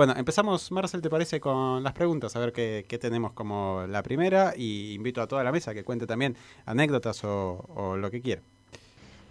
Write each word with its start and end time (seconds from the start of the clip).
Bueno, 0.00 0.14
empezamos, 0.16 0.72
Marcel, 0.72 1.02
¿te 1.02 1.10
parece 1.10 1.40
con 1.40 1.82
las 1.82 1.92
preguntas? 1.92 2.34
A 2.34 2.38
ver 2.38 2.54
qué, 2.54 2.86
qué 2.88 2.96
tenemos 2.96 3.34
como 3.34 3.84
la 3.86 4.02
primera 4.02 4.54
y 4.56 4.94
invito 4.94 5.20
a 5.20 5.28
toda 5.28 5.44
la 5.44 5.52
mesa 5.52 5.74
que 5.74 5.84
cuente 5.84 6.06
también 6.06 6.38
anécdotas 6.64 7.22
o, 7.22 7.66
o 7.68 7.98
lo 7.98 8.10
que 8.10 8.22
quiera. 8.22 8.40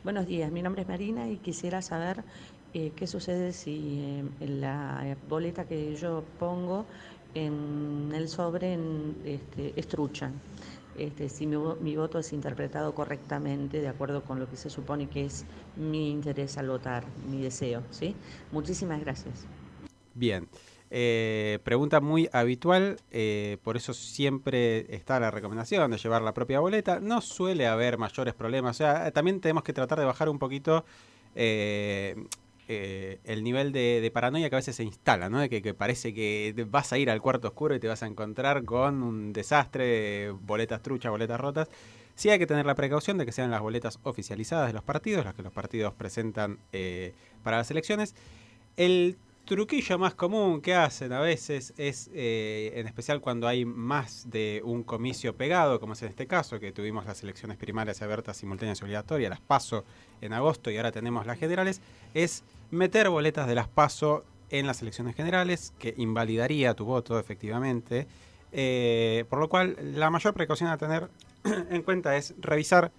Buenos 0.04 0.28
días, 0.28 0.52
mi 0.52 0.62
nombre 0.62 0.84
es 0.84 0.88
Marina 0.88 1.28
y 1.28 1.38
quisiera 1.38 1.82
saber 1.82 2.24
eh, 2.76 2.92
qué 2.96 3.08
sucede 3.08 3.52
si 3.52 4.00
eh, 4.00 4.48
la 4.48 5.18
boleta 5.28 5.66
que 5.66 5.96
yo 5.96 6.24
pongo 6.38 6.86
en 7.34 8.12
el 8.14 8.30
sobre 8.30 8.74
en, 8.74 9.16
este. 9.26 9.74
Este, 9.76 11.30
si 11.30 11.48
mi, 11.48 11.58
mi 11.82 11.96
voto 11.96 12.20
es 12.20 12.32
interpretado 12.32 12.94
correctamente 12.94 13.82
de 13.82 13.88
acuerdo 13.88 14.22
con 14.24 14.40
lo 14.40 14.48
que 14.48 14.56
se 14.56 14.70
supone 14.70 15.10
que 15.10 15.26
es 15.26 15.46
mi 15.76 16.12
interés 16.12 16.60
al 16.60 16.70
votar, 16.70 17.06
mi 17.28 17.42
deseo. 17.42 17.82
¿sí? 17.90 18.16
Muchísimas 18.52 19.00
gracias. 19.00 19.48
Bien. 20.20 20.50
Eh, 20.92 21.60
pregunta 21.64 22.02
muy 22.02 22.30
habitual, 22.34 22.98
eh, 23.10 23.58
por 23.64 23.78
eso 23.78 23.94
siempre 23.94 24.94
está 24.94 25.18
la 25.18 25.32
recomendación 25.32 25.90
de 25.92 25.98
llevar 25.98 26.22
la 26.24 26.34
propia 26.34 26.60
boleta. 26.60 27.00
No 27.00 27.22
suele 27.22 27.68
haber 27.68 27.98
mayores 27.98 28.34
problemas. 28.34 28.76
O 28.76 28.78
sea, 28.78 29.08
eh, 29.08 29.14
también 29.14 29.40
tenemos 29.40 29.64
que 29.64 29.72
tratar 29.72 29.98
de 29.98 30.04
bajar 30.04 30.28
un 30.28 30.38
poquito 30.38 30.84
el 31.36 32.28
nivel 33.44 33.72
de, 33.72 34.12
paranoia 34.14 34.50
que 34.50 34.56
a 34.56 34.60
veces 34.60 34.76
se 34.76 34.84
instala, 34.84 35.30
¿no? 35.30 35.40
De 35.40 35.50
que, 35.50 35.62
que 35.62 35.74
parece 35.74 36.14
que 36.14 36.54
vas 36.70 36.92
a 36.92 36.98
ir 36.98 37.10
al 37.10 37.22
cuarto 37.22 37.48
oscuro 37.48 37.76
y 37.76 37.80
te 37.80 37.88
vas 37.88 38.04
a 38.04 38.08
encontrar 38.08 38.66
con 38.66 39.02
un 39.02 39.32
desastre, 39.32 40.32
boletas 40.32 40.82
truchas, 40.82 41.12
boletas 41.12 41.40
rotas. 41.40 41.70
Sí 42.16 42.30
hay 42.30 42.40
que 42.40 42.48
tener 42.48 42.66
la 42.66 42.76
precaución 42.76 43.18
de 43.18 43.26
que 43.26 43.32
sean 43.32 43.52
las 43.52 43.62
boletas 43.62 44.00
oficializadas 44.04 44.68
de 44.68 44.74
los 44.74 44.84
partidos, 44.84 45.24
las 45.24 45.34
que 45.34 45.44
los 45.44 45.54
partidos 45.54 45.94
presentan 45.94 46.60
para 47.42 47.58
las 47.58 47.72
elecciones. 47.72 48.16
El 48.76 49.18
truquillo 49.50 49.98
más 49.98 50.14
común 50.14 50.62
que 50.62 50.76
hacen 50.76 51.12
a 51.12 51.20
veces 51.20 51.74
es, 51.76 52.12
eh, 52.14 52.72
en 52.76 52.86
especial 52.86 53.20
cuando 53.20 53.48
hay 53.48 53.66
más 53.66 54.30
de 54.30 54.62
un 54.64 54.84
comicio 54.84 55.36
pegado, 55.36 55.80
como 55.80 55.94
es 55.94 56.04
en 56.04 56.10
este 56.10 56.28
caso, 56.28 56.60
que 56.60 56.72
tuvimos 56.72 57.08
las 57.08 57.24
elecciones 57.24 57.58
primarias 57.58 58.00
abiertas, 58.04 58.38
simultáneas 58.38 58.80
y 58.80 58.84
obligatorias, 58.84 59.32
las 59.32 59.42
PASO 59.42 59.86
en 60.22 60.34
agosto 60.34 60.70
y 60.70 60.78
ahora 60.78 60.92
tenemos 60.92 61.26
las 61.26 61.40
generales, 61.40 61.82
es 62.14 62.44
meter 62.70 63.10
boletas 63.10 63.48
de 63.48 63.56
las 63.56 63.68
PASO 63.68 64.24
en 64.52 64.68
las 64.68 64.84
elecciones 64.84 65.16
generales, 65.16 65.74
que 65.80 65.96
invalidaría 65.98 66.76
tu 66.76 66.86
voto 66.86 67.18
efectivamente. 67.18 68.06
Eh, 68.52 69.26
por 69.32 69.40
lo 69.40 69.50
cual, 69.50 69.76
la 69.96 70.12
mayor 70.12 70.36
precaución 70.36 70.70
a 70.70 70.78
tener 70.78 71.10
en 71.72 71.82
cuenta 71.82 72.16
es 72.18 72.36
revisar 72.40 72.92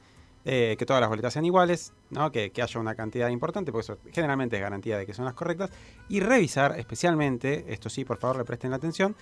eh, 0.44 0.76
que 0.78 0.86
todas 0.86 1.00
las 1.00 1.08
boletas 1.10 1.32
sean 1.32 1.44
iguales, 1.44 1.92
¿no? 2.10 2.30
que, 2.32 2.50
que 2.50 2.62
haya 2.62 2.80
una 2.80 2.94
cantidad 2.94 3.28
importante, 3.28 3.72
porque 3.72 3.92
eso 3.92 3.98
generalmente 4.12 4.56
es 4.56 4.62
garantía 4.62 4.96
de 4.98 5.06
que 5.06 5.12
son 5.14 5.24
las 5.24 5.34
correctas, 5.34 5.70
y 6.08 6.20
revisar 6.20 6.78
especialmente, 6.78 7.66
esto 7.68 7.88
sí, 7.90 8.04
por 8.04 8.16
favor, 8.18 8.38
le 8.38 8.44
presten 8.44 8.70
la 8.70 8.76
atención, 8.76 9.14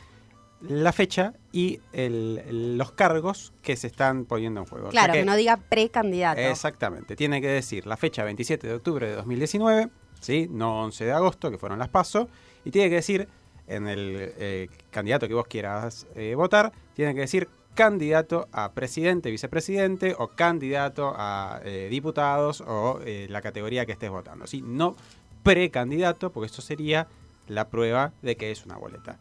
la 0.60 0.92
fecha 0.92 1.34
y 1.52 1.80
el- 1.92 2.76
los 2.76 2.90
cargos 2.92 3.52
que 3.62 3.76
se 3.76 3.86
están 3.86 4.24
poniendo 4.24 4.60
en 4.60 4.66
juego. 4.66 4.88
O 4.88 4.92
sea 4.92 5.02
Claro, 5.04 5.12
que 5.18 5.24
no 5.24 5.36
diga 5.36 5.56
precandidato. 5.56 6.40
Exactamente, 6.40 7.14
tiene 7.16 7.40
que 7.40 7.46
decir 7.48 7.86
la 7.86 7.96
fecha 7.96 8.24
27 8.24 8.66
de 8.66 8.74
octubre 8.74 9.08
de 9.08 9.14
2019, 9.14 9.88
¿sí? 10.20 10.48
no 10.50 10.82
11 10.82 11.04
de 11.04 11.12
agosto, 11.12 11.50
que 11.50 11.58
fueron 11.58 11.78
las 11.78 11.88
PASO, 11.88 12.28
y 12.64 12.70
tiene 12.72 12.88
que 12.88 12.96
decir 12.96 13.28
en 13.68 13.86
el 13.86 14.16
eh, 14.38 14.68
candidato 14.90 15.28
que 15.28 15.34
vos 15.34 15.46
quieras 15.46 16.06
eh, 16.16 16.34
votar, 16.34 16.72
tiene 16.94 17.14
que 17.14 17.20
decir 17.20 17.48
candidato 17.78 18.48
a 18.50 18.72
presidente, 18.72 19.30
vicepresidente 19.30 20.12
o 20.18 20.34
candidato 20.34 21.14
a 21.14 21.60
eh, 21.62 21.86
diputados 21.88 22.60
o 22.60 22.98
eh, 23.06 23.28
la 23.30 23.40
categoría 23.40 23.86
que 23.86 23.92
estés 23.92 24.10
votando. 24.10 24.48
¿sí? 24.48 24.62
No 24.66 24.96
precandidato, 25.44 26.32
porque 26.32 26.50
eso 26.50 26.60
sería 26.60 27.06
la 27.46 27.68
prueba 27.68 28.12
de 28.20 28.34
que 28.34 28.50
es 28.50 28.66
una 28.66 28.76
boleta. 28.76 29.20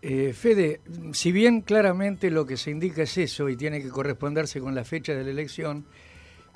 Eh, 0.00 0.32
Fede, 0.32 0.80
si 1.12 1.32
bien 1.32 1.60
claramente 1.60 2.30
lo 2.30 2.46
que 2.46 2.56
se 2.56 2.70
indica 2.70 3.02
es 3.02 3.18
eso 3.18 3.48
y 3.48 3.56
tiene 3.56 3.82
que 3.82 3.88
corresponderse 3.88 4.60
con 4.60 4.76
la 4.76 4.84
fecha 4.84 5.12
de 5.12 5.24
la 5.24 5.30
elección, 5.30 5.84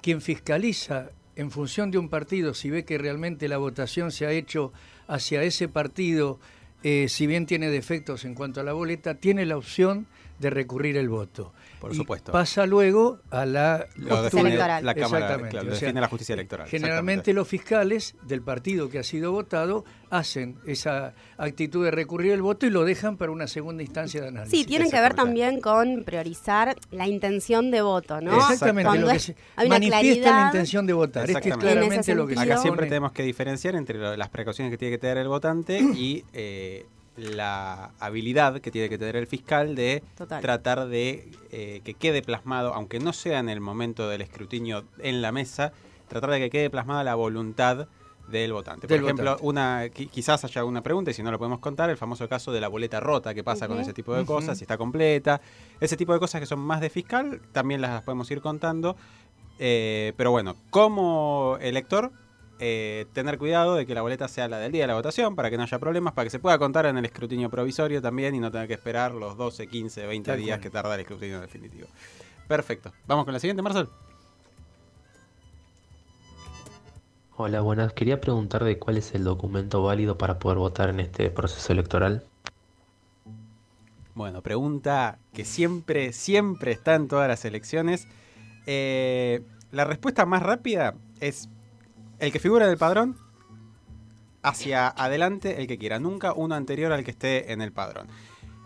quien 0.01 0.21
fiscaliza 0.21 1.11
en 1.35 1.51
función 1.51 1.91
de 1.91 1.99
un 1.99 2.09
partido, 2.09 2.55
si 2.55 2.71
ve 2.71 2.85
que 2.85 2.99
realmente 2.99 3.49
la 3.49 3.59
votación 3.59 4.13
se 4.13 4.27
ha 4.27 4.31
hecho 4.31 4.73
hacia 5.09 5.43
ese 5.43 5.67
partido, 5.67 6.39
si 6.83 7.27
bien 7.27 7.47
tiene 7.47 7.69
defectos 7.69 8.25
en 8.25 8.35
cuanto 8.35 8.61
a 8.61 8.65
la 8.65 8.73
boleta, 8.73 9.15
tiene 9.15 9.47
la 9.47 9.57
opción 9.57 10.07
de 10.43 10.51
recurrir 10.51 10.97
el 10.99 11.09
voto. 11.09 11.55
Por 11.81 11.93
Y 11.93 11.97
supuesto. 11.97 12.31
Pasa 12.33 12.67
luego 12.67 13.21
a 13.31 13.47
la 13.47 13.87
define 13.97 14.51
electoral. 14.51 14.85
la 14.85 14.95
Cámara, 14.95 15.19
Exactamente, 15.25 15.51
claro, 15.51 15.67
lo 15.69 15.73
o 15.73 15.77
sea, 15.77 15.87
define 15.87 16.01
la 16.01 16.09
justicia 16.09 16.33
electoral. 16.35 16.69
Generalmente 16.69 17.33
los 17.33 17.49
fiscales 17.49 18.15
del 18.23 18.43
partido 18.43 18.89
que 18.89 18.99
ha 18.99 19.03
sido 19.03 19.33
votado 19.33 19.85
hacen 20.11 20.59
esa 20.67 21.15
actitud 21.39 21.85
de 21.85 21.91
recurrir 21.91 22.33
el 22.33 22.43
voto 22.43 22.67
y 22.67 22.71
lo 22.71 22.85
dejan 22.85 23.17
para 23.17 23.33
una 23.33 23.47
segunda 23.47 23.83
instancia 23.83 24.21
de 24.21 24.29
análisis. 24.29 24.59
Sí, 24.61 24.65
tienen 24.67 24.91
que 24.91 25.01
ver 25.01 25.15
también 25.15 25.61
con 25.61 26.05
priorizar 26.05 26.77
la 26.91 27.09
intención 27.09 27.71
de 27.71 27.81
voto, 27.83 28.21
¿no? 28.21 28.37
Exactamente, 28.37 28.89
Cuando 28.89 29.07
lo 29.07 29.13
que 29.15 29.19
se 29.19 29.37
hay 29.57 29.67
una 29.67 29.77
manifiesta 29.77 30.41
la 30.41 30.47
intención 30.47 30.87
de 30.87 30.93
votar. 30.93 31.25
Es 31.25 31.27
que 31.29 31.33
es 31.33 31.47
Exactamente. 31.47 31.73
En 31.73 31.79
claramente 31.79 32.01
ese 32.03 32.15
lo 32.15 32.27
que 32.27 32.35
se 32.35 32.39
sentido- 32.41 32.55
Acá 32.55 32.63
siempre 32.63 32.87
tenemos 32.87 33.13
que 33.13 33.23
diferenciar 33.23 33.75
entre 33.75 34.17
las 34.17 34.29
precauciones 34.29 34.71
que 34.71 34.79
tiene 34.79 34.93
que 34.95 34.99
tener 34.99 35.17
el 35.19 35.29
votante 35.29 35.79
y 35.81 36.25
eh, 36.33 36.85
la 37.17 37.91
habilidad 38.01 38.61
que 38.61 38.71
tiene 38.71 38.89
que 38.89 38.99
tener 38.99 39.17
el 39.17 39.27
fiscal 39.27 39.75
de 39.75 40.03
Total. 40.17 40.41
tratar 40.41 40.87
de 40.89 41.31
eh, 41.51 41.81
que 41.85 41.95
quede 41.95 42.23
plasmado, 42.23 42.73
aunque 42.75 43.01
no 43.01 43.13
sea 43.13 43.39
en 43.39 43.49
el 43.49 43.61
momento 43.61 44.09
del 44.09 44.23
escrutinio 44.23 44.85
en 44.99 45.21
la 45.23 45.31
mesa, 45.33 45.73
tratar 46.09 46.31
de 46.31 46.39
que 46.41 46.51
quede 46.51 46.71
plasmada 46.71 47.05
la 47.05 47.15
voluntad 47.15 47.87
del 48.29 48.53
votante. 48.53 48.89
Por 48.89 48.97
ejemplo, 48.97 49.25
votante. 49.33 49.47
una 49.47 49.85
qui- 49.89 50.09
quizás 50.09 50.43
haya 50.45 50.65
una 50.65 50.81
pregunta 50.83 51.11
y 51.11 51.15
si 51.15 51.23
no 51.23 51.31
lo 51.31 51.39
podemos 51.39 51.59
contar, 51.59 51.91
el 51.91 51.97
famoso 51.99 52.29
caso 52.29 52.51
de 52.53 52.61
la 52.61 52.69
boleta 52.69 52.99
rota, 53.01 53.35
que 53.35 53.45
pasa 53.45 53.69
con 53.69 53.79
ese 53.81 53.93
tipo 53.93 54.15
de 54.15 54.25
cosas, 54.25 54.57
si 54.57 54.65
está 54.65 54.79
completa, 54.79 55.41
ese 55.81 55.97
tipo 55.97 56.15
de 56.15 56.19
cosas 56.19 56.41
que 56.41 56.47
son 56.47 56.61
más 56.61 56.81
de 56.81 56.89
fiscal, 56.89 57.43
también 57.53 57.81
las 57.83 58.03
podemos 58.05 58.31
ir 58.31 58.41
contando. 58.41 58.97
Eh, 59.59 60.13
pero 60.17 60.31
bueno, 60.31 60.57
como 60.71 61.59
elector, 61.61 62.11
eh, 62.65 63.07
tener 63.13 63.39
cuidado 63.39 63.75
de 63.75 63.87
que 63.87 63.93
la 63.93 64.03
boleta 64.03 64.29
sea 64.29 64.47
la 64.47 64.61
del 64.61 64.71
día 64.71 64.85
de 64.85 64.87
la 64.87 64.95
votación 64.95 65.35
para 65.35 65.51
que 65.51 65.57
no 65.57 65.65
haya 65.65 65.81
problemas, 65.81 66.13
para 66.13 66.27
que 66.27 66.31
se 66.31 66.39
pueda 66.39 66.59
contar 66.59 66.87
en 66.87 66.97
el 66.97 67.05
escrutinio 67.05 67.51
provisorio 67.51 68.01
también 68.01 68.37
y 68.37 68.39
no 68.39 68.53
tener 68.53 68.69
que 68.69 68.75
esperar 68.75 69.15
los 69.15 69.37
12, 69.37 69.67
15, 69.67 70.07
20 70.07 70.31
Tal 70.31 70.39
días 70.39 70.59
cual. 70.59 70.63
que 70.63 70.71
tarda 70.71 70.95
el 70.95 71.01
escrutinio 71.01 71.41
definitivo. 71.41 71.89
Perfecto. 72.47 72.93
Vamos 73.09 73.25
con 73.25 73.35
la 73.35 73.41
siguiente, 73.41 73.63
Marcel. 73.63 73.89
Hola, 77.37 77.63
buenas. 77.63 77.95
Quería 77.95 78.21
preguntar 78.21 78.63
de 78.63 78.79
cuál 78.79 78.97
es 78.97 79.13
el 79.17 79.25
documento 79.25 79.83
válido 79.83 80.17
para 80.17 80.39
poder 80.39 80.59
votar 80.59 80.91
en 80.91 81.01
este 81.01 81.31
proceso 81.31 81.73
electoral. 81.73 82.23
Bueno, 84.15 84.41
pregunta 84.41 85.19
que 85.35 85.45
siempre, 85.45 86.13
siempre 86.13 86.71
está 86.71 86.95
en 86.95 87.09
todas 87.09 87.27
las 87.27 87.45
elecciones. 87.45 88.07
Eh, 88.67 89.43
la 89.73 89.85
respuesta 89.85 90.27
más 90.27 90.45
rápida 90.45 90.95
es 91.19 91.49
el 92.23 92.31
que 92.31 92.39
figura 92.39 92.67
en 92.67 92.71
el 92.71 92.79
padrón 92.79 93.17
hacia 94.43 94.89
adelante 94.89 95.61
el 95.61 95.67
que 95.67 95.77
quiera, 95.77 95.99
nunca 95.99 96.33
uno 96.33 96.55
anterior 96.55 96.93
al 96.93 97.03
que 97.03 97.11
esté 97.11 97.53
en 97.53 97.61
el 97.61 97.73
padrón. 97.73 98.07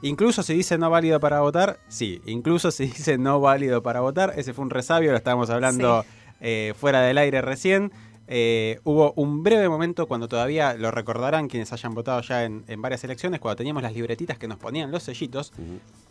Incluso 0.03 0.43
si 0.43 0.53
dice 0.53 0.77
no 0.77 0.91
válido 0.91 1.21
para 1.21 1.41
votar, 1.41 1.79
sí, 1.89 2.21
incluso 2.27 2.71
si 2.71 2.85
dice 2.87 3.17
no 3.17 3.41
válido 3.41 3.83
para 3.83 4.01
votar, 4.01 4.35
ese 4.37 4.53
fue 4.53 4.63
un 4.63 4.71
resabio, 4.71 5.11
lo 5.11 5.17
estábamos 5.17 5.49
hablando 5.49 6.05
eh, 6.41 6.75
fuera 6.77 7.01
del 7.01 7.17
aire 7.17 7.41
recién. 7.41 7.93
Eh, 8.29 8.79
hubo 8.85 9.15
un 9.17 9.43
breve 9.43 9.69
momento 9.71 10.07
cuando 10.07 10.29
todavía 10.29 10.75
lo 10.75 10.91
recordarán 10.91 11.49
quienes 11.49 11.73
hayan 11.73 11.95
votado 11.95 12.21
ya 12.21 12.45
en, 12.45 12.63
en 12.69 12.83
varias 12.83 13.05
elecciones, 13.05 13.41
cuando 13.41 13.57
teníamos 13.57 13.83
las 13.83 13.95
libretitas 13.95 14.37
que 14.37 14.49
nos 14.49 14.59
ponían 14.59 14.91
los 14.91 15.05
sellitos, 15.05 15.53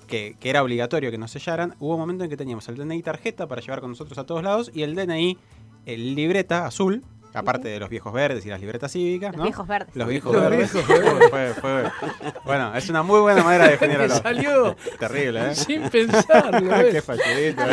que, 0.08 0.36
que 0.40 0.50
era 0.50 0.64
obligatorio 0.64 1.12
que 1.12 1.20
nos 1.20 1.30
sellaran. 1.30 1.76
Hubo 1.80 1.94
un 1.94 2.00
momento 2.00 2.24
en 2.24 2.30
que 2.32 2.38
teníamos 2.38 2.68
el 2.70 2.76
DNI 2.78 3.04
tarjeta 3.04 3.46
para 3.48 3.62
llevar 3.62 3.82
con 3.82 3.92
nosotros 3.92 4.18
a 4.18 4.26
todos 4.26 4.42
lados 4.42 4.72
y 4.74 4.82
el 4.82 4.96
DNI, 4.96 5.38
el 5.86 6.16
libreta 6.16 6.66
azul, 6.66 7.04
aparte 7.36 7.68
de 7.70 7.80
los 7.80 7.90
viejos 7.90 8.12
verdes 8.14 8.46
y 8.46 8.50
las 8.50 8.60
libretas 8.60 8.92
cívicas, 8.92 9.32
Los 9.32 9.38
¿no? 9.38 9.44
viejos 9.44 9.68
verdes. 9.68 9.96
Los 9.96 10.08
viejos 10.08 10.34
Los 10.34 10.42
verdes. 10.50 10.74
viejos 10.74 10.88
verdes. 10.88 11.30
Fue- 11.30 11.54
fue- 11.54 11.92
bueno, 12.44 12.76
es 12.76 12.90
una 12.90 13.04
muy 13.04 13.20
buena 13.20 13.44
manera 13.44 13.66
de 13.66 13.72
definir 13.78 13.98
a 13.98 14.02
Que 14.04 14.08
los... 14.10 14.18
salió 14.20 14.76
Terrible, 15.00 15.52
¿eh? 15.52 15.56
sin 15.56 15.90
pensarlo. 15.90 16.70
Qué 16.92 17.02
fachudito. 17.02 17.64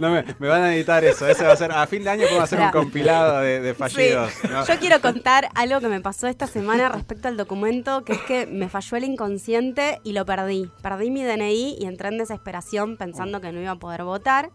no 0.00 0.10
me, 0.10 0.24
me 0.38 0.48
van 0.48 0.62
a 0.62 0.74
editar 0.74 1.04
eso. 1.04 1.26
Ese 1.28 1.44
va 1.44 1.52
a 1.52 1.56
ser 1.56 1.72
a 1.72 1.86
fin 1.86 2.04
de 2.04 2.10
año 2.10 2.22
podemos 2.24 2.44
hacer 2.44 2.60
un 2.60 2.70
compilado 2.70 3.40
de, 3.40 3.60
de 3.60 3.74
fallidos. 3.74 4.32
Sí. 4.32 4.48
¿no? 4.50 4.64
Yo 4.64 4.78
quiero 4.78 5.00
contar 5.00 5.48
algo 5.54 5.80
que 5.80 5.88
me 5.88 6.00
pasó 6.00 6.26
esta 6.26 6.46
semana 6.46 6.88
respecto 6.88 7.28
al 7.28 7.36
documento, 7.36 8.04
que 8.04 8.12
es 8.12 8.20
que 8.20 8.46
me 8.46 8.68
falló 8.68 8.96
el 8.96 9.04
inconsciente 9.04 10.00
y 10.04 10.12
lo 10.12 10.24
perdí. 10.26 10.70
Perdí 10.82 11.10
mi 11.10 11.22
DNI 11.24 11.76
y 11.80 11.86
entré 11.86 12.08
en 12.08 12.18
desesperación 12.18 12.96
pensando 12.96 13.40
que 13.40 13.52
no 13.52 13.60
iba 13.60 13.72
a 13.72 13.76
poder 13.76 14.04
votar. 14.04 14.50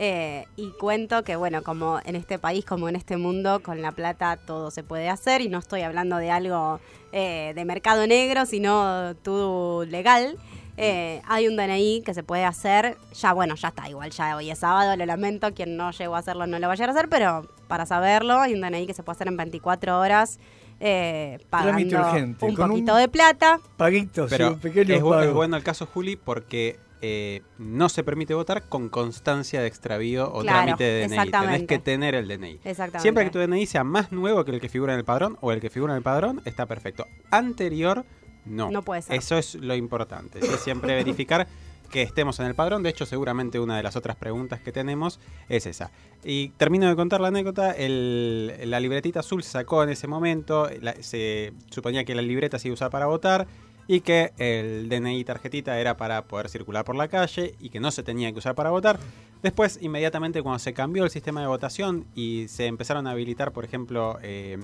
Eh, 0.00 0.46
y 0.56 0.70
cuento 0.78 1.24
que, 1.24 1.34
bueno, 1.34 1.62
como 1.64 1.98
en 2.04 2.14
este 2.14 2.38
país, 2.38 2.64
como 2.64 2.88
en 2.88 2.94
este 2.94 3.16
mundo, 3.16 3.60
con 3.64 3.82
la 3.82 3.90
plata 3.90 4.36
todo 4.36 4.70
se 4.70 4.84
puede 4.84 5.08
hacer. 5.08 5.40
Y 5.40 5.48
no 5.48 5.58
estoy 5.58 5.82
hablando 5.82 6.18
de 6.18 6.30
algo 6.30 6.78
eh, 7.10 7.52
de 7.56 7.64
mercado 7.64 8.06
negro, 8.06 8.46
sino 8.46 9.16
todo 9.22 9.84
legal. 9.84 10.36
Eh, 10.76 11.20
hay 11.26 11.48
un 11.48 11.56
DNI 11.56 12.02
que 12.06 12.14
se 12.14 12.22
puede 12.22 12.44
hacer. 12.44 12.96
Ya, 13.20 13.32
bueno, 13.32 13.56
ya 13.56 13.68
está. 13.68 13.88
Igual 13.88 14.10
ya 14.12 14.36
hoy 14.36 14.50
es 14.52 14.60
sábado, 14.60 14.94
lo 14.96 15.04
lamento. 15.04 15.52
Quien 15.52 15.76
no 15.76 15.90
llegó 15.90 16.14
a 16.14 16.20
hacerlo 16.20 16.46
no 16.46 16.60
lo 16.60 16.68
vaya 16.68 16.84
a 16.86 16.90
hacer, 16.90 17.08
pero 17.08 17.48
para 17.66 17.84
saberlo, 17.84 18.38
hay 18.38 18.54
un 18.54 18.60
DNI 18.60 18.86
que 18.86 18.94
se 18.94 19.02
puede 19.02 19.16
hacer 19.16 19.26
en 19.26 19.36
24 19.36 19.98
horas. 19.98 20.38
eh, 20.80 21.40
pagando 21.50 21.98
urgente, 21.98 22.46
un 22.46 22.54
con 22.54 22.66
un- 22.66 22.70
poquito 22.70 22.94
de 22.94 23.08
plata. 23.08 23.58
Paguitos, 23.76 24.30
Pero 24.30 24.52
un 24.52 24.60
pequeño 24.60 24.94
es, 24.94 25.26
es 25.26 25.32
bueno 25.34 25.56
el 25.56 25.64
caso 25.64 25.86
Juli 25.86 26.14
porque 26.14 26.78
eh, 27.00 27.42
no 27.58 27.88
se 27.88 28.02
permite 28.04 28.34
votar 28.34 28.68
con 28.68 28.88
constancia 28.88 29.60
de 29.60 29.66
extravío 29.68 30.28
o 30.32 30.40
Claro, 30.40 30.76
trámite 30.76 30.84
de 30.84 31.08
DNI. 31.08 31.30
Tenés 31.30 31.62
que 31.64 31.78
tener 31.78 32.14
el 32.14 32.26
DNI. 32.28 32.60
Exactamente. 32.64 33.00
Siempre 33.00 33.24
que 33.24 33.30
tu 33.30 33.38
DNI 33.38 33.66
sea 33.66 33.84
más 33.84 34.10
nuevo 34.12 34.44
que 34.44 34.50
el 34.52 34.60
que 34.60 34.68
figura 34.68 34.92
en 34.94 34.98
el 34.98 35.04
padrón 35.04 35.36
o 35.40 35.52
el 35.52 35.60
que 35.60 35.70
figura 35.70 35.92
en 35.92 35.98
el 35.98 36.02
padrón, 36.02 36.42
está 36.44 36.66
perfecto. 36.66 37.06
Anterior, 37.30 38.04
no. 38.44 38.70
No 38.70 38.82
puede 38.82 39.02
ser. 39.02 39.16
Eso 39.16 39.36
es 39.38 39.54
lo 39.54 39.74
importante. 39.74 40.40
¿sí? 40.42 40.48
Siempre 40.62 40.94
verificar 41.04 41.46
que 41.90 42.02
estemos 42.02 42.38
en 42.40 42.46
el 42.46 42.54
padrón. 42.54 42.82
De 42.82 42.90
hecho, 42.90 43.06
seguramente 43.06 43.58
una 43.60 43.76
de 43.76 43.82
las 43.82 43.96
otras 43.96 44.16
preguntas 44.16 44.60
que 44.60 44.72
tenemos 44.72 45.20
es 45.48 45.66
esa. 45.66 45.90
Y 46.24 46.50
termino 46.50 46.86
de 46.88 46.96
contar 46.96 47.20
la 47.20 47.28
anécdota. 47.28 47.70
El- 47.72 48.52
la 48.66 48.78
libretita 48.80 49.20
azul 49.20 49.42
se 49.42 49.50
sacó 49.50 49.82
en 49.84 49.90
ese 49.90 50.06
momento. 50.06 50.68
la- 50.82 50.94
se 51.02 51.52
suponía 51.70 52.04
que 52.04 52.14
la 52.14 52.22
libreta 52.22 52.58
se 52.58 52.68
iba 52.68 52.72
a 52.72 52.74
usar 52.74 52.90
para 52.90 53.06
votar 53.06 53.46
y 53.88 54.00
que 54.02 54.32
el 54.38 54.88
DNI 54.88 55.24
tarjetita 55.24 55.80
era 55.80 55.96
para 55.96 56.22
poder 56.26 56.48
circular 56.48 56.84
por 56.84 56.94
la 56.94 57.08
calle 57.08 57.54
y 57.58 57.70
que 57.70 57.80
no 57.80 57.90
se 57.90 58.04
tenía 58.04 58.30
que 58.30 58.38
usar 58.38 58.54
para 58.54 58.70
votar. 58.70 59.00
Después, 59.42 59.78
inmediatamente 59.82 60.42
cuando 60.42 60.58
se 60.60 60.72
cambió 60.74 61.04
el 61.04 61.10
sistema 61.10 61.40
de 61.40 61.46
votación 61.46 62.06
y 62.14 62.46
se 62.48 62.66
empezaron 62.66 63.06
a 63.06 63.12
habilitar, 63.12 63.50
por 63.52 63.64
ejemplo, 63.64 64.18
eh, 64.22 64.58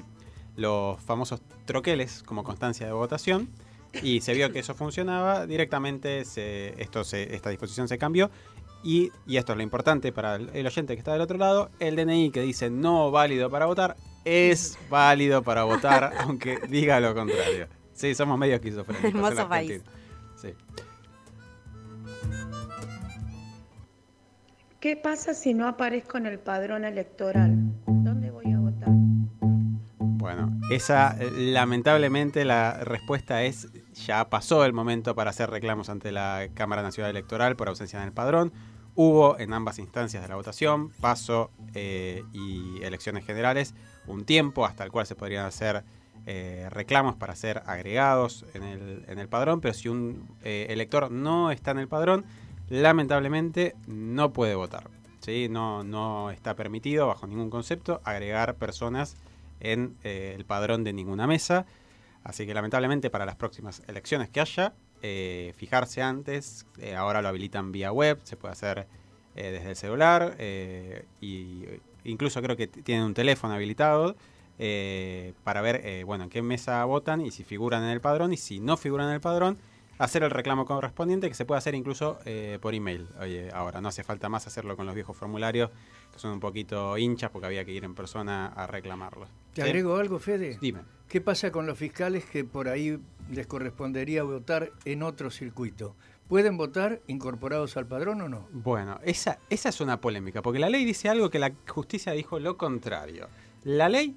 los 0.56 1.00
famosos 1.00 1.41
troqueles 1.65 2.23
como 2.23 2.44
constancia 2.44 2.87
de 2.87 2.93
votación, 2.93 3.49
y 4.03 4.21
se 4.21 4.35
vio 4.35 4.53
que 4.53 4.59
eso 4.59 4.75
funcionaba, 4.75 5.47
directamente 5.47 6.25
se, 6.25 6.75
esto 6.82 7.05
se- 7.05 7.35
esta 7.35 7.50
disposición 7.50 7.88
se 7.88 7.97
cambió. 7.97 8.31
Y, 8.82 9.11
y 9.27 9.38
esto 9.38 9.53
es 9.53 9.56
lo 9.56 9.62
importante 9.62 10.12
para 10.12 10.35
el, 10.35 10.50
el 10.53 10.67
oyente 10.67 10.94
que 10.94 10.99
está 10.99 11.12
del 11.12 11.23
otro 11.23 11.38
lado, 11.38 11.70
el 11.81 11.97
DNI 11.97 12.31
que 12.31 12.43
dice 12.43 12.69
no 12.69 13.11
válido 13.11 13.49
para 13.49 13.65
votar, 13.67 13.97
es 14.27 14.77
válido 14.91 15.43
para 15.43 15.62
votar, 15.65 16.12
aunque 16.19 16.59
diga 16.69 17.00
lo 17.00 17.15
contrario. 17.15 17.69
Sí, 17.94 18.14
somos 18.14 18.38
medio 18.38 18.56
esquizofrénicos. 18.56 19.14
Hermoso 19.14 19.49
país. 19.49 19.82
Sí. 20.37 20.55
¿Qué 24.81 24.96
pasa 24.96 25.32
si 25.32 25.55
no 25.55 25.67
aparezco 25.67 26.19
en 26.19 26.26
el 26.26 26.38
padrón 26.38 26.85
electoral? 26.85 27.55
¿Dónde 27.87 28.31
voy 28.31 28.52
a 28.52 28.58
votar? 28.58 28.91
Bueno, 30.25 30.61
esa 30.70 31.17
eh, 31.19 31.31
lamentablemente 31.31 32.44
la 32.44 32.85
respuesta 32.85 33.44
es 33.44 33.69
ya 33.94 34.29
pasó 34.29 34.64
el 34.64 34.73
momento 34.73 35.14
para 35.14 35.31
hacer 35.31 35.49
reclamos 35.49 35.88
ante 35.88 36.12
la 36.12 36.49
Cámara 36.52 36.82
Nacional 36.82 37.12
Electoral 37.12 37.56
por 37.56 37.69
ausencia 37.69 37.99
en 37.99 38.06
el 38.06 38.12
padrón. 38.12 38.52
Hubo 38.94 39.38
en 39.38 39.55
ambas 39.55 39.79
instancias 39.79 40.23
de 40.23 40.29
la 40.29 40.37
votación, 40.37 40.91
paso 41.00 41.50
eh, 41.75 42.23
y 42.32 42.82
elecciones 42.82 43.25
generales, 43.25 43.75
un 44.06 44.25
tiempo 44.25 44.67
hasta 44.67 44.85
el 44.85 44.93
cual 44.93 45.06
se 45.06 45.14
podrían 45.14 45.46
hacer 45.46 45.82
eh, 46.26 46.69
reclamos 46.71 47.17
para 47.17 47.37
ser 47.37 47.62
agregados 47.67 48.47
en 48.55 48.62
el, 48.62 49.05
en 49.09 49.19
el 49.19 49.29
padrón, 49.29 49.61
pero 49.61 49.75
si 49.75 49.88
un 49.88 50.26
eh, 50.43 50.67
elector 50.71 51.11
no 51.11 51.50
está 51.50 51.73
en 51.73 51.79
el 51.79 51.88
padrón, 51.88 52.25
lamentablemente 52.71 53.75
no 53.87 54.32
puede 54.32 54.55
votar. 54.55 54.88
¿sí? 55.21 55.49
No, 55.50 55.85
no 55.85 56.31
está 56.31 56.56
permitido 56.56 57.06
bajo 57.06 57.26
ningún 57.26 57.50
concepto 57.50 58.00
agregar 58.05 58.55
personas 58.55 59.17
en 59.61 59.97
eh, 60.03 60.32
el 60.35 60.47
padrón 60.47 60.82
de 60.82 60.94
ninguna 60.94 61.26
mesa. 61.26 61.67
Así 62.23 62.47
que 62.47 62.55
lamentablemente 62.55 63.11
para 63.11 63.27
las 63.27 63.37
próximas 63.37 63.82
elecciones 63.87 64.31
que 64.31 64.41
haya, 64.41 64.73
fijarse 65.56 66.00
antes, 66.00 66.65
ahora 66.97 67.20
lo 67.20 67.29
habilitan 67.29 67.73
vía 67.73 67.93
web, 67.93 68.19
se 68.23 68.38
puede 68.38 68.53
hacer 68.53 68.87
desde 69.35 69.69
el 69.69 69.77
celular 69.77 70.35
y 71.20 71.65
incluso 72.05 72.41
creo 72.41 72.56
que 72.56 72.69
tienen 72.69 73.05
un 73.05 73.12
teléfono 73.12 73.53
habilitado 73.53 74.17
eh, 74.59 75.33
para 75.43 75.61
ver 75.61 75.81
eh, 75.85 76.05
bueno 76.05 76.25
en 76.25 76.31
qué 76.31 76.43
mesa 76.43 76.85
votan 76.85 77.21
y 77.21 77.31
si 77.31 77.45
figuran 77.45 77.83
en 77.83 77.91
el 77.91 78.01
padrón 78.01 78.33
y 78.33 78.37
si 78.37 78.61
no 78.61 78.77
figuran 78.77 79.09
en 79.09 79.15
el 79.15 79.21
padrón 79.21 79.59
hacer 79.99 80.23
el 80.23 80.31
reclamo 80.31 80.65
correspondiente 80.65 81.29
que 81.29 81.35
se 81.35 81.45
puede 81.45 81.59
hacer 81.59 81.75
incluso 81.75 82.19
eh, 82.25 82.59
por 82.61 82.75
email. 82.75 83.09
Oye, 83.21 83.51
ahora 83.53 83.81
no 83.81 83.89
hace 83.89 84.03
falta 84.03 84.29
más 84.29 84.47
hacerlo 84.47 84.77
con 84.77 84.87
los 84.87 84.95
viejos 84.95 85.17
formularios 85.17 85.71
que 86.12 86.19
son 86.19 86.33
un 86.33 86.41
poquito 86.41 86.97
hinchas 86.99 87.31
porque 87.31 87.47
había 87.47 87.65
que 87.65 87.73
ir 87.73 87.85
en 87.85 87.95
persona 87.95 88.47
a 88.47 88.67
reclamarlos. 88.67 89.29
¿Te 89.53 89.62
¿Sí? 89.62 89.69
agrego 89.69 89.97
algo, 89.97 90.19
Fede? 90.19 90.59
Dime. 90.61 90.81
¿Qué 91.09 91.21
pasa 91.21 91.53
con 91.53 91.67
los 91.67 91.79
fiscales 91.79 92.25
que 92.25 92.45
por 92.45 92.69
ahí 92.69 92.99
les 93.31 93.47
correspondería 93.47 94.23
votar 94.23 94.73
en 94.85 95.03
otro 95.03 95.31
circuito? 95.31 95.95
¿Pueden 96.29 96.56
votar 96.56 97.01
incorporados 97.06 97.77
al 97.77 97.87
padrón 97.87 98.23
o 98.23 98.29
no? 98.29 98.49
Bueno, 98.51 98.99
esa, 99.05 99.39
esa 99.51 99.69
es 99.69 99.81
una 99.81 100.01
polémica, 100.01 100.41
porque 100.41 100.59
la 100.59 100.71
ley 100.71 100.85
dice 100.85 101.09
algo 101.09 101.31
que 101.31 101.39
la 101.39 101.53
justicia 101.69 102.12
dijo 102.12 102.39
lo 102.41 102.56
contrario. 102.56 103.29
La 103.62 103.89
ley, 103.89 104.17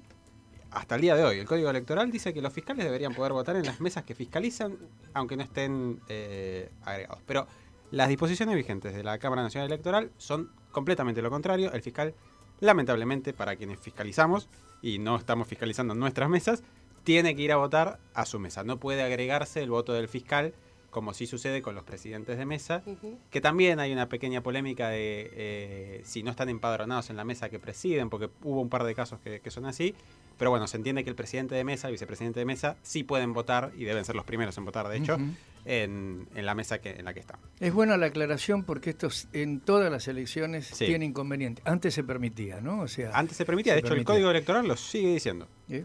hasta 0.70 0.96
el 0.96 1.00
día 1.00 1.16
de 1.16 1.24
hoy, 1.24 1.38
el 1.38 1.46
Código 1.46 1.70
Electoral 1.70 2.10
dice 2.10 2.34
que 2.34 2.42
los 2.42 2.52
fiscales 2.52 2.84
deberían 2.84 3.14
poder 3.14 3.32
votar 3.32 3.56
en 3.56 3.64
las 3.64 3.80
mesas 3.80 4.04
que 4.04 4.14
fiscalizan, 4.14 4.76
aunque 5.14 5.36
no 5.36 5.42
estén 5.42 6.00
eh, 6.08 6.70
agregados. 6.84 7.20
Pero 7.26 7.46
las 7.90 8.08
disposiciones 8.08 8.54
vigentes 8.54 8.94
de 8.94 9.02
la 9.02 9.18
Cámara 9.18 9.42
Nacional 9.42 9.68
Electoral 9.68 10.10
son 10.18 10.50
completamente 10.70 11.22
lo 11.22 11.30
contrario. 11.30 11.72
El 11.72 11.82
fiscal, 11.82 12.14
lamentablemente, 12.60 13.32
para 13.32 13.56
quienes 13.56 13.80
fiscalizamos 13.80 14.48
y 14.82 14.98
no 14.98 15.16
estamos 15.16 15.48
fiscalizando 15.48 15.94
nuestras 15.94 16.28
mesas, 16.28 16.62
tiene 17.02 17.34
que 17.34 17.42
ir 17.42 17.52
a 17.52 17.56
votar 17.56 17.98
a 18.12 18.26
su 18.26 18.38
mesa. 18.38 18.64
No 18.64 18.78
puede 18.78 19.02
agregarse 19.02 19.62
el 19.62 19.70
voto 19.70 19.94
del 19.94 20.08
fiscal, 20.08 20.52
como 20.90 21.12
sí 21.14 21.26
sucede 21.26 21.60
con 21.62 21.74
los 21.74 21.84
presidentes 21.84 22.38
de 22.38 22.46
mesa, 22.46 22.82
que 23.30 23.40
también 23.40 23.78
hay 23.80 23.92
una 23.92 24.08
pequeña 24.08 24.42
polémica 24.42 24.88
de 24.88 25.30
eh, 25.32 26.00
si 26.04 26.22
no 26.22 26.30
están 26.30 26.48
empadronados 26.48 27.10
en 27.10 27.16
la 27.16 27.24
mesa 27.24 27.48
que 27.50 27.58
presiden, 27.58 28.08
porque 28.10 28.30
hubo 28.42 28.60
un 28.62 28.68
par 28.70 28.84
de 28.84 28.94
casos 28.94 29.20
que, 29.20 29.40
que 29.40 29.50
son 29.50 29.66
así. 29.66 29.94
Pero 30.38 30.50
bueno, 30.50 30.66
se 30.68 30.76
entiende 30.76 31.02
que 31.04 31.10
el 31.10 31.16
presidente 31.16 31.54
de 31.56 31.64
mesa, 31.64 31.88
el 31.88 31.92
vicepresidente 31.92 32.38
de 32.40 32.46
mesa, 32.46 32.76
sí 32.82 33.02
pueden 33.02 33.32
votar 33.32 33.72
y 33.76 33.84
deben 33.84 34.04
ser 34.04 34.14
los 34.14 34.24
primeros 34.24 34.56
en 34.56 34.64
votar, 34.64 34.86
de 34.88 34.96
hecho, 34.96 35.18
en, 35.64 36.28
en 36.34 36.46
la 36.46 36.54
mesa 36.54 36.80
que, 36.80 36.90
en 36.90 37.04
la 37.04 37.12
que 37.12 37.20
están. 37.20 37.40
Es 37.60 37.72
buena 37.74 37.96
la 37.96 38.06
aclaración 38.06 38.62
porque 38.64 38.90
esto 38.90 39.08
es- 39.08 39.28
en 39.32 39.60
todas 39.60 39.90
las 39.90 40.06
elecciones 40.08 40.68
Sí. 40.68 40.86
tiene 40.86 41.04
inconveniente. 41.04 41.60
Antes 41.64 41.92
se 41.94 42.04
permitía, 42.04 42.60
¿no? 42.60 42.80
O 42.82 42.88
sea, 42.88 43.10
Antes 43.14 43.36
se 43.36 43.44
permitía, 43.44 43.72
Se 43.72 43.76
de 43.76 43.80
hecho, 43.80 43.88
permitía. 43.88 44.14
el 44.14 44.16
Código 44.16 44.30
Electoral 44.30 44.66
lo 44.68 44.76
sigue 44.76 45.12
diciendo. 45.12 45.48
¿eh? 45.68 45.84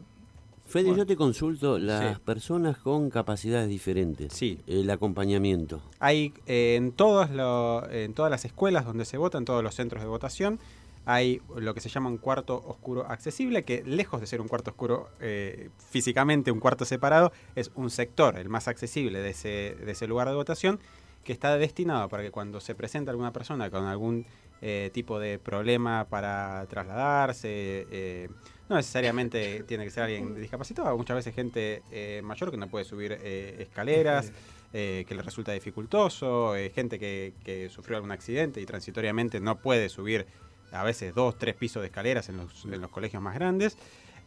Fede, 0.74 0.86
Bueno. 0.86 0.98
yo 1.04 1.06
te 1.06 1.16
consulto, 1.16 1.78
las 1.78 2.16
Sí. 2.16 2.22
personas 2.26 2.80
con 2.80 3.12
capacidades 3.12 3.70
diferentes, 3.70 4.34
Sí. 4.34 4.60
el 4.66 4.90
acompañamiento. 4.90 5.84
Hay 6.00 6.34
eh, 6.48 6.74
en, 6.78 6.94
todos 6.94 7.30
lo- 7.30 7.88
en 7.92 8.16
todas 8.16 8.32
las 8.32 8.44
escuelas 8.44 8.84
donde 8.84 9.06
se 9.06 9.18
vota, 9.18 9.38
en 9.38 9.46
todos 9.46 9.64
los 9.64 9.76
centros 9.76 10.02
de 10.02 10.10
votación, 10.10 10.58
hay 11.06 11.42
lo 11.56 11.76
que 11.76 11.80
se 11.80 11.90
llama 11.90 12.10
un 12.10 12.18
cuarto 12.18 12.56
oscuro 12.66 13.06
accesible, 13.08 13.64
que 13.64 13.84
lejos 13.86 14.20
de 14.20 14.26
ser 14.26 14.42
un 14.42 14.48
cuarto 14.48 14.72
oscuro 14.72 15.10
eh, 15.20 15.70
físicamente, 15.92 16.52
un 16.52 16.60
cuarto 16.60 16.86
separado, 16.86 17.32
es 17.56 17.70
un 17.76 17.92
sector, 17.92 18.40
el 18.40 18.50
más 18.50 18.68
accesible 18.68 19.20
de 19.20 19.30
ese, 19.30 19.76
de 19.86 19.92
ese 19.92 20.08
lugar 20.08 20.28
de 20.28 20.34
votación, 20.34 20.80
que 21.24 21.34
está 21.34 21.56
destinado 21.56 22.10
para 22.10 22.24
que 22.24 22.32
cuando 22.32 22.60
se 22.60 22.74
presenta 22.74 23.12
alguna 23.12 23.32
persona 23.32 23.70
con 23.70 23.86
algún 23.86 24.26
eh, 24.66 24.92
tipo 24.94 25.20
de 25.20 25.40
problema 25.40 26.06
para 26.06 26.66
trasladarse, 26.70 27.86
eh, 27.92 28.30
no 28.70 28.78
necesariamente 28.78 29.62
tiene 29.68 29.84
que 29.84 29.90
ser 29.92 30.04
alguien 30.04 30.40
discapacitado, 30.40 30.98
muchas 30.98 31.18
veces 31.18 31.36
gente 31.36 31.84
eh, 31.92 32.22
mayor 32.24 32.50
que 32.50 32.56
no 32.56 32.70
puede 32.70 32.86
subir 32.86 33.12
escaleras, 33.12 34.32
que 34.72 35.06
le 35.10 35.22
resulta 35.22 35.52
dificultoso, 35.52 36.54
gente 36.74 36.98
que, 36.98 37.34
que 37.44 37.68
sufrió 37.68 37.98
algún 37.98 38.12
accidente 38.12 38.62
y 38.62 38.66
transitoriamente 38.66 39.42
no 39.42 39.58
puede 39.58 39.90
subir 39.90 40.26
a 40.72 40.84
veces 40.86 41.14
dos, 41.14 41.38
tres 41.38 41.56
pisos 41.56 41.82
de 41.82 41.88
escaleras 41.88 42.30
en 42.30 42.38
los, 42.38 42.64
en 42.64 42.80
los 42.80 42.90
colegios 42.90 43.22
más 43.22 43.36
grandes. 43.36 43.78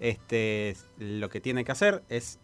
Este, 0.00 0.76
lo 0.98 1.30
que 1.30 1.40
tiene 1.40 1.64
que 1.64 1.72
hacer 1.72 2.02
es 2.10 2.38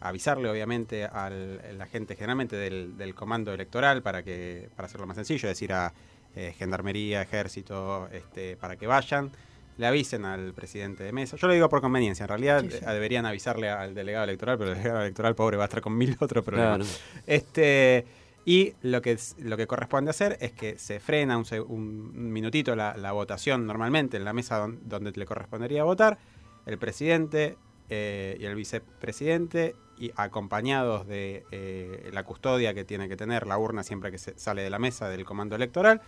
avisarle 0.00 0.48
obviamente 0.48 1.04
a 1.04 1.28
la 1.28 1.86
gente 1.86 2.16
generalmente 2.16 2.56
del, 2.56 2.96
del 2.96 3.14
comando 3.14 3.52
electoral 3.52 4.02
para 4.02 4.22
que 4.22 4.70
para 4.74 4.86
hacerlo 4.86 5.06
más 5.06 5.16
sencillo, 5.16 5.48
decir 5.48 5.72
a 5.74 5.92
eh, 6.36 6.54
gendarmería, 6.58 7.22
ejército, 7.22 8.08
este, 8.12 8.56
para 8.56 8.76
que 8.76 8.86
vayan, 8.86 9.30
le 9.76 9.86
avisen 9.86 10.24
al 10.24 10.52
presidente 10.54 11.04
de 11.04 11.12
mesa. 11.12 11.36
Yo 11.36 11.46
lo 11.46 11.52
digo 11.54 11.68
por 11.68 11.80
conveniencia, 11.80 12.24
en 12.24 12.28
realidad 12.28 12.62
Sí, 12.62 12.70
sí. 12.70 12.78
eh, 12.84 12.90
deberían 12.92 13.26
avisarle 13.26 13.68
al 13.70 13.94
delegado 13.94 14.24
electoral, 14.24 14.58
pero 14.58 14.70
el 14.72 14.76
delegado 14.78 15.02
electoral 15.02 15.34
pobre 15.34 15.56
va 15.56 15.64
a 15.64 15.66
estar 15.66 15.80
con 15.80 15.96
mil 15.96 16.16
otros 16.20 16.44
problemas. 16.44 16.78
Claro. 17.14 17.22
Este, 17.26 18.04
y 18.44 18.72
lo 18.82 19.02
que, 19.02 19.16
lo 19.38 19.56
que 19.56 19.66
corresponde 19.66 20.10
hacer 20.10 20.38
es 20.40 20.52
que 20.52 20.78
se 20.78 21.00
frena 21.00 21.36
un, 21.38 22.32
minutito 22.32 22.74
la, 22.74 22.96
la 22.96 23.12
votación 23.12 23.66
normalmente 23.66 24.16
en 24.16 24.24
la 24.24 24.32
mesa 24.32 24.56
don- 24.58 24.80
donde 24.88 25.12
le 25.12 25.26
correspondería 25.26 25.84
votar. 25.84 26.18
El 26.66 26.78
presidente 26.78 27.56
eh, 27.90 28.36
y 28.40 28.44
el 28.46 28.54
vicepresidente, 28.54 29.74
y 29.98 30.12
acompañados 30.16 31.06
de 31.06 31.44
eh, 31.50 32.10
la 32.12 32.24
custodia 32.24 32.74
que 32.74 32.84
tiene 32.84 33.08
que 33.08 33.16
tener 33.16 33.46
la 33.46 33.58
urna 33.58 33.82
siempre 33.82 34.10
que 34.10 34.18
se 34.18 34.38
sale 34.38 34.62
de 34.62 34.70
la 34.70 34.78
mesa 34.78 35.08
del 35.08 35.24
comando 35.24 35.56
electoral, 35.56 36.00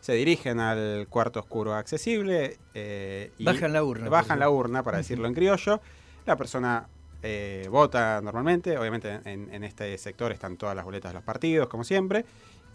se 0.00 0.12
dirigen 0.12 0.60
al 0.60 1.06
cuarto 1.08 1.40
oscuro 1.40 1.74
accesible. 1.74 2.58
eh, 2.74 3.32
y 3.38 3.44
Bajan 3.44 3.72
la 3.72 3.82
urna, 3.82 4.08
Bajan 4.08 4.38
la 4.38 4.50
urna, 4.50 4.82
para 4.82 4.98
decirlo 4.98 5.26
en 5.26 5.34
criollo. 5.34 5.80
La 6.26 6.36
persona 6.36 6.88
eh, 7.22 7.66
vota 7.70 8.20
normalmente, 8.20 8.78
obviamente 8.78 9.20
en, 9.24 9.52
en 9.52 9.64
este 9.64 9.96
sector 9.98 10.30
están 10.30 10.56
todas 10.56 10.76
las 10.76 10.84
boletas 10.84 11.10
de 11.10 11.14
los 11.14 11.24
partidos, 11.24 11.68
como 11.68 11.84
siempre, 11.84 12.24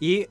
y 0.00 0.26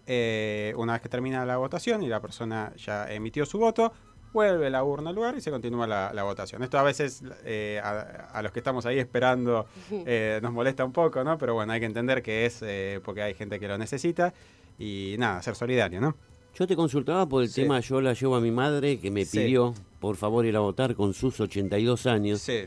una 0.75 0.93
vez 0.93 1.01
que 1.01 1.09
termina 1.09 1.45
la 1.45 1.57
votación 1.57 2.03
y 2.03 2.07
la 2.07 2.19
persona 2.19 2.73
ya 2.75 3.11
emitió 3.11 3.45
su 3.45 3.57
voto, 3.57 3.93
vuelve 4.33 4.69
la 4.69 4.83
urna 4.83 5.11
al 5.11 5.15
lugar 5.15 5.35
y 5.37 5.41
se 5.41 5.51
continúa 5.51 5.85
la, 5.87 6.11
la 6.13 6.23
votación. 6.23 6.63
Esto 6.63 6.77
a 6.79 6.83
veces 6.83 7.21
eh, 7.45 7.79
a, 7.83 8.29
a 8.33 8.41
los 8.41 8.51
que 8.51 8.59
estamos 8.59 8.85
ahí 8.85 8.99
esperando 8.99 9.67
eh, 9.91 10.39
nos 10.41 10.51
molesta 10.51 10.83
un 10.83 10.91
poco, 10.91 11.23
¿no? 11.23 11.37
Pero 11.37 11.53
bueno, 11.53 11.71
hay 11.71 11.79
que 11.79 11.85
entender 11.85 12.21
que 12.23 12.45
es 12.45 12.59
eh, 12.63 12.99
porque 13.05 13.21
hay 13.21 13.33
gente 13.35 13.59
que 13.59 13.67
lo 13.67 13.77
necesita 13.77 14.33
y 14.79 15.15
nada, 15.19 15.41
ser 15.41 15.55
solidario, 15.55 16.01
¿no? 16.01 16.15
Yo 16.55 16.67
te 16.67 16.75
consultaba 16.75 17.27
por 17.27 17.41
el 17.43 17.49
Sí. 17.49 17.61
tema, 17.61 17.79
yo 17.79 18.01
la 18.01 18.13
llevo 18.13 18.35
a 18.35 18.41
mi 18.41 18.51
madre 18.51 18.99
que 18.99 19.09
me 19.09 19.25
Sí. 19.25 19.39
pidió, 19.39 19.73
por 19.99 20.17
favor, 20.17 20.45
ir 20.45 20.55
a 20.55 20.59
votar 20.59 20.93
con 20.95 21.13
sus 21.13 21.39
82 21.39 22.05
años. 22.05 22.41
Sí, 22.41 22.65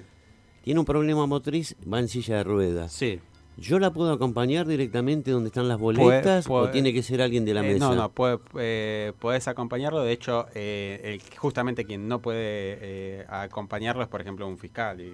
Tiene 0.63 0.81
un 0.81 0.87
problema 0.87 1.27
motriz, 1.27 1.77
va 1.93 2.01
en 2.01 2.09
silla 2.09 2.39
de 2.39 2.45
ruedas. 2.45 2.93
sí. 2.93 3.21
¿Yo 3.59 3.79
la 3.79 3.91
puedo 3.93 4.13
acompañar 4.13 4.67
directamente 4.67 5.31
donde 5.31 5.49
están 5.49 5.67
las 5.69 5.79
boletas 5.79 6.47
puede- 6.47 6.69
o 6.69 6.71
tiene 6.71 6.93
que 6.93 7.03
ser 7.03 7.23
alguien 7.23 7.45
de 7.47 7.55
la 7.55 7.61
Eh, 7.61 7.73
mesa? 7.73 7.89
no, 7.89 7.95
no, 7.95 8.11
puede, 8.13 8.39
eh, 8.59 9.13
podés 9.19 9.49
acompañarlo. 9.49 10.03
De 10.03 10.13
hecho, 10.13 10.47
eh, 10.55 11.01
el- 11.05 11.39
justamente 11.39 11.85
quien 11.87 12.07
no 12.07 12.21
puede 12.21 12.39
eh, 12.81 13.25
acompañarlo 13.29 14.03
es, 14.03 14.09
por 14.09 14.21
ejemplo, 14.21 14.47
un 14.47 14.59
fiscal. 14.59 15.01
Y, 15.01 15.11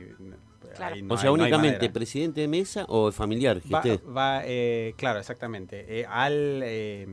Claro. 0.75 0.97
no 1.05 1.15
o 1.15 1.19
sea, 1.19 1.29
hay- 1.31 1.35
únicamente 1.35 1.89
presidente 1.91 2.41
de 2.41 2.49
mesa 2.49 2.85
o 2.89 3.13
familiar. 3.13 3.61
que 3.61 3.73
Va, 3.73 3.83
va, 4.13 4.43
eh, 4.45 4.95
claro, 4.97 5.21
exactamente. 5.21 6.01
Eh, 6.01 6.07
al, 6.09 6.63
eh, 6.65 7.07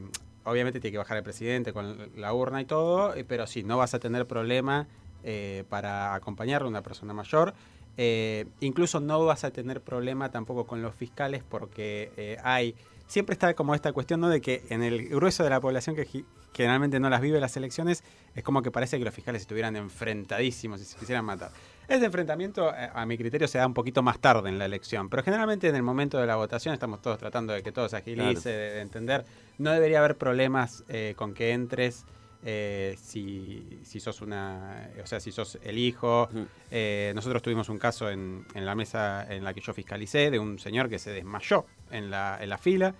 obviamente 0.45 0.79
tiene 0.79 0.93
que 0.93 0.97
bajar 0.97 1.17
el 1.17 1.23
presidente 1.23 1.73
con 1.73 2.09
la 2.15 2.33
urna 2.33 2.61
y 2.61 2.65
todo, 2.65 3.13
pero 3.27 3.45
sí, 3.45 3.63
no 3.63 3.77
vas 3.77 3.93
a 3.93 3.99
tener 3.99 4.25
problema 4.25 4.87
eh, 5.23 5.65
para 5.67 6.13
acompañarlo 6.15 6.67
a 6.67 6.69
una 6.69 6.81
persona 6.81 7.13
mayor. 7.13 7.53
Eh, 8.01 8.45
incluso 8.61 9.01
no 9.01 9.25
vas 9.25 9.43
a 9.43 9.51
tener 9.51 9.81
problema 9.81 10.31
tampoco 10.31 10.65
con 10.65 10.81
los 10.81 10.95
fiscales 10.95 11.43
porque 11.43 12.13
eh, 12.15 12.37
hay... 12.45 12.73
Siempre 13.07 13.33
está 13.33 13.53
como 13.55 13.75
esta 13.75 13.91
cuestión 13.91 14.21
¿no? 14.21 14.29
de 14.29 14.39
que 14.39 14.63
en 14.69 14.83
el 14.83 15.09
grueso 15.09 15.43
de 15.43 15.49
la 15.49 15.59
población 15.59 15.97
que 15.97 16.23
generalmente 16.53 16.97
no 17.01 17.09
las 17.09 17.19
vive 17.19 17.41
las 17.41 17.57
elecciones, 17.57 18.05
es 18.35 18.43
como 18.43 18.61
que 18.61 18.71
parece 18.71 18.99
que 18.99 19.03
los 19.03 19.13
fiscales 19.13 19.41
estuvieran 19.41 19.75
enfrentadísimos 19.75 20.79
y 20.79 20.85
se 20.85 20.97
quisieran 20.97 21.25
matar. 21.25 21.51
Ese 21.89 22.05
enfrentamiento, 22.05 22.73
eh, 22.73 22.89
a 22.93 23.05
mi 23.05 23.17
criterio, 23.17 23.49
se 23.49 23.57
da 23.57 23.67
un 23.67 23.73
poquito 23.73 24.01
más 24.01 24.17
tarde 24.19 24.47
en 24.47 24.57
la 24.59 24.65
elección, 24.65 25.09
pero 25.09 25.21
generalmente 25.21 25.67
en 25.67 25.75
el 25.75 25.83
momento 25.83 26.19
de 26.19 26.27
la 26.27 26.37
votación 26.37 26.73
estamos 26.73 27.01
todos 27.01 27.17
tratando 27.17 27.51
de 27.51 27.63
que 27.63 27.73
todo 27.73 27.89
se 27.89 27.97
agilice, 27.97 28.43
Claro. 28.43 28.57
de 28.75 28.81
entender. 28.81 29.25
No 29.57 29.71
debería 29.71 29.99
haber 29.99 30.15
problemas 30.15 30.85
eh, 30.87 31.15
con 31.17 31.33
que 31.33 31.51
entres 31.51 32.05
eh, 32.43 32.95
si, 33.01 33.79
si 33.83 33.99
sos 33.99 34.21
una, 34.21 34.89
o 35.03 35.05
sea, 35.05 35.19
si 35.19 35.31
sos 35.31 35.57
el 35.63 35.77
hijo. 35.77 36.29
Eh, 36.71 37.11
nosotros 37.15 37.41
tuvimos 37.41 37.67
un 37.69 37.77
caso 37.77 38.09
en, 38.09 38.45
en 38.53 38.65
la 38.65 38.75
mesa 38.75 39.25
en 39.33 39.43
la 39.43 39.53
que 39.53 39.61
yo 39.61 39.73
fiscalicé 39.73 40.31
de 40.31 40.39
un 40.39 40.57
señor 40.59 40.87
que 40.89 40.99
se 40.99 41.11
desmayó 41.11 41.65
en 41.91 42.09
la, 42.11 42.37
en 42.41 42.49
la 42.49 42.57
fila 42.57 42.95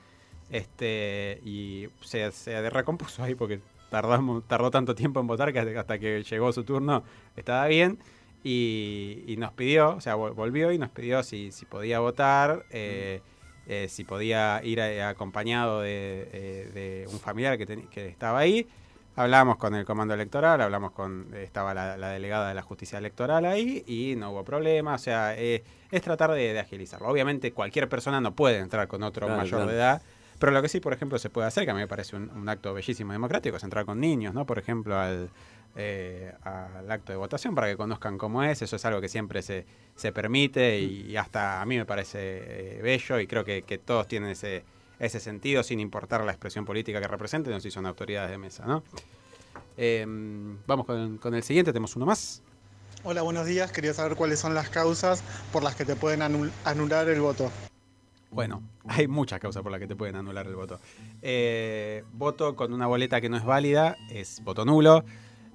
este 0.51 1.39
y 1.46 1.88
se, 2.01 2.31
se 2.31 2.69
recompuso 2.69 3.24
ahí 3.24 3.36
porque 3.36 3.60
tardamos, 3.89 4.48
tardó 4.48 4.72
tanto 4.72 4.96
tiempo 4.96 5.19
en 5.19 5.27
votar 5.27 5.53
que 5.53 5.60
hasta- 5.60 6.00
que 6.00 6.24
llegó 6.24 6.51
su 6.51 6.63
turno 6.63 7.03
estaba 7.36 7.67
bien 7.67 8.00
y, 8.43 9.24
y 9.27 9.38
nos 9.38 9.51
pidió, 9.53 9.96
o 9.96 10.01
sea, 10.01 10.15
vol- 10.15 10.34
volvió 10.34 10.72
y 10.72 10.77
nos 10.77 10.89
pidió 10.89 11.24
si, 11.24 11.51
si 11.51 11.65
podía 11.65 12.00
votar, 12.00 12.65
eh, 12.72 13.22
eh, 13.67 13.88
si 13.89 14.03
podía 14.03 14.62
ir 14.63 14.81
acompañado 14.81 15.81
de, 15.81 16.69
de 16.74 17.08
un 17.12 17.19
familiar 17.19 17.58
que, 17.58 17.67
teni- 17.67 17.88
que 17.89 18.08
estaba 18.08 18.39
ahí. 18.39 18.67
Hablamos 19.15 19.57
con 19.57 19.75
el 19.75 19.85
comando 19.85 20.13
electoral, 20.13 20.61
hablamos 20.61 20.91
con, 20.91 21.33
estaba 21.35 21.73
la, 21.73 21.97
la 21.97 22.09
delegada 22.09 22.47
de 22.47 22.53
la 22.53 22.61
justicia 22.61 22.99
electoral 22.99 23.43
ahí 23.45 23.83
y 23.85 24.15
no 24.15 24.31
hubo 24.31 24.45
problema, 24.45 24.93
o 24.95 24.97
sea, 24.97 25.37
eh, 25.37 25.63
es 25.91 26.01
tratar 26.01 26.31
de, 26.31 26.53
de 26.53 26.59
agilizarlo. 26.59 27.07
Obviamente 27.09 27.51
cualquier 27.51 27.89
persona 27.89 28.21
no 28.21 28.33
puede 28.33 28.59
entrar 28.59 28.87
con 28.87 29.03
otro 29.03 29.25
Claro, 29.27 29.41
mayor 29.41 29.59
claro. 29.59 29.71
de 29.71 29.75
edad, 29.75 30.01
pero 30.39 30.53
lo 30.53 30.61
que 30.61 30.69
sí, 30.69 30.79
por 30.79 30.93
ejemplo, 30.93 31.19
se 31.19 31.29
puede 31.29 31.47
hacer, 31.47 31.65
que 31.65 31.71
a 31.71 31.73
mí 31.73 31.81
me 31.81 31.87
parece 31.87 32.15
un, 32.15 32.29
un 32.29 32.47
acto 32.47 32.73
bellísimo 32.73 33.11
democrático, 33.11 33.57
es 33.57 33.63
entrar 33.63 33.83
con 33.83 33.99
niños, 33.99 34.33
¿no? 34.33 34.45
Por 34.45 34.57
ejemplo, 34.57 34.97
al, 34.97 35.29
eh, 35.75 36.31
al 36.43 36.89
acto 36.89 37.11
de 37.11 37.17
votación 37.17 37.55
para 37.55 37.67
que 37.67 37.75
conozcan 37.75 38.17
cómo 38.17 38.41
es, 38.43 38.61
eso 38.61 38.77
es 38.77 38.85
algo 38.85 39.01
que 39.01 39.09
siempre 39.09 39.41
se, 39.41 39.65
se 39.95 40.13
permite 40.13 40.79
y, 40.79 41.17
hasta 41.17 41.61
a 41.61 41.65
mí 41.65 41.75
me 41.77 41.85
parece 41.85 42.77
eh, 42.77 42.81
bello 42.81 43.19
y 43.19 43.27
creo 43.27 43.43
que, 43.43 43.63
que 43.63 43.77
todos 43.79 44.07
tienen 44.07 44.29
ese, 44.29 44.63
ese 45.00 45.20
sentido 45.20 45.63
sin 45.63 45.79
importar 45.79 46.24
la 46.24 46.32
expresión 46.32 46.65
política 46.65 47.00
que 47.01 47.08
representen 47.08 47.53
o 47.53 47.60
si 47.60 47.72
son 47.72 47.86
autoridades 47.86 48.29
de 48.32 48.38
mesa, 48.38 48.65
¿no? 48.65 48.84
Eh, 49.77 50.06
vamos 50.68 50.86
con, 50.86 51.18
con 51.18 51.34
el 51.34 51.44
siguiente, 51.44 51.72
tenemos 51.72 51.96
uno 51.96 52.06
más. 52.06 52.41
Hola, 53.03 53.22
buenos 53.22 53.46
días. 53.46 53.72
Quería 53.72 53.94
saber 53.94 54.18
cuáles 54.18 54.39
son 54.39 54.53
las 54.53 54.70
causas 54.70 55.24
por 55.53 55.63
las 55.63 55.75
que 55.75 55.86
te 55.86 55.96
pueden 55.96 56.20
anul- 56.20 56.51
anular 56.65 57.08
el 57.08 57.22
voto. 57.22 57.50
Bueno, 58.29 58.62
hay 58.86 59.08
muchas 59.08 59.39
causas 59.39 59.63
por 59.63 59.72
las 59.72 59.79
que 59.79 59.88
te 59.88 59.96
pueden 59.96 60.18
anular 60.18 60.46
el 60.48 60.56
voto. 60.56 60.79
Eh, 61.22 62.03
voto 62.12 62.56
con 62.58 62.74
una 62.74 62.86
boleta 62.88 63.22
que 63.22 63.29
no 63.29 63.38
es 63.38 63.46
válida 63.46 63.96
es 64.12 64.44
voto 64.44 64.65
nulo. 64.65 65.06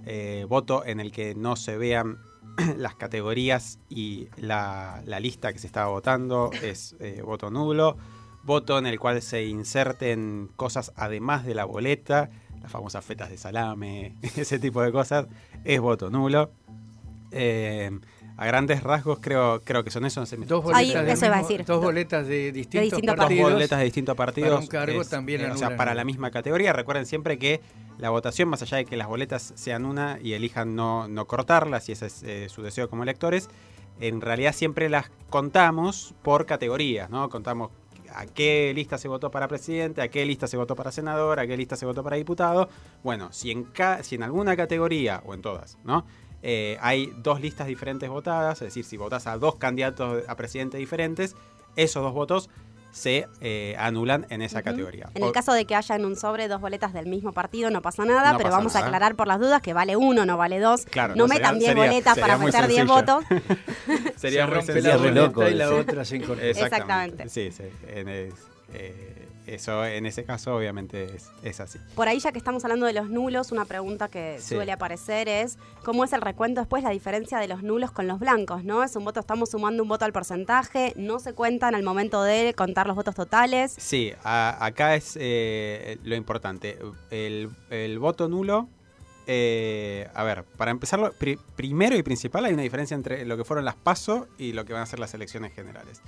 Eh, 0.07 0.47
voto 0.49 0.85
en 0.87 1.01
el 1.01 1.13
que 1.13 1.35
no 1.35 1.55
se 1.57 1.77
vean 1.77 2.19
las 2.79 2.95
categorías 2.95 3.79
y 3.91 4.29
la, 4.37 5.03
la 5.05 5.21
lista 5.21 5.53
que 5.53 5.59
se 5.59 5.67
estaba 5.67 5.89
votando 5.89 6.51
es 6.63 6.97
eh, 6.99 7.21
voto 7.23 7.51
nulo. 7.51 7.97
Voto 8.45 8.79
en 8.79 8.87
el 8.87 8.99
cual 9.01 9.23
se 9.23 9.45
inserten 9.45 10.51
cosas 10.57 10.93
además 10.97 11.45
de 11.47 11.55
la 11.55 11.65
boleta, 11.65 12.31
las 12.63 12.71
famosas 12.71 13.05
fetas 13.05 13.31
de 13.31 13.37
salame, 13.39 14.15
ese 14.37 14.59
tipo 14.59 14.83
de 14.83 14.93
cosas, 14.93 15.27
es 15.65 15.81
voto 15.81 16.11
nulo. 16.11 16.51
Eh, 17.31 17.91
a 18.37 18.47
grandes 18.47 18.83
rasgos 18.83 19.19
creo, 19.21 19.63
creo 19.65 19.85
que 19.85 19.91
son 19.91 20.05
eso. 20.05 20.21
no 20.21 20.27
se 20.27 20.37
me- 20.37 20.47
Dos 20.47 20.65
Ahí, 20.75 20.89
boletas, 20.89 21.03
del 21.07 21.13
eso 21.15 21.27
iba 21.27 21.37
a 21.37 21.43
decir. 21.43 21.65
dos 21.65 21.83
boletas 21.83 22.27
de 22.27 22.53
distintos, 22.53 22.83
distintos 22.83 23.17
dos 23.17 23.25
partidos. 23.25 23.53
boletas 23.53 23.79
de 23.79 23.85
distintos 23.85 24.17
partidos. 24.17 24.51
Para 24.51 24.61
un 24.61 24.67
cargo 24.67 25.05
también 25.05 25.41
eh, 25.43 25.51
o 25.51 25.57
sea, 25.57 25.77
para 25.77 25.95
la 25.95 26.05
misma 26.05 26.31
categoría. 26.31 26.73
Recuerden 26.73 27.07
siempre 27.07 27.39
que 27.39 27.61
la 27.99 28.11
votación, 28.11 28.49
más 28.49 28.61
allá 28.63 28.79
de 28.79 28.85
que 28.87 28.97
las 28.97 29.07
boletas 29.07 29.53
sean 29.57 29.85
una 29.87 30.19
y 30.21 30.33
elijan 30.33 30.75
no, 30.75 31.07
no 31.09 31.27
cortarlas, 31.27 31.89
y 31.89 31.93
ese 31.93 32.07
es 32.07 32.23
eh, 32.25 32.49
su 32.49 32.63
deseo 32.63 32.91
como 32.91 33.05
electores, 33.05 33.49
en 34.01 34.21
realidad 34.21 34.53
siempre 34.53 34.89
las 34.89 35.11
contamos 35.31 36.15
por 36.23 36.45
categorías, 36.47 37.11
¿no? 37.11 37.29
Contamos 37.31 37.71
a 38.15 38.27
qué 38.27 38.73
lista 38.75 38.99
se 38.99 39.09
votó 39.09 39.31
para 39.31 39.49
presidente, 39.49 40.03
a 40.03 40.09
qué 40.09 40.25
lista 40.25 40.47
se 40.47 40.57
votó 40.57 40.77
para 40.77 40.93
senador, 40.93 41.41
a 41.41 41.47
qué 41.47 41.57
lista 41.57 41.77
se 41.77 41.87
votó 41.87 42.03
para 42.03 42.17
diputado. 42.17 42.69
Bueno, 43.03 43.33
si 43.33 43.51
en, 43.51 43.67
si 44.03 44.15
en 44.15 44.23
alguna 44.23 44.57
categoría, 44.57 45.23
o 45.27 45.35
en 45.35 45.43
todas, 45.43 45.79
¿no? 45.85 46.07
Eh, 46.43 46.77
hay 46.81 47.11
dos 47.23 47.41
listas 47.41 47.67
diferentes 47.67 48.09
votadas, 48.09 48.61
es 48.61 48.69
decir, 48.69 48.85
si 48.85 48.97
votás 48.97 49.27
a 49.27 49.39
dos 49.39 49.57
candidatos 49.57 50.25
a 50.29 50.37
presidente 50.37 50.77
diferentes, 50.77 51.37
esos 51.75 52.03
dos 52.03 52.13
votos 52.13 52.51
se 52.95 53.27
eh, 53.41 53.75
anulan 53.77 54.25
en 54.31 54.41
esa 54.41 54.63
categoría. 54.63 55.11
En 55.15 55.25
el 55.25 55.33
caso 55.33 55.53
de 55.53 55.65
que 55.65 55.75
haya 55.75 55.97
en 55.97 56.05
un 56.05 56.15
sobre 56.15 56.47
dos 56.47 56.61
boletas 56.61 56.93
del 56.93 57.07
mismo 57.07 57.33
partido, 57.33 57.69
no 57.71 57.83
pasa 57.83 58.05
nada, 58.05 58.31
No 58.31 58.39
pero 58.39 58.51
pasa 58.51 58.57
vamos 58.59 58.77
a 58.77 58.79
aclarar 58.79 59.17
por 59.17 59.27
las 59.27 59.41
dudas 59.41 59.61
que 59.61 59.73
vale 59.73 59.97
uno, 59.97 60.25
no 60.25 60.37
vale 60.37 60.61
dos. 60.61 60.85
Claro, 60.87 61.17
no, 61.17 61.25
no, 61.25 61.29
metan 61.29 61.55
sería- 61.55 61.59
10 61.59 61.69
sería- 61.71 61.85
boletas 61.91 62.15
sería 62.15 62.27
para 62.27 62.39
meter 62.39 62.67
10 62.69 62.79
sencillo. 62.79 62.95
votos. 62.95 63.25
sería 64.17 64.43
se 64.43 64.47
muy 64.47 64.55
rompe 64.55 64.73
sencillo. 64.73 64.89
la 64.95 64.97
boleta 65.27 65.51
y 65.51 65.55
la 65.55 65.71
otra 65.75 66.05
se 66.05 66.17
incorpora. 66.17 66.47
Exactamente. 66.49 67.25
Exactamente. 67.25 67.29
Sí, 67.29 67.51
sí. 67.51 67.65
En 67.89 68.09
eh, 68.73 69.24
eso 69.47 69.85
en 69.85 70.07
ese 70.07 70.25
caso 70.25 70.55
obviamente 70.57 71.15
es, 71.17 71.31
es 71.43 71.61
así. 71.61 71.79
Por 71.95 72.09
ahí, 72.09 72.19
ya 72.19 72.33
que 72.33 72.39
estamos 72.39 72.65
hablando 72.65 72.87
de 72.87 72.93
los 72.93 73.09
nulos, 73.11 73.53
una 73.53 73.65
pregunta 73.65 74.09
que 74.09 74.37
Sí. 74.41 74.55
suele 74.55 74.73
aparecer 74.73 75.29
es: 75.29 75.59
¿cómo 75.85 76.05
es 76.05 76.13
el 76.13 76.21
recuento 76.21 76.61
después, 76.61 76.83
la 76.83 76.91
diferencia 76.91 77.39
de 77.39 77.49
los 77.49 77.63
nulos 77.63 77.91
con 77.93 78.07
los 78.07 78.19
blancos? 78.19 78.65
¿No? 78.65 78.83
Es 78.83 78.97
un 78.97 79.05
voto, 79.05 79.21
estamos 79.21 79.51
sumando 79.51 79.83
un 79.83 79.89
voto 79.89 80.05
al 80.05 80.13
porcentaje, 80.13 80.93
no 80.97 81.19
se 81.19 81.33
cuentan 81.35 81.75
al 81.75 81.83
momento 81.83 82.23
de 82.23 82.55
contar 82.57 82.87
los 82.87 82.97
votos 82.97 83.15
totales. 83.15 83.75
Sí, 83.79 84.13
a- 84.25 84.65
acá 84.65 84.95
es 84.95 85.17
eh, 85.21 85.99
lo 86.05 86.15
importante. 86.17 86.79
El, 87.11 87.51
el 87.71 87.99
voto 87.99 88.29
nulo. 88.29 88.69
eh, 89.27 90.07
a 90.15 90.23
ver, 90.23 90.45
para 90.59 90.71
empezarlo, 90.71 91.11
pri- 91.13 91.39
primero 91.57 91.97
y 91.97 92.03
principal 92.03 92.45
hay 92.45 92.53
una 92.53 92.63
diferencia 92.63 92.95
entre 92.95 93.25
lo 93.25 93.37
que 93.39 93.45
fueron 93.45 93.65
las 93.65 93.75
PASO 93.75 94.29
y 94.37 94.53
lo 94.53 94.67
que 94.67 94.75
van 94.75 94.83
a 94.83 94.87
ser 94.87 94.99
las 94.99 95.15
elecciones 95.15 95.55
generales. 95.55 96.03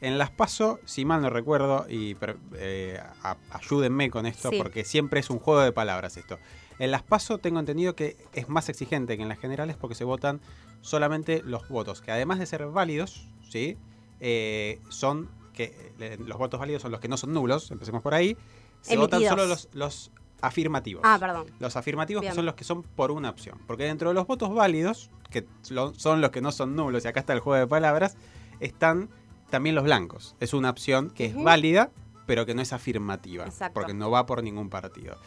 En 0.00 0.16
las 0.18 0.30
PASO, 0.30 0.80
si 0.86 1.04
mal 1.04 1.20
no 1.20 1.28
recuerdo, 1.30 1.86
y 1.88 2.16
eh, 2.54 2.98
a- 3.22 3.36
ayúdenme 3.50 4.10
con 4.10 4.24
esto 4.26 4.50
Sí. 4.50 4.58
porque 4.58 4.84
siempre 4.84 5.20
es 5.20 5.28
un 5.30 5.38
juego 5.38 5.60
de 5.60 5.72
palabras 5.72 6.16
esto. 6.16 6.38
En 6.78 6.90
las 6.90 7.02
PASO 7.02 7.38
tengo 7.38 7.60
entendido 7.60 7.94
que 7.94 8.16
es 8.32 8.48
más 8.48 8.68
exigente 8.70 9.16
que 9.16 9.22
en 9.22 9.28
las 9.28 9.38
generales 9.38 9.76
porque 9.76 9.94
se 9.94 10.04
votan 10.04 10.40
solamente 10.80 11.42
los 11.44 11.68
votos 11.68 12.00
que 12.00 12.10
además 12.10 12.38
de 12.38 12.46
ser 12.46 12.66
válidos, 12.68 13.28
¿sí? 13.48 13.76
Eh, 14.20 14.80
son 14.88 15.28
que 15.52 15.92
eh, 15.98 16.16
los 16.24 16.38
votos 16.38 16.58
válidos 16.58 16.80
son 16.80 16.90
los 16.92 17.00
que 17.00 17.08
no 17.08 17.18
son 17.18 17.34
nulos, 17.34 17.70
empecemos 17.70 18.02
por 18.02 18.14
ahí. 18.14 18.36
Se 18.80 18.96
votan 18.96 19.22
solo 19.22 19.44
los, 19.46 19.68
los 19.74 20.10
afirmativos. 20.40 21.02
Ah, 21.04 21.18
perdón. 21.20 21.46
Los 21.58 21.76
afirmativos 21.76 22.22
Bien. 22.22 22.32
que 22.32 22.36
son 22.36 22.46
los 22.46 22.54
que 22.54 22.64
son 22.64 22.82
por 22.82 23.10
una 23.10 23.28
opción. 23.28 23.58
Porque 23.66 23.84
dentro 23.84 24.08
de 24.08 24.14
los 24.14 24.26
votos 24.26 24.54
válidos, 24.54 25.10
que 25.28 25.46
son 25.62 26.20
los 26.22 26.30
que 26.30 26.40
no 26.40 26.50
son 26.52 26.74
nulos, 26.76 27.04
y 27.04 27.08
acá 27.08 27.20
está 27.20 27.34
el 27.34 27.40
juego 27.40 27.60
de 27.60 27.66
palabras, 27.66 28.16
están 28.60 29.10
también 29.50 29.74
los 29.74 29.84
blancos. 29.84 30.36
Es 30.40 30.54
una 30.54 30.70
opción 30.70 31.10
que 31.10 31.26
es 31.26 31.34
válida, 31.34 31.90
pero 32.26 32.46
que 32.46 32.54
no 32.54 32.62
es 32.62 32.72
afirmativa. 32.72 33.44
Exacto. 33.44 33.74
Porque 33.74 33.94
no 33.94 34.10
va 34.10 34.26
por 34.26 34.42
ningún 34.42 34.70
partido. 34.70 35.18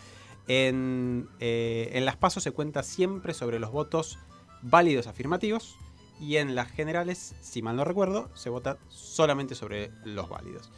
En, 0.47 1.29
eh, 1.39 1.91
en 1.93 2.05
las 2.05 2.17
pasos 2.17 2.43
se 2.43 2.51
cuenta 2.51 2.83
siempre 2.83 3.33
sobre 3.33 3.59
los 3.59 3.71
votos 3.71 4.19
válidos 4.61 5.07
afirmativos. 5.07 5.77
Y 6.19 6.37
en 6.37 6.55
las 6.55 6.71
generales, 6.71 7.35
si 7.41 7.61
mal 7.61 7.75
no 7.75 7.83
recuerdo, 7.83 8.29
se 8.33 8.49
vota 8.49 8.77
solamente 8.87 9.55
sobre 9.55 9.91
los 10.05 10.29
válidos. 10.29 10.71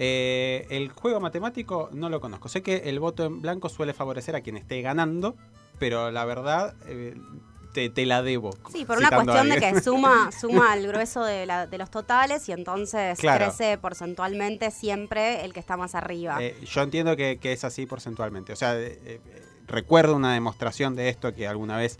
Eh, 0.00 0.66
el 0.70 0.90
juego 0.90 1.18
matemático 1.18 1.90
no 1.92 2.08
lo 2.08 2.20
conozco. 2.20 2.48
Sé 2.48 2.62
que 2.62 2.88
el 2.88 3.00
voto 3.00 3.24
en 3.24 3.42
blanco 3.42 3.68
suele 3.68 3.92
favorecer 3.92 4.36
a 4.36 4.40
quien 4.42 4.56
esté 4.56 4.80
ganando, 4.80 5.36
pero 5.78 6.10
la 6.10 6.24
verdad, 6.24 6.76
eh, 6.86 7.16
te, 7.78 7.90
te 7.90 8.06
la 8.06 8.22
debo. 8.22 8.50
Sí, 8.72 8.84
por 8.84 8.98
una 8.98 9.10
cuestión 9.10 9.48
de 9.48 9.58
que 9.60 9.80
suma, 9.80 10.30
suma 10.40 10.72
al 10.72 10.86
grueso 10.86 11.24
de, 11.24 11.46
la- 11.46 11.66
de 11.68 11.78
los 11.78 11.90
totales 11.90 12.48
y 12.48 12.52
entonces 12.52 13.18
Claro. 13.18 13.44
crece 13.44 13.78
porcentualmente 13.78 14.70
siempre 14.72 15.44
el 15.44 15.52
que 15.52 15.60
está 15.60 15.76
más 15.76 15.94
arriba. 15.94 16.38
Eh, 16.42 16.56
yo 16.64 16.82
entiendo 16.82 17.16
que, 17.16 17.38
que 17.38 17.52
es 17.52 17.62
así 17.62 17.86
porcentualmente. 17.86 18.52
O 18.52 18.56
sea, 18.56 18.76
eh, 18.76 18.98
eh, 19.04 19.20
recuerdo 19.68 20.16
una 20.16 20.32
demostración 20.34 20.96
de 20.96 21.08
esto 21.08 21.32
que 21.34 21.46
alguna 21.46 21.76
vez 21.76 21.98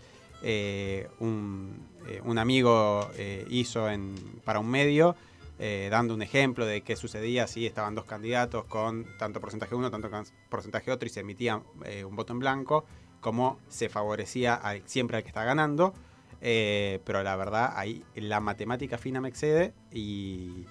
un, 1.19 1.77
un 2.23 2.37
amigo 2.37 3.09
hizo 3.49 3.89
en, 3.89 4.15
para 4.43 4.59
un 4.59 4.69
medio, 4.69 5.15
eh, 5.59 5.89
dando 5.91 6.13
un 6.13 6.21
ejemplo 6.21 6.65
de 6.65 6.81
qué 6.81 6.95
sucedía 6.95 7.45
si 7.47 7.65
estaban 7.65 7.93
dos 7.95 8.05
candidatos 8.05 8.63
con 8.65 9.05
tanto 9.17 9.41
porcentaje 9.41 9.75
uno, 9.75 9.91
tanto 9.91 10.09
porcentaje 10.49 10.91
otro 10.91 11.07
y 11.07 11.09
se 11.09 11.19
emitía 11.21 11.61
eh, 11.85 12.05
un 12.05 12.15
voto 12.15 12.31
en 12.33 12.39
blanco, 12.39 12.85
cómo 13.19 13.59
se 13.69 13.89
favorecía 13.89 14.59
siempre 14.85 15.17
al 15.17 15.23
que 15.23 15.29
está 15.29 15.43
ganando. 15.43 15.93
Eh, 16.41 16.99
pero 17.03 17.21
la 17.21 17.35
verdad, 17.35 17.73
ahí 17.75 18.03
la 18.15 18.39
matemática 18.39 18.97
fina 18.97 19.19
me 19.19 19.27
excede 19.27 19.73
y 19.91 20.65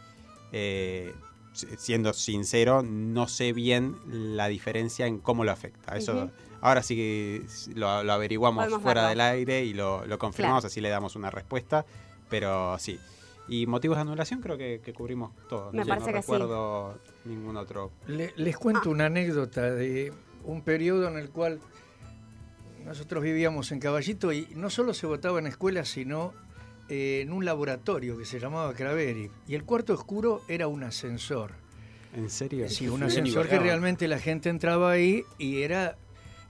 eh, 0.53 1.13
si- 1.53 1.67
siendo 1.77 2.13
sincero, 2.15 2.83
no 2.83 3.29
sé 3.29 3.53
bien 3.53 3.97
la 4.07 4.49
diferencia 4.49 5.07
en 5.07 5.19
cómo 5.19 5.45
lo 5.45 5.53
afecta. 5.53 5.97
Eso 5.97 6.31
ahora 6.63 6.83
sí 6.83 6.97
que 6.97 7.43
lo, 7.75 8.03
lo 8.03 8.13
averiguamos 8.15 8.65
Podemos 8.65 8.83
fuera 8.83 9.09
verlo. 9.09 9.11
del 9.11 9.21
aire 9.21 9.65
y 9.65 9.75
lo, 9.75 10.07
lo 10.07 10.19
confirmamos, 10.19 10.63
Claro. 10.63 10.71
así 10.73 10.81
le 10.81 10.89
damos 10.89 11.17
una 11.17 11.31
respuesta. 11.31 11.85
Pero 12.31 12.79
sí. 12.79 12.99
Y 13.49 13.67
motivos 13.67 13.97
de 13.97 14.03
anulación 14.03 14.41
creo 14.43 14.59
que, 14.59 14.81
que 14.85 14.93
cubrimos 14.93 15.33
todo. 15.49 15.73
Me 15.73 15.81
no, 15.81 15.87
parece 15.87 16.07
no 16.13 16.17
que 16.19 16.23
sí. 16.23 16.33
recuerdo 16.33 16.99
ningún 17.25 17.57
otro. 17.57 17.91
Le- 18.07 18.33
les 18.37 18.57
cuento 18.59 18.91
una 18.91 19.07
anécdota 19.07 19.63
de 19.71 20.13
un 20.45 20.63
periodo 20.63 21.09
en 21.09 21.17
el 21.17 21.31
cual 21.31 21.59
nosotros 22.89 23.23
vivíamos 23.23 23.71
en 23.71 23.81
Caballito 23.81 24.33
y 24.33 24.49
no 24.55 24.71
solo 24.71 24.95
se 24.95 25.07
votaba 25.07 25.39
en 25.39 25.47
escuelas, 25.47 25.91
sino 25.91 26.33
eh, 26.89 27.21
en 27.23 27.33
un 27.33 27.45
laboratorio 27.45 28.17
que 28.17 28.25
se 28.25 28.41
llamaba 28.41 28.73
Craveri. 28.73 29.31
Y 29.47 29.55
el 29.55 29.65
cuarto 29.65 29.93
oscuro 29.93 30.43
era 30.49 30.69
un 30.69 30.83
ascensor. 30.83 31.53
¿En 32.17 32.31
serio? 32.31 32.67
Sí, 32.71 32.89
un 32.89 33.03
ascensor 33.03 33.47
que 33.47 33.59
realmente 33.59 34.09
la 34.09 34.19
gente 34.19 34.49
entraba 34.49 34.91
ahí 34.91 35.23
y 35.37 35.61
era 35.61 35.99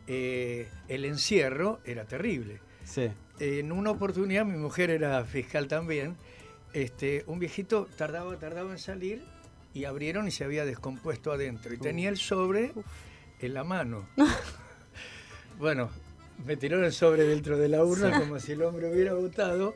eh, 0.06 0.68
el 0.86 1.04
encierro 1.04 1.80
era 1.84 2.04
terrible. 2.04 2.60
Sí. 2.84 3.10
En 3.40 3.72
una 3.72 3.90
oportunidad, 3.90 4.44
mi 4.44 4.56
mujer 4.56 4.90
era 4.90 5.24
fiscal 5.24 5.66
también, 5.66 6.16
este, 6.72 7.24
un 7.26 7.40
viejito 7.40 7.88
tardaba, 7.96 8.36
tardaba 8.36 8.70
en 8.70 8.78
salir 8.78 9.24
y 9.74 9.86
abrieron 9.86 10.28
y 10.28 10.30
se 10.30 10.44
había 10.44 10.64
descompuesto 10.64 11.32
adentro. 11.32 11.74
Y 11.74 11.78
tenía 11.78 12.08
el 12.08 12.16
sobre 12.16 12.72
en 13.40 13.54
la 13.54 13.64
mano. 13.64 14.08
bueno, 15.58 15.90
me 16.46 16.56
tiraron 16.56 16.84
el 16.84 16.92
sobre 16.92 17.24
dentro 17.24 17.58
de 17.58 17.68
la 17.68 17.84
urna 17.84 18.18
como 18.20 18.38
si 18.38 18.52
el 18.52 18.62
hombre 18.62 18.90
hubiera 18.92 19.14
votado. 19.14 19.74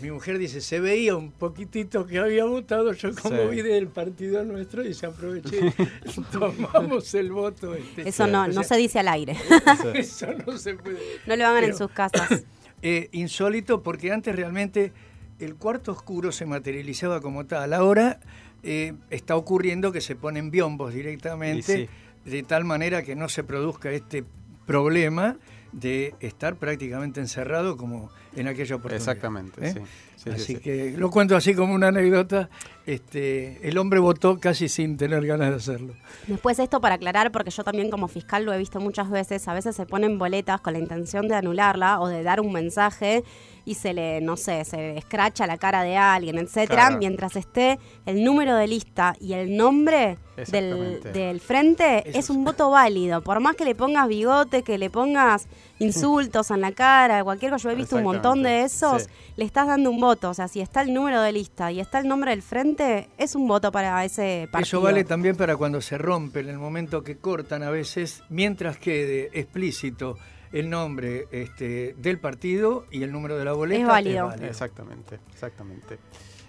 Mi 0.00 0.12
mujer 0.12 0.38
dice, 0.38 0.60
se 0.60 0.78
veía 0.78 1.16
un 1.16 1.32
poquitito 1.32 2.06
que 2.06 2.18
había 2.20 2.44
votado, 2.44 2.92
yo 2.92 3.12
como 3.16 3.36
Sí. 3.36 3.48
vi 3.50 3.62
del 3.62 3.88
partido 3.88 4.44
nuestro 4.44 4.84
y 4.86 4.94
se 4.94 5.06
aproveché, 5.06 5.74
tomamos 6.32 7.12
el 7.14 7.32
voto. 7.32 7.74
este. 7.74 8.08
Eso 8.08 8.28
no, 8.28 8.44
O 8.44 8.46
no 8.48 8.62
se 8.62 8.76
dice 8.76 9.00
al 9.00 9.08
aire. 9.08 9.36
Eso 9.94 10.28
no 10.46 10.56
se 10.56 10.74
puede. 10.74 10.98
No 11.26 11.34
lo 11.34 11.46
hagan 11.46 11.64
en 11.64 11.76
sus 11.76 11.90
casas. 11.90 12.44
Eh, 12.80 13.08
insólito 13.10 13.82
porque 13.82 14.12
antes 14.12 14.36
realmente 14.36 14.92
el 15.40 15.56
cuarto 15.56 15.90
oscuro 15.90 16.30
se 16.30 16.46
materializaba 16.46 17.20
como 17.20 17.44
tal. 17.44 17.72
Ahora 17.74 18.20
eh, 18.62 18.94
está 19.10 19.34
ocurriendo 19.34 19.90
que 19.90 20.00
se 20.00 20.14
ponen 20.14 20.52
biombos 20.52 20.94
directamente, 20.94 21.88
de 22.24 22.42
tal 22.44 22.64
manera 22.64 23.02
que 23.02 23.16
no 23.16 23.28
se 23.28 23.42
produzca 23.42 23.90
este 23.90 24.22
problema 24.64 25.36
de 25.72 26.14
estar 26.20 26.56
prácticamente 26.56 27.20
encerrado 27.20 27.76
como 27.76 28.10
en 28.34 28.48
aquella 28.48 28.76
oportunidad. 28.76 29.08
Exactamente, 29.08 29.66
¿eh? 29.66 29.72
sí. 29.72 29.80
Sí, 30.18 30.24
sí, 30.24 30.30
así 30.30 30.54
sí. 30.56 30.56
que 30.56 30.94
lo 30.98 31.10
cuento 31.10 31.36
así 31.36 31.54
como 31.54 31.74
una 31.74 31.88
anécdota. 31.88 32.50
Este, 32.86 33.68
el 33.68 33.78
hombre 33.78 34.00
votó 34.00 34.40
casi 34.40 34.68
sin 34.68 34.96
tener 34.96 35.24
ganas 35.24 35.50
de 35.50 35.56
hacerlo. 35.56 35.94
Después 36.26 36.58
esto 36.58 36.80
para 36.80 36.96
aclarar, 36.96 37.30
porque 37.30 37.50
yo 37.50 37.62
también 37.62 37.88
como 37.88 38.08
fiscal 38.08 38.44
lo 38.44 38.52
he 38.52 38.58
visto 38.58 38.80
muchas 38.80 39.10
veces, 39.10 39.46
a 39.46 39.54
veces 39.54 39.76
se 39.76 39.86
ponen 39.86 40.18
boletas 40.18 40.60
con 40.60 40.72
la 40.72 40.80
intención 40.80 41.28
de 41.28 41.36
anularla 41.36 42.00
o 42.00 42.08
de 42.08 42.24
dar 42.24 42.40
un 42.40 42.52
mensaje 42.52 43.22
y 43.68 43.74
se 43.74 43.92
le, 43.92 44.20
no 44.22 44.36
sé, 44.38 44.64
se 44.64 44.96
escracha 44.96 45.46
la 45.46 45.58
cara 45.58 45.82
de 45.82 45.96
alguien, 45.96 46.38
etcétera, 46.38 46.86
Claro. 46.86 46.98
mientras 46.98 47.36
esté 47.36 47.78
el 48.06 48.24
número 48.24 48.56
de 48.56 48.66
lista 48.66 49.14
y 49.20 49.34
el 49.34 49.54
nombre 49.56 50.16
del, 50.50 51.02
del 51.12 51.40
frente, 51.40 52.08
Eso 52.08 52.18
es 52.18 52.26
sí. 52.26 52.32
un 52.32 52.44
voto 52.44 52.70
válido. 52.70 53.20
Por 53.22 53.40
más 53.40 53.56
que 53.56 53.64
le 53.66 53.74
pongas 53.74 54.08
bigote, 54.08 54.62
que 54.62 54.78
le 54.78 54.88
pongas 54.88 55.48
insultos 55.80 56.50
en 56.50 56.60
la 56.62 56.72
cara, 56.72 57.22
cualquier 57.24 57.50
cosa, 57.52 57.64
yo 57.64 57.70
he 57.72 57.74
visto 57.74 57.96
un 57.96 58.04
montón 58.04 58.42
de 58.42 58.62
esos, 58.62 59.08
le 59.36 59.44
estás 59.44 59.66
dando 59.66 59.90
un 59.90 60.00
voto. 60.00 60.30
O 60.30 60.34
sea, 60.34 60.48
si 60.48 60.60
está 60.60 60.80
el 60.80 60.94
número 60.94 61.20
de 61.20 61.32
lista 61.32 61.70
y 61.70 61.80
está 61.80 61.98
el 61.98 62.08
nombre 62.08 62.30
del 62.30 62.40
frente, 62.42 63.08
es 63.18 63.34
un 63.34 63.46
voto 63.46 63.70
para 63.70 64.02
ese 64.04 64.48
partido. 64.50 64.78
Eso 64.78 64.80
vale 64.80 65.04
también 65.04 65.36
para 65.36 65.56
cuando 65.56 65.80
se 65.82 65.98
rompe, 65.98 66.40
en 66.40 66.48
el 66.48 66.58
momento 66.58 67.02
que 67.04 67.18
cortan 67.18 67.62
a 67.62 67.70
veces, 67.70 68.22
mientras 68.30 68.78
quede 68.78 69.28
explícito 69.38 70.16
el 70.52 70.70
nombre 70.70 71.28
este, 71.30 71.94
del 71.98 72.18
partido 72.18 72.86
y 72.90 73.02
el 73.02 73.12
número 73.12 73.36
de 73.38 73.44
la 73.44 73.52
boleta. 73.52 73.80
Es 73.80 73.86
válido. 73.88 74.32
Exactamente, 74.40 75.20
exactamente. 75.32 75.98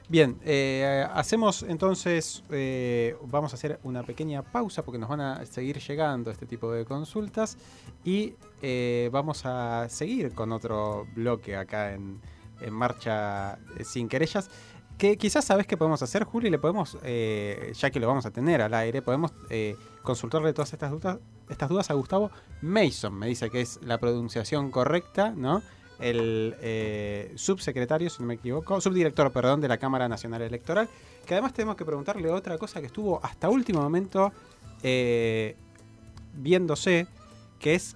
Bien, 0.08 0.40
eh, 0.44 1.06
hacemos 1.14 1.62
entonces, 1.62 2.44
eh, 2.50 3.16
vamos 3.28 3.54
a 3.54 3.58
hacer 3.58 3.80
una 3.84 4.02
pequeña 4.02 4.42
pausa 4.42 4.84
porque 4.84 4.98
nos 4.98 5.08
van 5.08 5.22
a 5.22 5.46
seguir 5.46 5.78
llegando 5.78 6.32
este 6.32 6.48
tipo 6.48 6.72
de 6.72 6.84
consultas 6.84 7.58
y 8.04 8.34
eh, 8.64 9.10
vamos 9.12 9.46
a 9.46 9.88
seguir 9.88 10.34
con 10.34 10.52
otro 10.52 11.06
bloque 11.14 11.56
acá 11.56 11.94
en, 11.94 12.20
en 12.60 12.74
Marcha 12.74 13.60
eh, 13.78 13.84
Sin 13.84 14.10
Querellas. 14.10 14.50
Que 14.98 15.16
quizás 15.16 15.46
sabes 15.46 15.66
qué 15.66 15.78
podemos 15.78 16.02
hacer, 16.02 16.26
Juli, 16.26 16.50
le 16.50 16.60
podemos, 16.60 16.98
eh, 17.04 17.72
ya 17.74 17.90
que 17.90 18.02
lo 18.02 18.08
vamos 18.08 18.26
a 18.26 18.32
tener 18.32 18.62
al 18.62 18.74
aire, 18.74 19.02
podemos 19.02 19.32
eh, 19.50 19.78
consultarle 20.02 20.52
todas 20.52 20.74
estas 20.74 20.92
dudas, 20.92 21.20
estas 21.50 21.70
dudas 21.70 21.90
a 21.90 21.94
Gustavo 21.94 22.32
Mason. 22.62 23.14
Me 23.14 23.28
dice 23.28 23.50
que 23.50 23.62
es 23.62 23.80
la 23.84 23.98
pronunciación 23.98 24.72
correcta, 24.72 25.34
¿no? 25.36 25.62
el 26.00 26.56
eh, 26.62 27.34
subsecretario, 27.36 28.10
si 28.10 28.22
no 28.22 28.28
me 28.28 28.36
equivoco, 28.36 28.80
subdirector, 28.80 29.32
perdón, 29.32 29.62
de 29.62 29.68
la 29.68 29.78
Cámara 29.78 30.08
Nacional 30.08 30.42
Electoral, 30.42 30.88
que 31.26 31.34
además 31.34 31.54
tenemos 31.54 31.76
que 31.76 31.86
preguntarle 31.86 32.32
otra 32.32 32.58
cosa 32.58 32.80
que 32.80 32.88
estuvo 32.88 33.20
hasta 33.24 33.50
último 33.50 33.82
momento 33.82 34.32
eh, 34.82 35.58
viéndose, 36.34 37.08
que 37.60 37.76
es 37.76 37.96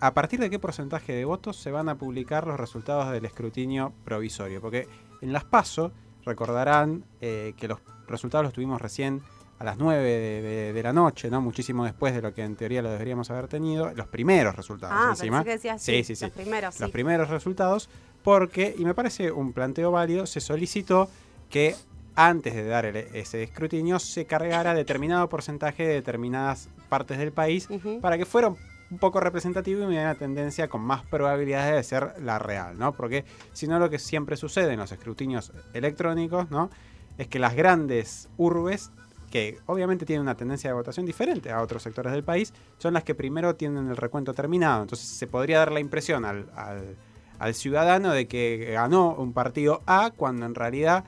a 0.00 0.12
partir 0.12 0.40
de 0.40 0.50
qué 0.50 0.58
porcentaje 0.58 1.12
de 1.12 1.24
votos 1.24 1.56
se 1.56 1.70
van 1.70 1.88
a 1.88 1.94
publicar 1.94 2.46
los 2.46 2.58
resultados 2.58 3.10
del 3.12 3.24
escrutinio 3.24 3.92
provisorio. 4.04 4.60
Porque 4.60 4.88
en 5.22 5.32
las 5.32 5.44
PASO, 5.44 5.92
recordarán 6.24 7.04
eh, 7.20 7.54
que 7.56 7.68
los 7.68 7.78
resultados 8.08 8.44
los 8.44 8.52
tuvimos 8.52 8.80
recién 8.80 9.22
a 9.58 9.64
las 9.64 9.78
9 9.78 10.02
de, 10.02 10.42
de- 10.42 10.72
de 10.72 10.82
la 10.82 10.92
noche, 10.92 11.30
¿no? 11.30 11.40
Muchísimo 11.40 11.84
después 11.84 12.14
de 12.14 12.22
lo 12.22 12.34
que 12.34 12.42
en 12.42 12.56
teoría 12.56 12.82
lo 12.82 12.90
deberíamos 12.90 13.30
haber 13.30 13.48
tenido. 13.48 13.92
Los 13.94 14.06
primeros 14.08 14.54
resultados 14.56 14.94
Ah, 14.98 15.10
encima. 15.10 15.42
que 15.44 15.50
decías 15.50 15.82
Sí, 15.82 16.04
sí, 16.04 16.04
sí, 16.04 16.16
sí. 16.16 16.24
los 16.26 16.32
primeros, 16.34 16.74
sí. 16.74 16.82
Los 16.82 16.90
primeros 16.90 17.28
resultados, 17.30 17.88
porque, 18.22 18.74
y 18.78 18.84
me 18.84 18.92
parece 18.94 19.30
un 19.32 19.52
planteo 19.52 19.90
válido, 19.90 20.26
se 20.26 20.40
solicitó 20.40 21.08
que 21.48 21.74
antes 22.14 22.54
de 22.54 22.64
dar 22.66 22.84
el- 22.86 22.96
ese 22.96 23.42
escrutinio 23.42 23.98
se 23.98 24.24
cargara 24.26 24.74
determinado 24.74 25.28
porcentaje 25.28 25.86
de 25.86 25.94
determinadas 25.94 26.68
partes 26.88 27.18
del 27.18 27.32
país 27.32 27.68
para 28.00 28.16
que 28.18 28.24
fuera 28.26 28.48
un 28.48 28.98
poco 28.98 29.20
representativo 29.20 29.82
y 29.82 29.86
me 29.86 30.00
una 30.00 30.14
tendencia 30.14 30.68
con 30.68 30.80
más 30.80 31.02
probabilidades 31.04 31.74
de 31.74 31.82
ser 31.82 32.14
la 32.22 32.38
real, 32.38 32.78
¿no? 32.78 32.92
Porque 32.92 33.24
si 33.52 33.66
no 33.66 33.78
lo 33.78 33.90
que 33.90 33.98
siempre 33.98 34.36
sucede 34.36 34.72
en 34.74 34.78
los 34.78 34.92
escrutinios 34.92 35.52
electrónicos, 35.74 36.50
¿no? 36.50 36.70
Es 37.18 37.26
que 37.28 37.38
las 37.38 37.54
grandes 37.54 38.28
urbes, 38.36 38.90
que 39.36 39.58
obviamente 39.66 40.06
tienen 40.06 40.22
una 40.22 40.34
tendencia 40.34 40.70
de 40.70 40.74
votación 40.74 41.04
diferente 41.04 41.50
a 41.50 41.60
otros 41.60 41.82
sectores 41.82 42.10
del 42.10 42.24
país, 42.24 42.54
son 42.78 42.94
las 42.94 43.04
que 43.04 43.14
primero 43.14 43.54
tienen 43.54 43.88
el 43.88 43.96
recuento 43.98 44.32
terminado. 44.32 44.80
Entonces 44.80 45.06
se 45.06 45.26
podría 45.26 45.58
dar 45.58 45.72
la 45.72 45.80
impresión 45.80 46.24
al, 46.24 47.52
ciudadano 47.52 48.12
de 48.12 48.28
que 48.28 48.70
ganó 48.72 49.14
un 49.14 49.34
partido 49.34 49.82
A 49.84 50.10
cuando 50.16 50.46
en 50.46 50.54
realidad 50.54 51.04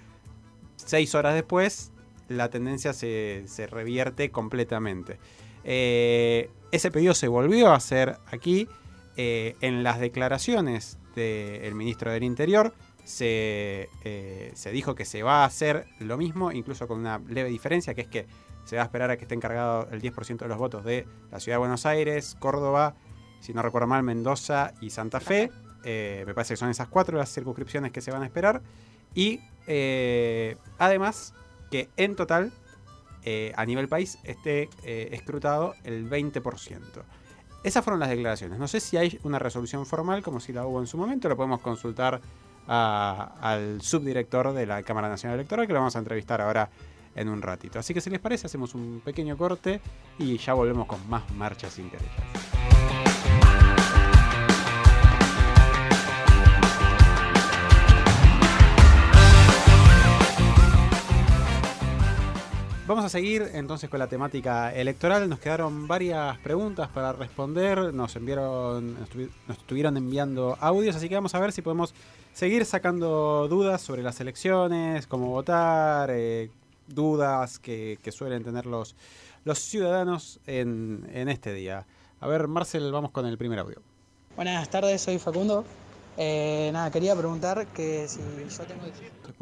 seis 0.76 1.14
horas 1.14 1.32
después 1.32 1.90
la 2.28 2.50
tendencia 2.50 2.92
se, 2.92 3.44
se 3.46 3.66
revierte 3.66 4.30
completamente. 4.30 5.18
Eh, 5.64 6.50
ese 6.70 6.90
pedido 6.90 7.14
se 7.14 7.28
volvió 7.28 7.70
a 7.70 7.76
hacer 7.76 8.18
aquí 8.30 8.68
eh, 9.16 9.56
en 9.62 9.82
las 9.82 10.00
declaraciones 10.00 10.98
del 11.14 11.74
ministro 11.74 12.12
del 12.12 12.24
Interior. 12.24 12.74
Se, 13.08 13.88
eh, 14.04 14.52
se 14.54 14.70
dijo 14.70 14.94
que 14.94 15.06
se 15.06 15.22
va 15.22 15.42
a 15.42 15.46
hacer 15.46 15.86
lo 15.98 16.18
mismo, 16.18 16.52
incluso 16.52 16.86
con 16.86 16.98
una 16.98 17.18
leve 17.18 17.48
diferencia, 17.48 17.94
que 17.94 18.02
es 18.02 18.08
que 18.08 18.26
se 18.64 18.76
va 18.76 18.82
a 18.82 18.84
esperar 18.84 19.10
a 19.10 19.16
que 19.16 19.22
esté 19.22 19.34
encargado 19.34 19.88
el 19.90 20.02
10% 20.02 20.36
de 20.36 20.48
los 20.48 20.58
votos 20.58 20.84
de 20.84 21.06
la 21.30 21.40
ciudad 21.40 21.56
de 21.56 21.60
Buenos 21.60 21.86
Aires, 21.86 22.36
Córdoba, 22.38 22.96
si 23.40 23.54
no 23.54 23.62
recuerdo 23.62 23.88
mal, 23.88 24.02
Mendoza 24.02 24.74
y 24.82 24.90
Santa 24.90 25.20
Fe. 25.20 25.50
Eh, 25.84 26.24
me 26.26 26.34
parece 26.34 26.52
que 26.52 26.58
son 26.58 26.68
esas 26.68 26.88
cuatro 26.88 27.16
las 27.16 27.32
circunscripciones 27.32 27.92
que 27.92 28.02
se 28.02 28.10
van 28.10 28.22
a 28.22 28.26
esperar. 28.26 28.60
Y 29.14 29.40
eh, 29.66 30.58
además 30.76 31.32
que 31.70 31.88
en 31.96 32.14
total, 32.14 32.52
a 33.56 33.64
nivel 33.64 33.88
país, 33.88 34.18
esté 34.24 34.68
escrutado 34.84 35.74
el 35.84 36.10
20%. 36.10 36.42
esas 37.62 37.82
fueron 37.82 38.00
las 38.00 38.10
declaraciones. 38.10 38.58
No 38.58 38.68
sé 38.68 38.80
si 38.80 38.98
hay 38.98 39.18
una 39.22 39.38
resolución 39.38 39.86
formal 39.86 40.22
como 40.22 40.40
si 40.40 40.52
la 40.52 40.66
hubo 40.66 40.80
en 40.80 40.86
su 40.86 40.98
momento, 40.98 41.28
lo 41.30 41.36
podemos 41.36 41.60
consultar 41.60 42.20
al 42.68 43.81
subdirector 43.83 44.52
de 44.52 44.66
la 44.66 44.83
Cámara 44.83 45.09
Nacional 45.09 45.38
Electoral 45.38 45.66
que 45.66 45.72
lo 45.72 45.81
vamos 45.81 45.96
a 45.96 45.98
entrevistar 45.98 46.40
ahora 46.40 46.68
en 47.14 47.28
un 47.28 47.42
ratito. 47.42 47.78
Así 47.78 47.94
que 47.94 48.00
si 48.00 48.11
les 48.11 48.20
parece 48.20 48.46
hacemos 48.46 48.74
un 48.74 49.00
pequeño 49.04 49.37
corte 49.37 49.81
y 50.18 50.37
ya 50.38 50.54
volvemos 50.54 50.87
con 50.87 51.09
más 51.09 51.28
marchas 51.33 51.74
querellas. 51.74 52.59
Vamos 62.88 63.04
a 63.04 63.11
seguir 63.11 63.50
entonces 63.52 63.90
con 63.90 63.98
la 63.98 64.07
temática 64.07 64.72
electoral. 64.72 65.28
Nos 65.28 65.40
quedaron 65.40 65.87
varias 65.87 66.38
preguntas 66.38 66.88
para 66.88 67.12
responder. 67.12 67.92
Nos 67.92 68.16
enviaron, 68.16 68.94
nos 69.46 69.59
estuvieron 69.59 69.98
enviando 69.98 70.57
audios, 70.59 70.96
así 70.96 71.07
que 71.07 71.14
vamos 71.14 71.35
a 71.35 71.38
ver 71.38 71.52
si 71.52 71.61
podemos 71.61 71.92
seguir 72.38 72.64
sacando 72.64 73.48
dudas 73.48 73.83
sobre 73.83 74.01
las 74.01 74.20
elecciones, 74.20 75.09
cómo 75.09 75.27
votar, 75.27 76.09
eh, 76.12 76.51
dudas 76.87 77.59
que, 77.59 77.98
que 78.01 78.12
suelen 78.12 78.44
tener 78.44 78.64
los, 78.64 78.94
los 79.44 79.59
ciudadanos 79.59 80.38
en, 80.46 81.11
en 81.12 81.29
este 81.29 81.53
día. 81.53 81.85
A 82.20 82.29
ver, 82.29 82.46
Marcel, 82.46 82.92
vamos 82.92 83.11
con 83.11 83.27
el 83.27 83.37
primer 83.37 83.59
audio. 83.59 83.83
Buenas 84.37 84.70
tardes, 84.70 85.03
soy 85.03 85.18
Facundo. 85.18 85.64
Eh, 86.16 86.70
nada, 86.72 86.92
quería 86.92 87.16
preguntar 87.16 87.66
que 87.74 88.07
si 88.07 88.20
yo 88.20 88.64
tengo... 88.64 88.83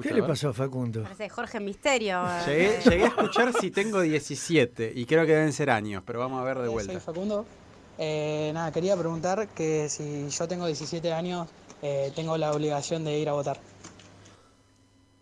¿Qué 0.03 0.15
le 0.15 0.23
pasó 0.23 0.49
a 0.49 0.53
Facundo? 0.55 1.03
Parece 1.03 1.29
Jorge 1.29 1.61
Misterio. 1.61 2.23
Llegué, 2.47 2.81
llegué 2.83 3.05
a 3.05 3.09
escuchar 3.09 3.53
si 3.61 3.71
tengo 3.71 4.01
17 4.01 4.93
y 4.95 5.05
creo 5.05 5.27
que 5.27 5.33
deben 5.33 5.53
ser 5.53 5.69
años, 5.69 6.03
pero 6.07 6.19
vamos 6.19 6.41
a 6.41 6.45
ver 6.45 6.57
de 6.61 6.65
Soy 6.65 6.73
vuelta. 6.73 7.01
Facundo. 7.01 7.45
Eh, 7.99 8.53
nada, 8.55 8.73
quería 8.73 8.97
preguntar 8.97 9.49
que 9.49 9.91
si 9.91 10.31
yo 10.31 10.49
tengo 10.49 10.65
17 10.65 11.13
años, 11.13 11.47
eh, 11.83 12.12
tengo 12.15 12.37
la 12.39 12.53
obligación 12.53 13.05
de 13.05 13.19
ir 13.19 13.29
a 13.29 13.33
votar. 13.33 13.59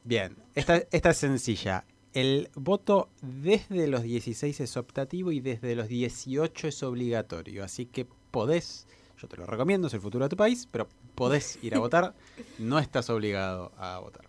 Bien, 0.04 0.36
esta, 0.54 0.82
esta 0.90 1.10
es 1.10 1.16
sencilla. 1.16 1.84
El 2.12 2.50
voto 2.54 3.08
desde 3.22 3.88
los 3.88 4.02
16 4.02 4.60
es 4.60 4.76
optativo 4.76 5.32
y 5.32 5.40
desde 5.40 5.74
los 5.74 5.88
18 5.88 6.68
es 6.68 6.82
obligatorio. 6.82 7.64
Así 7.64 7.86
que 7.86 8.06
podés, 8.30 8.86
yo 9.20 9.26
te 9.26 9.36
lo 9.36 9.46
recomiendo, 9.46 9.88
es 9.88 9.94
el 9.94 10.00
futuro 10.00 10.24
de 10.24 10.28
tu 10.28 10.36
país, 10.36 10.68
pero 10.70 10.88
podés 11.14 11.58
ir 11.62 11.74
a 11.74 11.78
votar, 11.78 12.14
no 12.58 12.78
estás 12.78 13.10
obligado 13.10 13.72
a 13.78 13.98
votar. 13.98 14.26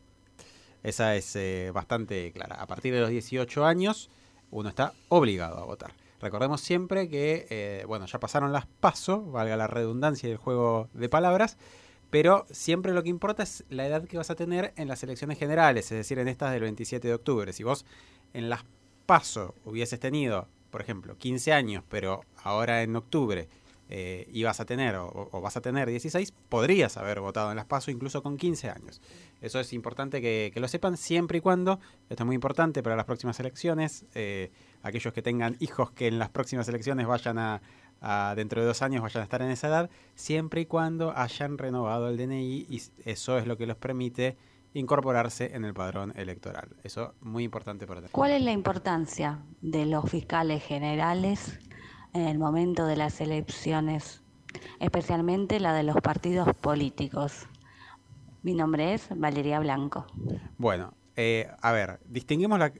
Esa 0.82 1.16
es 1.16 1.36
eh, 1.36 1.72
bastante 1.74 2.32
clara. 2.32 2.56
A 2.56 2.68
partir 2.68 2.94
de 2.94 3.02
los 3.02 3.10
18 3.10 3.66
años, 3.66 4.10
uno 4.52 4.70
está 4.70 4.94
obligado 5.10 5.58
a 5.58 5.66
votar. 5.66 5.94
Recordemos 6.22 6.62
siempre 6.62 7.10
que, 7.10 7.48
eh, 7.50 7.84
bueno, 7.88 8.06
ya 8.06 8.20
pasaron 8.20 8.52
las 8.52 8.68
paso, 8.68 9.24
valga 9.24 9.58
la 9.58 9.68
redundancia 9.68 10.30
del 10.30 10.38
juego 10.38 10.90
de 10.94 11.10
palabras, 11.10 11.58
pero 12.10 12.46
siempre 12.50 12.94
lo 12.94 13.04
que 13.04 13.10
importa 13.10 13.44
es 13.44 13.64
la 13.70 13.86
edad 13.86 14.06
que 14.06 14.18
vas 14.18 14.30
a 14.30 14.36
tener 14.36 14.74
en 14.78 14.88
las 14.88 15.04
elecciones 15.04 15.38
generales, 15.38 15.92
es 15.92 15.98
decir, 15.98 16.20
en 16.20 16.28
estas 16.28 16.52
del 16.52 16.62
27 16.62 17.08
de 17.08 17.14
octubre. 17.14 17.54
Si 17.54 17.64
vos 17.64 17.86
en 18.34 18.50
las 18.50 18.64
PASO 19.06 19.56
hubieses 19.66 20.00
tenido, 20.00 20.48
por 20.72 20.82
ejemplo, 20.82 21.18
15 21.18 21.54
años, 21.54 21.84
pero 21.90 22.22
ahora 22.44 22.84
en 22.84 22.96
octubre 22.96 23.48
eh, 23.88 24.28
ibas 24.34 24.60
a 24.60 24.66
tener 24.66 24.96
o, 24.96 25.30
o 25.32 25.42
vas 25.42 25.58
a 25.58 25.62
tener 25.62 25.90
16, 25.90 26.34
podrías 26.50 26.98
haber 26.98 27.20
votado 27.20 27.52
en 27.52 27.58
las 27.58 27.66
PASO 27.66 27.92
incluso 27.92 28.24
con 28.24 28.38
15 28.38 28.70
años. 28.70 29.02
Eso 29.42 29.60
es 29.60 29.74
importante 29.74 30.22
que, 30.22 30.50
que 30.54 30.60
lo 30.60 30.68
sepan 30.68 30.98
siempre 30.98 31.38
y 31.38 31.42
cuando, 31.42 31.80
esto 32.10 32.24
es 32.24 32.26
muy 32.26 32.36
importante 32.36 32.82
para 32.82 32.96
las 32.96 33.06
próximas 33.06 33.40
elecciones, 33.40 34.06
eh, 34.16 34.52
aquellos 34.82 35.14
que 35.14 35.22
tengan 35.22 35.56
hijos 35.60 35.92
que 35.92 36.08
en 36.08 36.18
las 36.18 36.30
próximas 36.30 36.68
elecciones 36.68 37.06
vayan 37.06 37.38
a, 37.38 37.62
a- 38.02 38.34
dentro 38.36 38.62
de 38.62 38.68
dos 38.68 38.82
años 38.82 39.02
vayan 39.02 39.22
a 39.22 39.24
estar 39.24 39.42
en 39.42 39.50
esa 39.50 39.68
edad, 39.68 39.90
siempre 40.16 40.62
y 40.62 40.66
cuando 40.66 41.16
hayan 41.18 41.58
renovado 41.58 42.10
el 42.10 42.18
DNI 42.18 42.66
y 42.70 42.82
eso 43.06 43.38
es 43.38 43.48
lo 43.48 43.58
que 43.58 43.66
los 43.66 43.78
permite 43.78 44.38
incorporarse 44.74 45.56
en 45.56 45.64
el 45.66 45.74
padrón 45.74 46.12
electoral. 46.18 46.70
Eso 46.84 47.14
muy 47.22 47.44
importante 47.44 47.88
para 47.88 48.02
tener. 48.02 48.12
¿Cuál 48.12 48.32
es 48.32 48.42
la 48.42 48.52
importancia 48.52 49.40
de 49.62 49.86
los 49.86 50.10
fiscales 50.10 50.64
generales 50.64 51.60
en 52.14 52.24
el 52.28 52.38
momento 52.38 52.86
de 52.86 52.98
las 52.98 53.22
elecciones, 53.22 54.22
especialmente 54.80 55.60
la 55.60 55.74
de 55.74 55.84
los 55.84 55.96
partidos 56.02 56.54
políticos? 56.56 57.48
Mi 58.44 58.54
nombre 58.54 58.94
es 58.94 59.08
Valeria 59.16 59.60
Blanco. 59.60 60.06
Bueno, 60.58 60.94
eh, 61.16 61.50
a 61.62 61.72
ver, 61.72 62.00
distinguimos 62.06 62.60
la- 62.60 62.74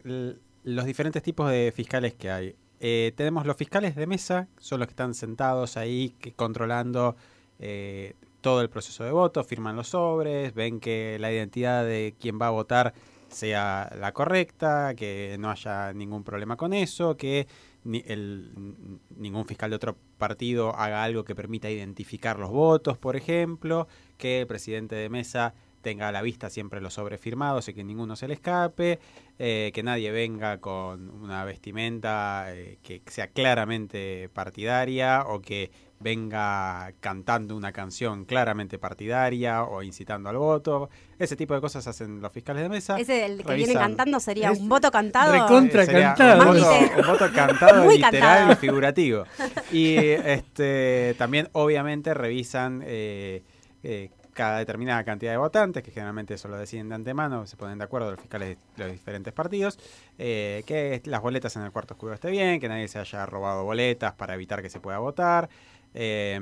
los 0.64 0.86
diferentes 0.86 1.24
tipos 1.24 1.50
de 1.50 1.72
fiscales 1.76 2.14
que 2.14 2.30
hay. 2.30 2.56
Eh, 2.88 3.14
tenemos 3.16 3.48
los 3.48 3.58
fiscales 3.58 3.96
de 3.96 4.06
mesa, 4.06 4.48
son 4.60 4.78
los 4.78 4.88
que 4.88 4.92
están 4.92 5.16
sentados 5.16 5.76
ahí 5.76 6.14
que, 6.20 6.34
controlando 6.34 7.16
eh, 7.58 8.14
todo 8.42 8.62
el 8.62 8.70
proceso 8.70 9.04
de 9.04 9.10
voto, 9.10 9.44
firman 9.44 9.76
los 9.76 9.88
sobres, 9.88 10.54
ven 10.54 10.80
que 10.80 11.18
la 11.20 11.32
identidad 11.32 11.84
de 11.84 12.14
quien 12.20 12.40
va 12.40 12.46
a 12.46 12.52
votar 12.52 12.94
sea 13.28 13.92
la 14.00 14.12
correcta, 14.12 14.94
que 14.94 15.36
no 15.40 15.50
haya 15.50 15.94
ningún 15.94 16.24
problema 16.24 16.58
con 16.58 16.74
eso, 16.74 17.18
que 17.18 17.48
ningún 17.86 19.48
fiscal 19.48 19.72
de 19.72 19.78
otro 19.78 19.98
partido 20.20 20.76
haga 20.76 21.04
algo 21.04 21.24
que 21.24 21.34
permita 21.34 21.72
identificar 21.72 22.38
los 22.38 22.52
votos, 22.52 23.00
por 23.00 23.16
ejemplo, 23.16 23.88
que 24.20 24.42
el 24.42 24.46
presidente 24.46 24.94
de 24.94 25.10
mesa 25.10 25.56
tenga 25.86 26.08
a 26.08 26.12
la 26.12 26.24
vista 26.24 26.50
siempre 26.50 26.82
los 26.82 26.96
sobres 26.96 27.22
firmados 27.22 27.70
y 27.70 27.74
que 27.76 27.84
ninguno 27.84 28.16
se 28.16 28.28
le 28.28 28.34
escape, 28.34 28.98
eh, 29.38 29.70
que 29.72 29.84
nadie 29.84 30.10
venga 30.10 30.58
con 30.60 31.12
una 31.12 31.46
vestimenta 31.46 32.48
eh, 32.50 32.80
que 32.82 33.04
sea 33.06 33.28
claramente 33.28 34.28
partidaria 34.34 35.22
o 35.28 35.40
que 35.42 35.70
venga 36.00 36.92
cantando 37.00 37.56
una 37.56 37.72
canción 37.72 38.26
claramente 38.26 38.80
partidaria 38.80 39.64
o 39.64 39.84
incitando 39.84 40.28
al 40.30 40.38
voto. 40.38 40.90
Ese 41.20 41.36
tipo 41.36 41.54
de 41.54 41.62
cosas 41.62 41.86
hacen 41.88 42.20
los 42.20 42.32
fiscales 42.32 42.64
de 42.64 42.70
mesa. 42.70 43.00
Ese 43.00 43.26
el 43.26 43.38
que 43.38 43.44
Revisan- 43.44 43.56
viene 43.58 43.74
cantando 43.76 44.20
sería 44.20 44.52
un 44.52 44.68
voto 44.68 44.90
cantado. 44.90 45.32
recontra 45.34 45.84
Eh, 45.84 45.86
sería 45.86 46.14
cantado. 46.16 46.52
Un 46.52 46.58
voto, 46.60 46.80
un 47.02 47.08
voto 47.08 47.32
cantado 47.34 47.84
Muy 47.86 47.96
literal 47.98 48.12
cantado. 48.22 48.52
y 48.54 48.56
figurativo. 48.56 49.24
Y 49.72 49.96
este 49.98 51.16
también 51.20 51.48
obviamente 51.54 52.14
revisan 52.16 52.82
eh, 52.86 53.44
eh, 53.84 54.10
cada 54.36 54.60
determinada 54.60 55.04
cantidad 55.04 55.32
de 55.32 55.38
votantes, 55.38 55.82
que 55.82 55.92
generalmente 55.92 56.34
eso 56.34 56.50
lo 56.50 56.58
deciden 56.58 56.90
de 56.90 56.96
antemano, 56.96 57.48
se 57.48 57.56
ponen 57.56 57.78
de 57.78 57.86
acuerdo 57.86 58.12
los 58.12 58.20
fiscales 58.20 58.58
de 58.76 58.84
los 58.84 58.92
diferentes 58.92 59.34
partidos, 59.34 59.80
eh, 60.20 60.64
que 60.68 61.02
las 61.06 61.22
boletas 61.22 61.56
en 61.56 61.64
el 61.64 61.72
cuarto 61.72 61.94
oscuro 61.94 62.14
esté 62.14 62.30
bien, 62.30 62.60
que 62.60 62.68
nadie 62.68 62.90
se 62.90 63.00
haya 63.00 63.26
robado 63.26 63.64
boletas 63.64 64.14
para 64.14 64.34
evitar 64.36 64.62
que 64.62 64.70
se 64.70 64.82
pueda 64.82 65.00
votar, 65.00 65.50
eh, 65.98 66.38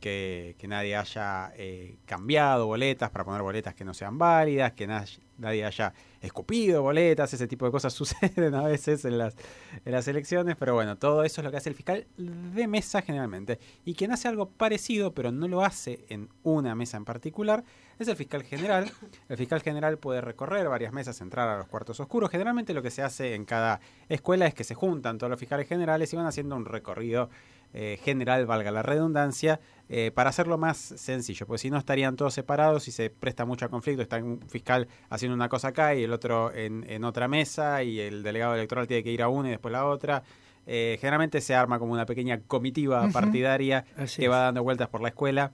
que, 0.00 0.54
nadie 0.68 0.94
haya 0.94 1.50
eh, 1.56 1.96
cambiado 2.04 2.66
boletas 2.66 3.08
para 3.08 3.24
poner 3.24 3.40
boletas 3.40 3.74
que 3.74 3.82
no 3.82 3.94
sean 3.94 4.18
válidas, 4.18 4.74
que 4.74 4.86
na- 4.86 5.06
nadie 5.38 5.64
haya 5.64 5.94
escupido 6.20 6.82
boletas, 6.82 7.32
ese 7.32 7.48
tipo 7.48 7.64
de 7.64 7.72
cosas 7.72 7.92
suceden 7.94 8.54
a 8.54 8.62
veces 8.62 9.06
en 9.06 9.16
las 9.16 10.08
elecciones, 10.08 10.56
pero 10.56 10.74
bueno, 10.74 10.98
todo 10.98 11.24
eso 11.24 11.40
es 11.40 11.44
lo 11.44 11.50
que 11.50 11.56
hace 11.56 11.70
el 11.70 11.74
fiscal 11.74 12.06
de 12.18 12.68
mesa 12.68 13.00
generalmente. 13.00 13.58
Y 13.86 13.94
quien 13.94 14.12
hace 14.12 14.28
algo 14.28 14.50
parecido, 14.50 15.14
pero 15.14 15.32
no 15.32 15.48
lo 15.48 15.64
hace 15.64 16.04
en 16.10 16.28
una 16.42 16.74
mesa 16.74 16.98
en 16.98 17.06
particular, 17.06 17.64
es 17.98 18.08
el 18.08 18.16
fiscal 18.16 18.42
general. 18.42 18.92
El 19.30 19.36
fiscal 19.38 19.62
general 19.62 19.96
puede 19.96 20.20
recorrer 20.20 20.68
varias 20.68 20.92
mesas, 20.92 21.20
entrar 21.22 21.48
a 21.48 21.56
los 21.56 21.66
cuartos 21.66 21.98
oscuros. 21.98 22.30
Generalmente 22.30 22.74
lo 22.74 22.82
que 22.82 22.90
se 22.90 23.02
hace 23.02 23.34
en 23.34 23.44
cada 23.46 23.80
escuela 24.08 24.46
es 24.46 24.54
que 24.54 24.64
se 24.64 24.74
juntan 24.74 25.16
todos 25.18 25.30
los 25.30 25.40
fiscales 25.40 25.66
generales 25.66 26.12
y 26.12 26.16
van 26.16 26.26
haciendo 26.26 26.54
un 26.56 26.66
recorrido 26.66 27.30
eh, 27.74 27.98
general, 28.02 28.46
valga 28.46 28.70
la 28.70 28.82
redundancia, 28.82 29.60
eh, 29.88 30.10
para 30.14 30.30
hacerlo 30.30 30.58
más 30.58 30.76
sencillo, 30.76 31.46
porque 31.46 31.58
si 31.58 31.70
no 31.70 31.78
estarían 31.78 32.16
todos 32.16 32.34
separados 32.34 32.88
y 32.88 32.92
se 32.92 33.10
presta 33.10 33.44
mucho 33.44 33.64
a 33.64 33.68
conflicto. 33.68 34.02
Está 34.02 34.18
un 34.18 34.40
fiscal 34.48 34.88
haciendo 35.08 35.34
una 35.34 35.48
cosa 35.48 35.68
acá 35.68 35.94
y 35.94 36.02
el 36.02 36.12
otro 36.12 36.52
en, 36.54 36.84
en 36.88 37.04
otra 37.04 37.28
mesa 37.28 37.82
y 37.82 38.00
el 38.00 38.22
delegado 38.22 38.54
electoral 38.54 38.86
tiene 38.86 39.02
que 39.02 39.10
ir 39.12 39.22
a 39.22 39.28
una 39.28 39.48
y 39.48 39.52
después 39.52 39.74
a 39.74 39.78
la 39.78 39.86
otra. 39.86 40.22
Eh, 40.70 40.98
generalmente 41.00 41.40
se 41.40 41.54
arma 41.54 41.78
como 41.78 41.94
una 41.94 42.04
pequeña 42.04 42.40
comitiva 42.40 43.08
partidaria 43.10 43.86
Así 43.96 44.20
que 44.20 44.26
es. 44.26 44.30
va 44.30 44.40
dando 44.40 44.62
vueltas 44.62 44.88
por 44.88 45.00
la 45.00 45.08
escuela 45.08 45.52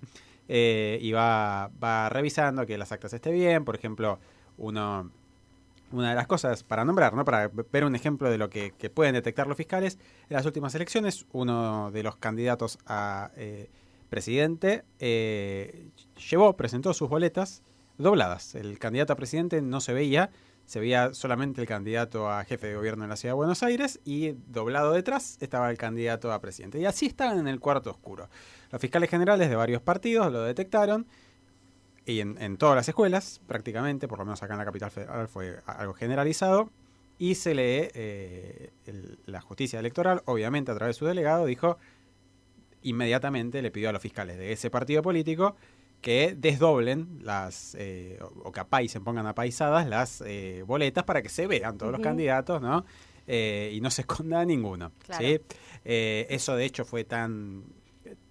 eh, 0.49 0.99
y 1.01 1.13
va, 1.13 1.71
va 1.83 2.09
revisando 2.09 2.67
que 2.67 2.77
las 2.77 2.91
actas 2.91 3.13
estén 3.13 3.35
bien. 3.35 3.65
Por 3.65 3.77
ejemplo, 3.77 4.19
uno, 4.57 5.13
una 5.95 6.11
de 6.11 6.15
las 6.15 6.27
cosas 6.27 6.65
para 6.65 6.85
nombrar, 6.85 7.15
¿no? 7.15 7.25
para 7.25 7.49
ver 7.49 7.85
un 7.85 7.95
ejemplo 7.95 8.31
de 8.31 8.39
lo 8.39 8.51
que, 8.51 8.73
pueden 8.93 9.15
detectar 9.15 9.47
los 9.47 9.57
fiscales, 9.57 9.99
en 10.29 10.37
las 10.37 10.45
últimas 10.47 10.75
elecciones, 10.75 11.27
uno 11.33 11.91
de 11.91 12.03
los 12.03 12.17
candidatos 12.17 12.79
a 12.87 13.31
eh, 13.37 13.71
presidente 14.11 14.85
eh, 14.99 15.89
llevó, 16.31 16.57
presentó 16.57 16.93
sus 16.95 17.09
boletas 17.09 17.63
dobladas. 17.99 18.55
El 18.55 18.79
candidato 18.79 19.13
a 19.13 19.17
presidente 19.17 19.63
no 19.63 19.81
se 19.81 19.93
veía, 19.93 20.31
se 20.67 20.81
veía 20.81 21.15
solamente 21.15 21.61
el 21.61 21.69
candidato 21.69 22.31
a 22.31 22.45
jefe 22.45 22.69
de 22.69 22.77
gobierno 22.77 23.05
en 23.05 23.11
la 23.11 23.17
ciudad 23.17 23.33
de 23.33 23.37
Buenos 23.37 23.63
Aires 23.63 24.01
y 24.05 24.33
doblado 24.49 24.93
detrás 24.93 25.39
estaba 25.41 25.71
el 25.71 25.79
candidato 25.79 26.33
a 26.33 26.41
presidente. 26.41 26.81
Y 26.81 26.87
así 26.87 27.07
estaban 27.07 27.39
en 27.39 27.49
el 27.49 27.61
cuarto 27.61 27.91
oscuro. 27.91 28.29
Los 28.71 28.81
fiscales 28.81 29.11
generales 29.11 29.49
de 29.49 29.57
varios 29.57 29.83
partidos 29.83 30.33
lo 30.33 30.43
detectaron 30.43 31.07
y 32.07 32.21
en, 32.21 32.37
en 32.41 32.57
todas 32.57 32.77
las 32.77 32.89
escuelas, 32.89 33.41
prácticamente, 33.47 34.07
por 34.09 34.19
lo 34.19 34.25
menos 34.25 34.43
acá 34.43 34.55
en 34.55 34.59
la 34.59 34.65
capital 34.65 34.91
federal 34.91 35.29
fue 35.29 35.59
algo 35.67 35.95
generalizado, 35.95 36.71
y 37.19 37.37
se 37.37 37.55
lee 37.55 37.89
eh, 37.95 38.71
el- 38.87 39.19
la 39.27 39.41
justicia 39.41 39.79
electoral, 39.79 40.23
obviamente 40.27 40.73
a 40.73 40.75
través 40.75 40.97
de 40.97 40.99
su 40.99 41.07
delegado, 41.07 41.47
dijo, 41.47 41.79
inmediatamente 42.83 43.63
le 43.63 43.71
pidió 43.71 43.89
a 43.89 43.93
los 43.93 44.03
fiscales 44.03 44.37
de 44.39 44.53
ese 44.53 44.71
partido 44.71 45.03
político 45.03 45.57
que 46.01 46.35
desdoblen 46.37 47.21
las 47.23 47.75
eh, 47.79 48.19
o, 48.21 48.49
o 48.49 48.53
que 48.53 48.61
apaisen, 48.61 49.03
pongan 49.05 49.27
apaisadas 49.27 49.87
las 49.87 50.23
eh, 50.27 50.63
boletas 50.67 51.05
para 51.05 51.23
que 51.23 51.31
se 51.31 51.47
vean 51.47 51.79
todos 51.79 51.93
los 51.93 52.01
candidatos, 52.03 52.61
¿no? 52.61 52.85
Eh, 53.27 53.71
y 53.73 53.81
no 53.81 53.91
se 53.91 54.03
esconda 54.03 54.45
ninguno. 54.45 54.93
Claro. 55.07 55.25
¿sí? 55.25 55.41
Eh, 55.87 56.27
eso 56.29 56.57
de 56.57 56.67
hecho 56.67 56.85
fue 56.85 57.05
tan, 57.05 57.65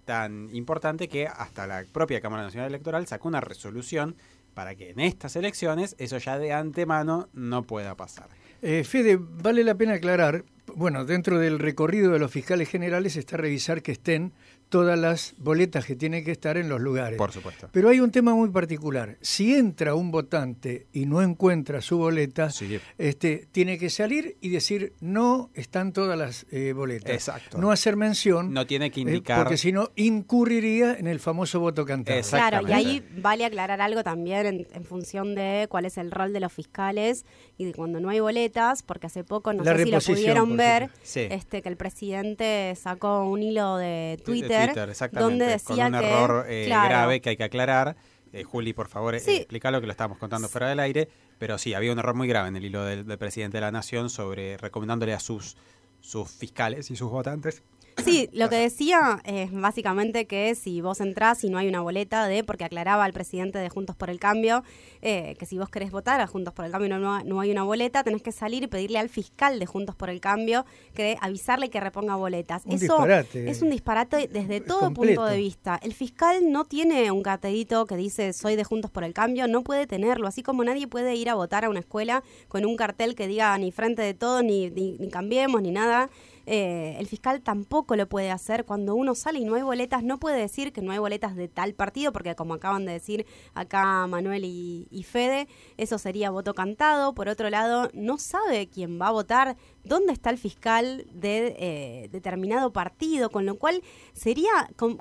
tan 0.04 0.54
importante 0.54 1.08
que 1.08 1.26
hasta 1.26 1.66
la 1.66 1.84
propia 1.90 2.20
Cámara 2.20 2.42
Nacional 2.42 2.68
Electoral 2.68 3.06
sacó 3.06 3.28
una 3.28 3.40
resolución 3.40 4.16
para 4.54 4.74
que 4.74 4.90
en 4.90 5.00
estas 5.00 5.36
elecciones 5.36 5.96
eso 5.98 6.18
ya 6.18 6.38
de 6.38 6.52
antemano 6.52 7.28
no 7.32 7.64
pueda 7.64 7.96
pasar. 7.96 8.28
Eh, 8.62 8.84
Fede, 8.84 9.18
vale 9.20 9.64
la 9.64 9.74
pena 9.74 9.94
aclarar, 9.94 10.44
bueno, 10.74 11.04
dentro 11.04 11.38
del 11.38 11.58
recorrido 11.58 12.12
de 12.12 12.18
los 12.18 12.30
fiscales 12.30 12.68
generales 12.68 13.16
está 13.16 13.36
revisar 13.36 13.82
que 13.82 13.92
estén 13.92 14.32
todas 14.68 14.98
las 14.98 15.34
boletas 15.38 15.84
que 15.84 15.94
tienen 15.94 16.24
que 16.24 16.32
estar 16.32 16.56
en 16.56 16.68
los 16.68 16.80
lugares. 16.80 17.16
Por 17.16 17.30
supuesto. 17.32 17.68
Pero 17.72 17.88
hay 17.90 18.00
un 18.00 18.10
tema 18.10 18.34
muy 18.34 18.48
particular. 18.50 19.16
Si 19.20 19.54
entra 19.54 19.94
un 19.94 20.10
votante 20.10 20.86
y 20.92 21.06
no 21.06 21.22
encuentra 21.22 21.80
su 21.80 21.98
boleta, 21.98 22.50
Sí. 22.50 22.78
este, 22.98 23.46
tiene 23.52 23.78
que 23.78 23.88
salir 23.90 24.36
y 24.40 24.48
decir 24.48 24.92
no 25.00 25.50
están 25.54 25.92
todas 25.92 26.18
las 26.18 26.46
eh, 26.50 26.72
boletas. 26.72 27.10
Exacto. 27.12 27.58
No 27.58 27.70
hacer 27.70 27.96
mención. 27.96 28.52
No 28.52 28.66
tiene 28.66 28.90
que 28.90 29.00
eh, 29.00 29.02
indicar. 29.02 29.38
porque 29.44 29.56
si 29.56 29.70
no, 29.70 29.90
incurriría 29.96 30.94
en 30.98 31.06
el 31.06 31.20
famoso 31.20 31.60
voto 31.60 31.84
cantado. 31.84 32.20
Claro, 32.30 32.66
y 32.68 32.72
ahí 32.72 33.06
vale 33.18 33.44
aclarar 33.44 33.80
algo 33.80 34.02
también 34.02 34.46
en, 34.46 34.66
en 34.72 34.84
función 34.84 35.34
de 35.34 35.66
cuál 35.68 35.84
es 35.84 35.98
el 35.98 36.10
rol 36.10 36.32
de 36.32 36.40
los 36.40 36.52
fiscales 36.52 37.24
y 37.58 37.64
de 37.66 37.74
cuando 37.74 38.00
no 38.00 38.08
hay 38.08 38.20
boletas, 38.20 38.82
porque 38.82 39.06
hace 39.06 39.22
poco, 39.24 39.52
no 39.52 39.62
La 39.62 39.76
sé 39.76 39.84
si 39.84 39.90
lo 39.90 40.00
pudieron 40.00 40.56
ver. 40.56 40.90
Sí. 41.02 41.20
este 41.30 41.62
que 41.62 41.68
el 41.68 41.76
presidente 41.76 42.74
sacó 42.76 43.24
un 43.28 43.42
hilo 43.42 43.76
de 43.76 44.16
De 44.16 44.22
Twitter, 44.66 44.90
exactamente, 44.90 45.30
donde 45.30 45.46
decía 45.46 45.84
con 45.86 45.94
un 45.94 46.00
que 46.00 46.06
error 46.10 46.46
eh, 46.48 46.64
claro, 46.66 46.88
grave 46.88 47.20
que 47.20 47.28
hay 47.30 47.36
que 47.36 47.44
aclarar. 47.44 47.96
Eh, 48.32 48.42
Juli, 48.42 48.72
por 48.72 48.88
favor, 48.88 49.14
eh, 49.14 49.20
Sí. 49.20 49.36
explícalo 49.36 49.80
que 49.80 49.86
lo 49.86 49.92
estábamos 49.92 50.18
contando 50.18 50.48
fuera 50.48 50.68
del 50.68 50.80
aire, 50.80 51.08
pero 51.38 51.56
sí, 51.58 51.72
había 51.74 51.92
un 51.92 51.98
error 51.98 52.14
muy 52.14 52.26
grave 52.26 52.48
en 52.48 52.56
el 52.56 52.64
hilo 52.64 52.84
del, 52.84 53.06
del 53.06 53.18
presidente 53.18 53.58
de 53.58 53.60
la 53.60 53.70
Nación 53.70 54.10
sobre 54.10 54.56
recomendándole 54.56 55.14
a 55.14 55.20
sus, 55.20 55.56
sus 56.00 56.28
fiscales 56.30 56.90
y 56.90 56.96
sus 56.96 57.10
votantes. 57.10 57.62
Sí, 58.02 58.28
lo 58.32 58.48
que 58.48 58.56
decía 58.56 59.20
es 59.24 59.52
básicamente 59.52 60.26
que 60.26 60.54
si 60.54 60.80
vos 60.80 61.00
entrás 61.00 61.44
y 61.44 61.50
no 61.50 61.58
hay 61.58 61.68
una 61.68 61.80
boleta 61.80 62.26
de, 62.26 62.44
porque 62.44 62.64
aclaraba 62.64 63.04
al 63.04 63.12
presidente 63.12 63.58
de 63.58 63.68
Juntos 63.68 63.96
por 63.96 64.10
el 64.10 64.18
Cambio, 64.18 64.64
eh, 65.00 65.36
que 65.38 65.46
si 65.46 65.58
vos 65.58 65.68
querés 65.68 65.90
votar 65.90 66.20
a 66.20 66.26
Juntos 66.26 66.52
por 66.54 66.64
el 66.64 66.72
Cambio 66.72 66.86
y 66.86 67.00
no, 67.00 67.22
no, 67.22 67.40
hay 67.40 67.50
una 67.50 67.62
boleta, 67.62 68.02
tenés 68.02 68.22
que 68.22 68.32
salir 68.32 68.62
y 68.62 68.66
pedirle 68.66 68.98
al 68.98 69.08
fiscal 69.08 69.58
de 69.58 69.66
Juntos 69.66 69.94
por 69.94 70.10
el 70.10 70.20
Cambio 70.20 70.64
que 70.94 71.16
avisarle 71.20 71.70
que 71.70 71.80
reponga 71.80 72.16
boletas. 72.16 72.64
Un 72.66 72.72
Eso 72.72 72.96
disparate. 72.96 73.50
es 73.50 73.62
un 73.62 73.70
disparate 73.70 74.28
desde 74.28 74.60
todo 74.60 74.80
completo. 74.80 75.20
punto 75.20 75.24
de 75.26 75.36
vista. 75.36 75.78
El 75.82 75.94
fiscal 75.94 76.50
no 76.50 76.64
tiene 76.64 77.10
un 77.10 77.22
cartelito 77.22 77.86
que 77.86 77.96
dice 77.96 78.32
soy 78.32 78.56
de 78.56 78.64
Juntos 78.64 78.90
por 78.90 79.04
el 79.04 79.12
Cambio, 79.14 79.46
no 79.46 79.62
puede 79.62 79.86
tenerlo, 79.86 80.26
así 80.26 80.42
como 80.42 80.64
nadie 80.64 80.86
puede 80.88 81.14
ir 81.14 81.30
a 81.30 81.34
votar 81.34 81.64
a 81.64 81.70
una 81.70 81.80
escuela 81.80 82.22
con 82.48 82.64
un 82.64 82.76
cartel 82.76 83.14
que 83.14 83.28
diga 83.28 83.56
ni 83.58 83.72
frente 83.72 84.02
de 84.02 84.14
todo, 84.14 84.42
ni, 84.42 84.70
ni, 84.70 84.96
ni 84.98 85.08
cambiemos, 85.08 85.62
ni 85.62 85.70
nada. 85.70 86.10
Eh, 86.46 86.96
el 86.98 87.06
fiscal 87.06 87.40
tampoco 87.42 87.96
lo 87.96 88.08
puede 88.08 88.30
hacer. 88.30 88.64
Cuando 88.64 88.94
uno 88.94 89.14
sale 89.14 89.38
y 89.38 89.44
no 89.44 89.54
hay 89.54 89.62
boletas, 89.62 90.02
no 90.02 90.18
puede 90.18 90.38
decir 90.38 90.72
que 90.72 90.82
no 90.82 90.92
hay 90.92 90.98
boletas 90.98 91.36
de 91.36 91.48
tal 91.48 91.74
partido, 91.74 92.12
porque 92.12 92.34
como 92.34 92.54
acaban 92.54 92.84
de 92.86 92.92
decir 92.92 93.26
acá 93.54 94.06
Manuel 94.06 94.44
y, 94.44 94.86
y 94.90 95.02
Fede, 95.04 95.48
eso 95.76 95.98
sería 95.98 96.30
voto 96.30 96.54
cantado. 96.54 97.14
Por 97.14 97.28
otro 97.28 97.50
lado, 97.50 97.90
no 97.94 98.18
sabe 98.18 98.68
quién 98.68 99.00
va 99.00 99.08
a 99.08 99.12
votar, 99.12 99.56
dónde 99.84 100.12
está 100.12 100.30
el 100.30 100.38
fiscal 100.38 101.06
de 101.12 101.56
eh, 101.58 102.08
determinado 102.12 102.72
partido, 102.72 103.30
con 103.30 103.46
lo 103.46 103.56
cual 103.56 103.82
sería 104.12 104.50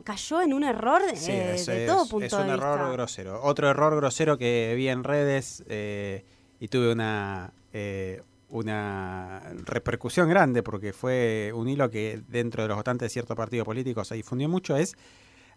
cayó 0.03 0.41
en 0.41 0.53
un 0.53 0.63
error 0.63 1.01
eh, 1.01 1.13
es, 1.55 1.65
de 1.65 1.83
es- 1.83 1.87
todo 1.89 2.07
punto 2.07 2.25
es 2.25 2.33
un 2.33 2.47
de 2.47 2.53
error 2.53 2.77
vista. 2.79 2.91
grosero. 2.93 3.41
Otro 3.43 3.69
error 3.69 3.95
grosero 3.95 4.37
que 4.37 4.73
vi 4.75 4.87
en 4.89 5.03
redes 5.03 5.63
eh, 5.67 6.25
y 6.59 6.67
tuve 6.67 6.91
una, 6.91 7.53
eh, 7.73 8.21
una 8.53 9.41
repercusión 9.65 10.29
grande 10.29 10.61
porque 10.61 10.93
fue 10.93 11.51
un 11.55 11.67
hilo 11.67 11.89
que 11.89 12.21
dentro 12.27 12.61
de 12.61 12.67
los 12.69 12.77
votantes 12.77 13.07
de 13.07 13.09
cierto 13.09 13.35
partido 13.35 13.65
político 13.65 14.05
se 14.05 14.13
difundió 14.13 14.47
mucho 14.47 14.77
es, 14.77 14.95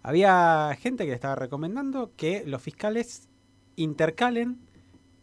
había 0.02 0.74
gente 0.80 1.04
que 1.04 1.10
le 1.10 1.14
estaba 1.14 1.34
recomendando 1.34 2.12
que 2.16 2.42
los 2.46 2.62
fiscales 2.62 3.28
intercalen 3.76 4.60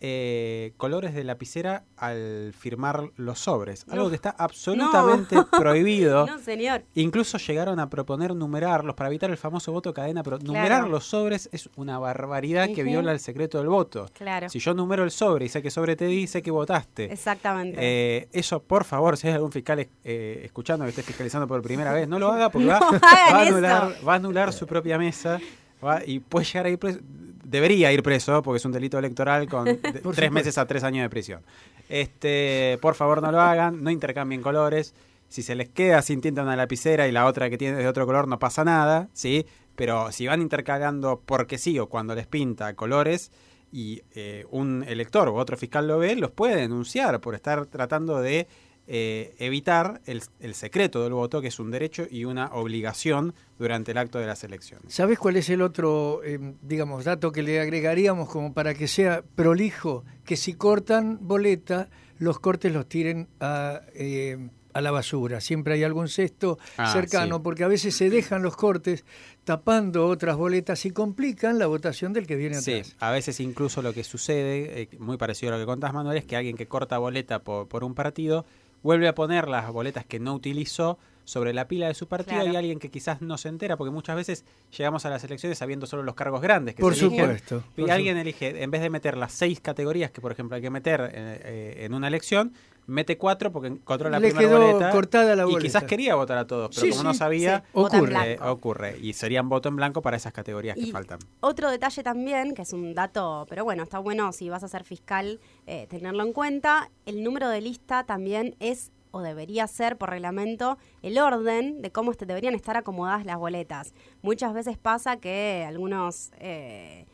eh, 0.05 0.73
colores 0.75 1.13
de 1.15 1.23
lapicera 1.23 1.85
al 1.95 2.53
firmar 2.59 3.09
los 3.15 3.39
sobres. 3.39 3.85
Algo 3.89 4.09
que 4.09 4.15
está 4.15 4.35
absolutamente 4.37 5.37
prohibido. 5.57 6.27
No, 6.27 6.39
señor. 6.39 6.83
Incluso 6.93 7.37
llegaron 7.37 7.79
a 7.79 7.89
proponer 7.89 8.35
numerarlos 8.35 8.95
para 8.95 9.07
evitar 9.09 9.29
el 9.31 9.37
famoso 9.37 9.71
voto 9.71 9.93
cadena, 9.93 10.21
pero 10.21 10.39
numerar 10.39 10.89
los 10.89 11.05
sobres 11.05 11.47
es 11.53 11.69
una 11.77 11.99
barbaridad 11.99 12.67
que 12.75 12.83
viola 12.83 13.13
el 13.13 13.21
secreto 13.21 13.59
del 13.59 13.69
voto. 13.69 14.07
Claro. 14.13 14.49
Si 14.49 14.59
yo 14.59 14.73
numero 14.73 15.05
el 15.05 15.11
sobre 15.11 15.45
y 15.45 15.49
sé 15.49 15.61
que 15.61 15.71
sobre 15.71 15.95
te 15.95 16.05
dice 16.05 16.41
que 16.41 16.51
votaste. 16.51 17.05
Exactamente. 17.05 17.77
Eh, 17.79 18.27
eso, 18.33 18.61
por 18.61 18.83
favor, 18.83 19.15
si 19.15 19.27
hay 19.29 19.35
algún 19.35 19.53
fiscal 19.53 19.87
eh, 20.03 20.41
escuchando 20.43 20.83
que 20.83 20.89
esté 20.89 21.03
fiscalizando 21.03 21.47
por 21.47 21.61
primera 21.61 21.93
vez, 21.93 22.09
no 22.09 22.19
lo 22.19 22.29
haga 22.29 22.49
porque 22.49 22.67
va, 22.67 22.77
a, 22.77 23.41
anular, 23.41 23.95
va 24.05 24.13
a 24.13 24.15
anular 24.17 24.51
su 24.51 24.67
propia 24.67 24.97
mesa 24.97 25.39
va- 25.81 26.01
y 26.05 26.19
puede 26.19 26.45
llegar 26.45 26.65
a 26.65 26.69
ir 26.71 26.77
preso. 26.77 26.99
Debería 27.43 27.91
ir 27.91 28.01
preso 28.03 28.41
porque 28.41 28.58
es 28.58 28.65
un 28.65 28.71
delito 28.71 28.97
electoral 28.97 29.47
con 29.49 29.65
de- 29.82 30.01
tres 30.15 30.32
meses 30.32 30.58
a 30.58 30.65
tres 30.65 30.84
años 30.84 31.03
de 31.03 31.10
prisión. 31.10 31.41
Este, 31.89 32.77
por 32.82 32.95
favor, 32.95 33.21
no 33.21 33.32
lo 33.32 33.39
hagan, 33.41 33.84
no 33.84 33.91
intercambien 33.91 34.41
colores. 34.41 34.93
Si 35.29 35.41
se 35.41 35.56
les 35.56 35.69
queda 35.69 36.01
sin 36.01 36.21
tinta 36.21 36.43
una 36.43 36.56
lapicera 36.56 37.08
y 37.08 37.12
la 37.12 37.25
otra 37.25 37.49
que 37.49 37.58
tiene 37.58 37.77
de 37.77 37.88
otro 37.88 38.06
color, 38.06 38.27
no 38.27 38.39
pasa 38.39 38.63
nada, 38.63 39.10
¿sí? 39.13 39.45
Pero 39.75 40.12
si 40.12 40.27
van 40.27 40.41
intercalando 40.41 41.21
porque 41.25 41.58
sí 41.58 41.79
o 41.79 41.88
cuando 41.88 42.13
les 42.15 42.27
pinta 42.27 42.75
colores 42.75 43.32
y 43.71 44.01
eh, 44.13 44.45
un 44.51 44.84
elector 44.88 45.29
u 45.29 45.36
otro 45.36 45.58
fiscal 45.58 45.88
lo 45.88 45.97
ve, 45.97 46.15
los 46.15 46.29
puede 46.32 46.56
denunciar 46.56 47.19
por 47.19 47.34
estar 47.34 47.65
tratando 47.65 48.21
de 48.21 48.47
eh, 48.87 49.33
evitar 49.39 50.01
el, 50.05 50.21
el 50.39 50.55
secreto 50.55 51.03
del 51.03 51.13
voto, 51.13 51.41
que 51.41 51.47
es 51.47 51.59
un 51.59 51.71
derecho 51.71 52.05
y 52.09 52.25
una 52.25 52.47
obligación 52.53 53.33
durante 53.57 53.91
el 53.91 53.97
acto 53.97 54.19
de 54.19 54.27
las 54.27 54.43
elecciones. 54.43 54.93
¿Sabes 54.93 55.17
cuál 55.19 55.37
es 55.37 55.49
el 55.49 55.61
otro, 55.61 56.21
eh, 56.23 56.39
digamos, 56.61 57.05
dato 57.05 57.31
que 57.31 57.43
le 57.43 57.59
agregaríamos 57.61 58.29
como 58.29 58.53
para 58.53 58.73
que 58.73 58.87
sea 58.87 59.23
prolijo? 59.35 60.03
Que 60.25 60.35
si 60.35 60.53
cortan 60.53 61.19
boleta, 61.21 61.89
los 62.19 62.39
cortes 62.39 62.73
los 62.73 62.87
tiren 62.89 63.27
a, 63.39 63.81
eh, 63.95 64.49
a 64.73 64.81
la 64.81 64.91
basura. 64.91 65.39
Siempre 65.39 65.75
hay 65.75 65.83
algún 65.83 66.07
cesto 66.09 66.57
Ah, 66.77 66.91
cercano, 66.91 67.37
sí. 67.37 67.41
porque 67.43 67.63
a 67.63 67.67
veces 67.67 67.95
se 67.95 68.09
dejan 68.09 68.41
los 68.43 68.55
cortes 68.57 69.05
tapando 69.43 70.07
otras 70.07 70.35
boletas 70.37 70.85
y 70.85 70.91
complican 70.91 71.59
la 71.59 71.67
votación 71.67 72.11
del 72.13 72.25
que 72.27 72.35
viene 72.35 72.59
Sí, 72.61 72.73
atrás. 72.79 72.95
a 72.99 73.11
veces 73.11 73.39
incluso 73.39 73.81
lo 73.81 73.93
que 73.93 74.03
sucede, 74.03 74.81
eh, 74.83 74.89
muy 74.99 75.17
parecido 75.17 75.53
a 75.53 75.57
lo 75.57 75.61
que 75.61 75.65
contás 75.67 75.93
Manuel, 75.93 76.17
es 76.17 76.25
que 76.25 76.35
alguien 76.35 76.55
que 76.57 76.65
corta 76.65 76.97
boleta 76.97 77.43
por, 77.43 77.67
por 77.67 77.83
un 77.83 77.93
partido 77.93 78.45
vuelve 78.83 79.07
a 79.07 79.15
poner 79.15 79.47
las 79.47 79.71
boletas 79.71 80.05
que 80.05 80.19
no 80.19 80.33
utilizó 80.35 80.99
sobre 81.25 81.53
la 81.53 81.69
pila 81.69 81.87
de 81.87 81.93
su 81.93 82.07
partido 82.07 82.35
Claro. 82.41 82.51
y 82.53 82.55
alguien 82.57 82.79
que 82.79 82.91
quizás 82.91 83.21
no 83.21 83.37
se 83.37 83.47
entera, 83.47 83.77
porque 83.77 83.91
muchas 83.91 84.15
veces 84.17 84.43
llegamos 84.77 85.05
a 85.05 85.09
las 85.09 85.23
elecciones 85.23 85.57
sabiendo 85.57 85.85
solo 85.85 86.03
los 86.03 86.15
cargos 86.15 86.41
grandes 86.41 86.75
que 86.75 86.81
Por 86.81 86.95
se 86.95 87.05
eligen, 87.05 87.25
supuesto, 87.37 87.63
Y 87.77 87.81
por 87.81 87.91
alguien 87.91 88.17
elige, 88.17 88.61
en 88.61 88.69
vez 88.71 88.81
de 88.81 88.89
meter 88.89 89.15
las 89.15 89.31
seis 89.31 89.61
categorías 89.61 90.11
que, 90.11 90.19
por 90.19 90.33
ejemplo, 90.33 90.57
hay 90.57 90.61
que 90.61 90.69
meter 90.69 90.99
eh, 91.01 91.09
eh, 91.13 91.85
en 91.85 91.93
una 91.93 92.09
elección, 92.09 92.51
mete 92.87 93.17
cuatro 93.17 93.51
porque 93.51 93.67
encontró 93.69 94.09
la 94.09 94.19
Le 94.19 94.29
primera 94.31 94.47
quedó 94.49 94.59
boleta. 94.67 94.91
cortada 94.91 95.35
la 95.35 95.49
Y 95.49 95.55
quizás 95.57 95.83
quería 95.83 96.15
votar 96.15 96.37
a 96.37 96.47
todos, 96.47 96.69
pero 96.75 96.81
Sí, 96.81 96.89
como 96.91 97.03
no 97.03 97.13
sabía, 97.13 97.59
sí. 97.59 97.65
Ocurre, 97.73 98.01
blanco. 98.35 98.51
ocurre. 98.51 98.97
Y 99.01 99.13
serían 99.13 99.49
voto 99.49 99.69
en 99.69 99.75
blanco 99.75 100.01
para 100.01 100.17
esas 100.17 100.33
categorías 100.33 100.75
que 100.77 100.87
faltan. 100.91 101.19
Otro 101.39 101.69
detalle 101.71 102.03
también, 102.03 102.53
que 102.53 102.61
es 102.63 102.73
un 102.73 102.93
dato, 102.93 103.45
pero 103.49 103.63
bueno, 103.63 103.83
está 103.83 103.99
bueno 103.99 104.31
si 104.31 104.49
vas 104.49 104.63
a 104.63 104.67
ser 104.67 104.83
fiscal 104.83 105.39
eh, 105.67 105.87
tenerlo 105.89 106.23
en 106.23 106.33
cuenta, 106.33 106.89
el 107.05 107.23
número 107.23 107.49
de 107.49 107.61
lista 107.61 108.03
también 108.03 108.55
es 108.59 108.91
o 109.15 109.21
debería 109.21 109.67
ser 109.67 109.95
por 109.97 110.09
reglamento 110.09 110.79
el 111.03 111.19
orden 111.19 111.83
de 111.83 111.91
cómo 111.91 112.09
este- 112.09 112.25
deberían 112.25 112.55
estar 112.55 112.77
acomodadas 112.77 113.25
las 113.27 113.37
boletas. 113.37 113.93
Muchas 114.23 114.53
veces 114.55 114.77
pasa 114.79 115.17
que 115.17 115.63
algunos 115.67 116.31
eh, 116.39 117.05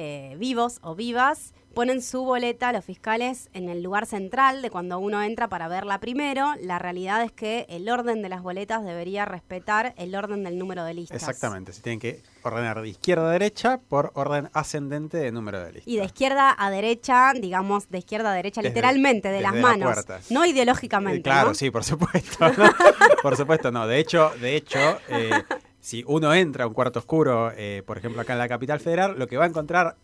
eh, 0.00 0.36
vivos 0.38 0.78
o 0.82 0.94
vivas 0.94 1.52
ponen 1.74 2.02
su 2.02 2.24
boleta, 2.24 2.72
los 2.72 2.84
fiscales, 2.84 3.50
en 3.52 3.68
el 3.68 3.82
lugar 3.82 4.06
central 4.06 4.62
de 4.62 4.70
cuando 4.70 4.98
uno 4.98 5.22
entra 5.22 5.48
para 5.48 5.68
verla 5.68 6.00
primero. 6.00 6.54
La 6.60 6.78
realidad 6.78 7.22
es 7.22 7.30
que 7.30 7.66
el 7.68 7.88
orden 7.88 8.22
de 8.22 8.28
las 8.28 8.42
boletas 8.42 8.84
debería 8.84 9.24
respetar 9.24 9.94
el 9.96 10.14
orden 10.16 10.42
del 10.44 10.58
número 10.58 10.84
de 10.84 10.94
listas. 10.94 11.16
Exactamente, 11.16 11.72
se 11.72 11.82
tienen 11.82 12.00
que 12.00 12.22
ordenar 12.42 12.80
de 12.82 12.88
izquierda 12.88 13.28
a 13.28 13.32
derecha 13.32 13.78
por 13.88 14.10
orden 14.14 14.50
ascendente 14.54 15.18
de 15.18 15.30
número 15.30 15.62
de 15.62 15.72
lista. 15.72 15.90
Y 15.90 15.96
de 15.98 16.04
izquierda 16.04 16.54
a 16.58 16.70
derecha, 16.70 17.32
digamos, 17.34 17.88
de 17.90 17.98
izquierda 17.98 18.32
a 18.32 18.34
derecha, 18.34 18.60
Desde- 18.60 18.70
literalmente, 18.74 19.28
de 19.28 19.40
las 19.40 19.52
desde 19.52 19.62
manos. 19.62 20.04
no 20.30 20.44
ideológicamente. 20.46 21.20
Eh, 21.20 21.22
claro, 21.22 21.48
¿no? 21.48 21.54
sí, 21.54 21.70
por 21.70 21.84
supuesto. 21.84 22.46
por 23.22 23.36
supuesto, 23.36 23.70
no. 23.70 23.86
De 23.86 23.98
hecho, 23.98 24.32
de 24.40 24.56
hecho, 24.56 24.98
eh, 25.08 25.30
si 25.80 26.04
uno 26.06 26.32
entra 26.34 26.64
a 26.64 26.66
un 26.66 26.74
cuarto 26.74 26.98
oscuro, 26.98 27.52
eh, 27.56 27.82
por 27.86 27.98
ejemplo, 27.98 28.20
acá 28.20 28.32
en 28.34 28.38
la 28.40 28.48
capital 28.48 28.80
federal, 28.80 29.18
lo 29.18 29.26
que 29.26 29.36
va 29.36 29.44
a 29.44 29.48
encontrar 29.48 29.96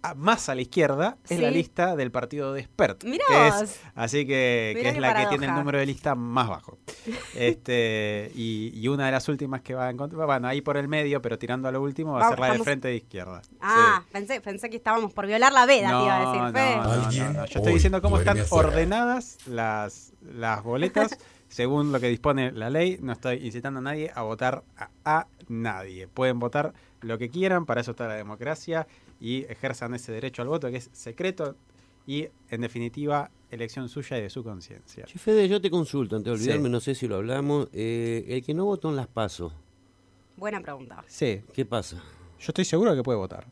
a- 0.00 0.14
más 0.14 0.48
a 0.48 0.54
la 0.54 0.60
izquierda 0.60 1.16
es 1.28 1.40
la 1.40 1.50
lista 1.50 1.96
del 1.96 2.12
partido 2.12 2.52
de 2.52 2.62
Spert. 2.62 3.02
Mirá 3.02 3.24
que 3.28 3.48
es, 3.64 3.80
así 3.96 4.24
que, 4.26 4.78
que 4.80 4.90
es 4.90 4.98
la 4.98 5.12
que 5.12 5.26
tiene 5.26 5.46
el 5.46 5.54
número 5.54 5.78
de 5.78 5.86
lista 5.86 6.14
más 6.14 6.48
bajo. 6.48 6.78
Este, 7.34 8.30
y, 8.34 8.70
y 8.74 8.88
una 8.88 9.06
de 9.06 9.12
las 9.12 9.28
últimas 9.28 9.60
que 9.62 9.74
va 9.74 9.86
a 9.86 9.90
encontrar, 9.90 10.26
bueno, 10.26 10.46
ahí 10.48 10.60
por 10.60 10.76
el 10.76 10.86
medio, 10.88 11.20
pero 11.22 11.38
tirando 11.38 11.66
a 11.68 11.72
lo 11.72 11.82
último, 11.82 12.12
va 12.12 12.26
a 12.26 12.28
ser 12.30 12.38
la 12.38 12.46
de 12.46 12.52
estamos- 12.52 12.64
frente 12.64 12.88
de 12.88 12.96
izquierda. 12.96 13.42
Ah, 13.60 14.02
pensé, 14.12 14.40
pensé 14.40 14.70
que 14.70 14.76
estábamos 14.76 15.12
por 15.12 15.26
violar 15.26 15.52
la 15.52 15.66
veda, 15.66 15.88
te 15.88 16.04
iba 16.04 16.16
a 16.16 16.20
decir. 16.26 16.42
No, 16.42 16.52
Fe. 16.52 16.76
no, 16.76 16.82
no, 16.84 17.32
no. 17.40 17.46
Yo 17.46 17.58
estoy 17.58 17.72
diciendo 17.74 18.00
cómo 18.02 18.18
están 18.18 18.38
ordenadas 18.50 19.38
las, 19.46 20.12
las 20.22 20.62
boletas 20.62 21.18
según 21.48 21.92
lo 21.92 22.00
que 22.00 22.08
dispone 22.08 22.52
la 22.52 22.70
ley. 22.70 22.98
No 23.00 23.12
estoy 23.12 23.44
incitando 23.46 23.78
a 23.78 23.82
nadie 23.82 24.10
a 24.14 24.22
votar 24.22 24.62
a, 24.76 24.90
a 25.04 25.26
nadie. 25.48 26.08
Pueden 26.08 26.38
votar 26.38 26.72
lo 27.00 27.18
que 27.18 27.28
quieran, 27.30 27.64
para 27.66 27.80
eso 27.80 27.92
está 27.92 28.06
la 28.08 28.14
democracia 28.14 28.86
y 29.20 29.44
ejerzan 29.44 29.94
ese 29.94 30.12
derecho 30.12 30.42
al 30.42 30.48
voto 30.48 30.70
que 30.70 30.76
es 30.78 30.90
secreto 30.92 31.56
y, 32.06 32.26
en 32.50 32.60
definitiva, 32.62 33.30
elección 33.50 33.88
suya 33.88 34.18
y 34.18 34.22
de 34.22 34.30
su 34.30 34.42
conciencia. 34.42 35.04
Che, 35.04 35.18
Fede, 35.18 35.46
yo 35.48 35.60
te 35.60 35.70
consulto, 35.70 36.16
antes 36.16 36.32
de 36.32 36.38
Sí. 36.38 36.44
olvidarme, 36.44 36.68
no 36.70 36.80
sé 36.80 36.94
si 36.94 37.06
lo 37.06 37.16
hablamos. 37.16 37.68
eh, 37.72 38.24
el 38.28 38.42
que 38.44 38.54
no 38.54 38.64
votó 38.64 38.88
en 38.90 38.96
las 38.96 39.06
pasos, 39.08 39.52
Buena 40.36 40.60
pregunta. 40.60 41.02
Sí, 41.08 41.42
¿qué 41.52 41.64
pasa? 41.64 41.96
yo 42.38 42.44
estoy 42.48 42.64
seguro 42.64 42.94
que 42.94 43.02
puede 43.02 43.18
votar. 43.18 43.46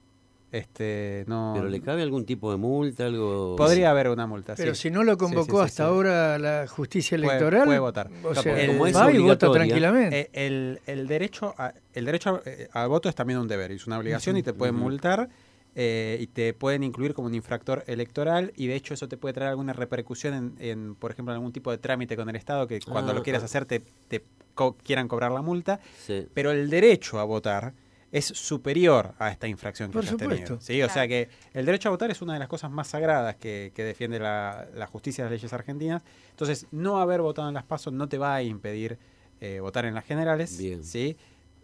Este, 0.53 1.25
no. 1.27 1.53
¿Pero 1.57 1.69
le 1.69 1.81
cabe 1.81 2.03
algún 2.03 2.25
tipo 2.25 2.51
de 2.51 2.57
multa, 2.57 3.07
algo...? 3.07 3.57
Podría 3.57 3.91
haber 3.91 4.09
una 4.09 4.27
multa. 4.27 4.55
Pero 4.57 4.75
sí. 4.75 4.83
si 4.83 4.91
no 4.91 5.03
lo 5.03 5.13
Sí, 5.13 5.19
sí, 5.19 5.25
convocó 5.25 5.59
sí, 5.59 5.65
hasta 5.65 5.83
sí. 5.85 5.89
ahota 5.89 6.39
la 6.39 6.67
justicia 6.69 7.19
Puede- 7.19 7.31
electoral, 7.31 7.65
puede 7.67 7.79
votar. 7.81 8.11
o 8.23 8.33
sea, 8.35 8.43
porque 8.43 8.67
como 8.69 8.87
es 8.87 8.97
va 8.97 9.13
y 9.13 9.19
vota 9.19 9.51
tranquilamente. 9.51 10.21
Eh, 10.21 10.31
el, 10.47 10.81
el 10.87 11.07
derecho 11.09 11.55
a, 11.59 11.73
el 11.95 12.05
derecho 12.05 12.37
a- 12.37 12.43
eh, 12.49 12.69
al 12.73 12.89
voto 12.89 13.09
es 13.09 13.15
también 13.15 13.39
un 13.41 13.49
deber, 13.49 13.73
es 13.73 13.87
una 13.87 13.99
obligación 13.99 14.37
y 14.37 14.43
te 14.43 14.53
pueden 14.55 14.77
multar 14.77 15.29
eh, 15.75 16.17
y 16.21 16.27
te 16.29 16.55
pueden 16.55 16.85
incluir 16.85 17.13
como 17.13 17.27
un 17.27 17.35
infractor 17.35 17.85
electoral 17.87 18.53
y 18.57 18.67
de 18.69 18.77
hecho 18.77 18.95
eso 18.95 19.09
te 19.09 19.17
puede 19.19 19.35
traer 19.35 19.51
alguna 19.51 19.73
repercusión 19.75 20.33
en, 20.33 20.55
en, 20.61 20.95
por 20.95 21.11
ejemplo, 21.11 21.35
en 21.35 21.37
algún 21.37 21.53
tipo 21.53 21.71
de 21.71 21.77
trámite 21.79 22.17
con 22.17 22.31
el 22.31 22.37
Estado 22.37 22.67
que 22.67 22.81
cuando 22.81 23.11
Ah, 23.13 23.15
lo 23.15 23.23
quieras 23.23 23.43
ah. 23.43 23.47
hacer 23.47 23.67
te, 23.67 23.83
te 24.09 24.25
co- 24.55 24.77
quieran 24.83 25.07
cobrar 25.09 25.33
la 25.33 25.43
multa, 25.43 25.81
Sí. 26.07 26.27
pero 26.33 26.51
el 26.53 26.71
derecho 26.71 27.19
a 27.19 27.25
votar 27.25 27.75
es 28.16 28.24
superior 28.24 29.14
a 29.18 29.31
esta 29.31 29.46
infracción 29.46 29.90
que 29.90 29.98
Por 29.98 30.05
hayas 30.05 30.16
tenido. 30.16 30.59
¿sí? 30.61 30.83
O 30.83 30.88
sea 30.88 31.07
que 31.07 31.29
el 31.52 31.66
derecho 31.66 31.88
a 31.88 31.92
votar 31.92 32.11
es 32.11 32.22
una 32.22 32.33
de 32.33 32.38
las 32.38 32.48
cosas 32.48 32.70
más 32.70 32.88
sagradas 32.88 33.37
que, 33.37 33.72
que 33.74 33.85
defiende 33.85 34.18
la, 34.18 34.66
la 34.74 34.87
justicia 34.87 35.22
de 35.22 35.31
las 35.31 35.38
leyes 35.38 35.52
argentinas. 35.52 36.02
Entonces, 36.31 36.66
no 36.70 36.98
haber 36.98 37.20
votado 37.20 37.48
en 37.48 37.55
las 37.55 37.64
pasos 37.64 37.92
no 37.92 38.09
te 38.09 38.16
va 38.16 38.35
a 38.35 38.42
impedir 38.42 38.98
eh, 39.42 39.61
votar 39.61 39.85
en 39.85 39.94
las 39.94 40.07
generales. 40.07 40.57
Bien. 40.57 40.83
¿sí? 40.83 41.18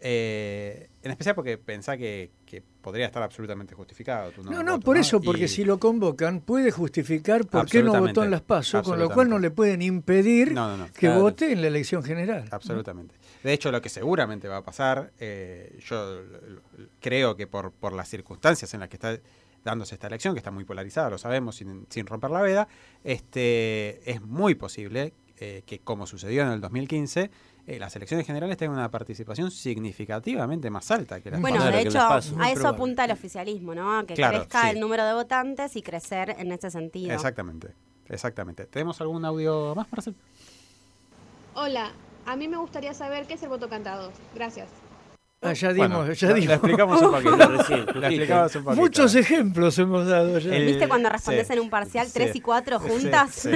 Eh, 0.04 0.88
en 1.04 1.10
especial 1.12 1.36
porque 1.36 1.58
pensá 1.58 1.96
que, 1.96 2.32
que 2.44 2.60
podría 2.80 3.06
estar 3.06 3.22
absolutamente 3.22 3.72
justificado. 3.74 4.32
tu 4.32 4.42
No, 4.42 4.62
no, 4.64 4.72
voto, 4.72 4.84
por 4.84 4.96
eso, 4.96 5.20
porque 5.20 5.44
Y- 5.44 5.48
si 5.48 5.64
lo 5.64 5.78
convocan, 5.78 6.40
puede 6.40 6.72
justificar 6.72 7.46
por 7.46 7.66
qué 7.68 7.84
no 7.84 7.92
votó 8.00 8.24
en 8.24 8.32
las 8.32 8.40
pasos, 8.42 8.82
con 8.82 8.98
lo 8.98 9.10
cual 9.10 9.28
no 9.28 9.38
le 9.38 9.50
pueden 9.52 9.80
impedir 9.80 10.52
No, 10.52 10.86
que 10.92 11.06
Claro. 11.06 11.20
vote 11.20 11.52
en 11.52 11.60
la 11.62 11.68
elección 11.68 12.02
general. 12.02 12.46
Absolutamente. 12.50 13.14
De 13.44 13.52
hecho, 13.52 13.70
lo 13.70 13.80
que 13.80 13.88
seguramente 13.88 14.48
va 14.48 14.56
a 14.58 14.64
pasar, 14.64 15.12
eh, 15.20 15.78
yo 15.88 16.20
creo 17.00 17.36
que 17.36 17.46
por, 17.46 17.70
por 17.72 17.92
las 17.92 18.08
circunstancias 18.08 18.74
en 18.74 18.80
las 18.80 18.88
que 18.88 18.96
está 18.96 19.18
dándose 19.64 19.94
esta 19.94 20.08
elección, 20.08 20.34
que 20.34 20.38
está 20.38 20.50
muy 20.50 20.64
polarizada, 20.64 21.10
lo 21.10 21.18
sabemos, 21.18 21.54
sin, 21.54 21.86
sin 21.88 22.06
romper 22.06 22.30
la 22.32 22.42
veda, 22.42 22.68
este, 23.04 24.10
es 24.10 24.20
muy 24.22 24.56
posible 24.56 25.12
eh, 25.44 25.62
que, 25.66 25.80
como 25.80 26.06
sucedió 26.06 26.42
en 26.42 26.50
el 26.52 26.60
2015, 26.60 27.28
eh, 27.66 27.78
las 27.80 27.96
elecciones 27.96 28.24
generales 28.24 28.56
tengan 28.56 28.78
una 28.78 28.90
participación 28.92 29.50
significativamente 29.50 30.70
más 30.70 30.88
alta 30.92 31.20
que 31.20 31.32
las 31.32 31.40
Bueno, 31.40 31.64
de 31.64 31.80
hecho, 31.80 31.98
a 32.00 32.18
eso 32.18 32.34
probable. 32.36 32.66
apunta 32.68 33.04
el 33.06 33.10
oficialismo, 33.10 33.74
¿no? 33.74 33.98
A 33.98 34.06
que 34.06 34.14
Claro, 34.14 34.38
crezca 34.38 34.62
sí. 34.62 34.68
el 34.70 34.78
número 34.80 35.04
de 35.04 35.14
votantes 35.14 35.74
y 35.74 35.82
crecer 35.82 36.36
en 36.38 36.52
ese 36.52 36.70
sentido. 36.70 37.12
Exactamente, 37.12 37.74
exactamente. 38.08 38.66
¿Tenemos 38.66 39.00
algún 39.00 39.24
audio 39.24 39.74
más, 39.74 39.90
Marcel? 39.90 40.14
Hola, 41.54 41.90
a 42.24 42.36
mí 42.36 42.46
me 42.46 42.56
gustaría 42.58 42.94
saber 42.94 43.26
qué 43.26 43.34
es 43.34 43.42
el 43.42 43.48
voto 43.48 43.68
cantado. 43.68 44.12
Gracias. 44.36 44.68
Ah, 45.44 45.54
ya 45.54 45.72
Bueno, 45.74 46.04
dimos, 46.04 46.20
ya 46.20 46.32
dimos. 46.32 46.46
Lo 46.46 46.54
explicamos 46.54 47.02
un 47.02 47.10
poquito. 47.10 47.36
Recién, 47.48 47.80
justito. 47.84 48.06
explicamos 48.06 48.54
un 48.56 48.64
poquito. 48.64 48.80
Muchos 48.82 49.14
ejemplos 49.16 49.78
hemos 49.80 50.06
dado 50.06 50.38
ya. 50.38 50.54
El- 50.54 50.66
¿Viste 50.66 50.86
cuando 50.88 51.08
respondes 51.08 51.48
sí, 51.48 51.52
en 51.52 51.58
un 51.60 51.68
parcial 51.68 52.06
sí, 52.06 52.12
3 52.14 52.36
y 52.36 52.40
4 52.40 52.78
sí, 52.80 52.88
juntas? 52.88 53.30
sí. 53.34 53.50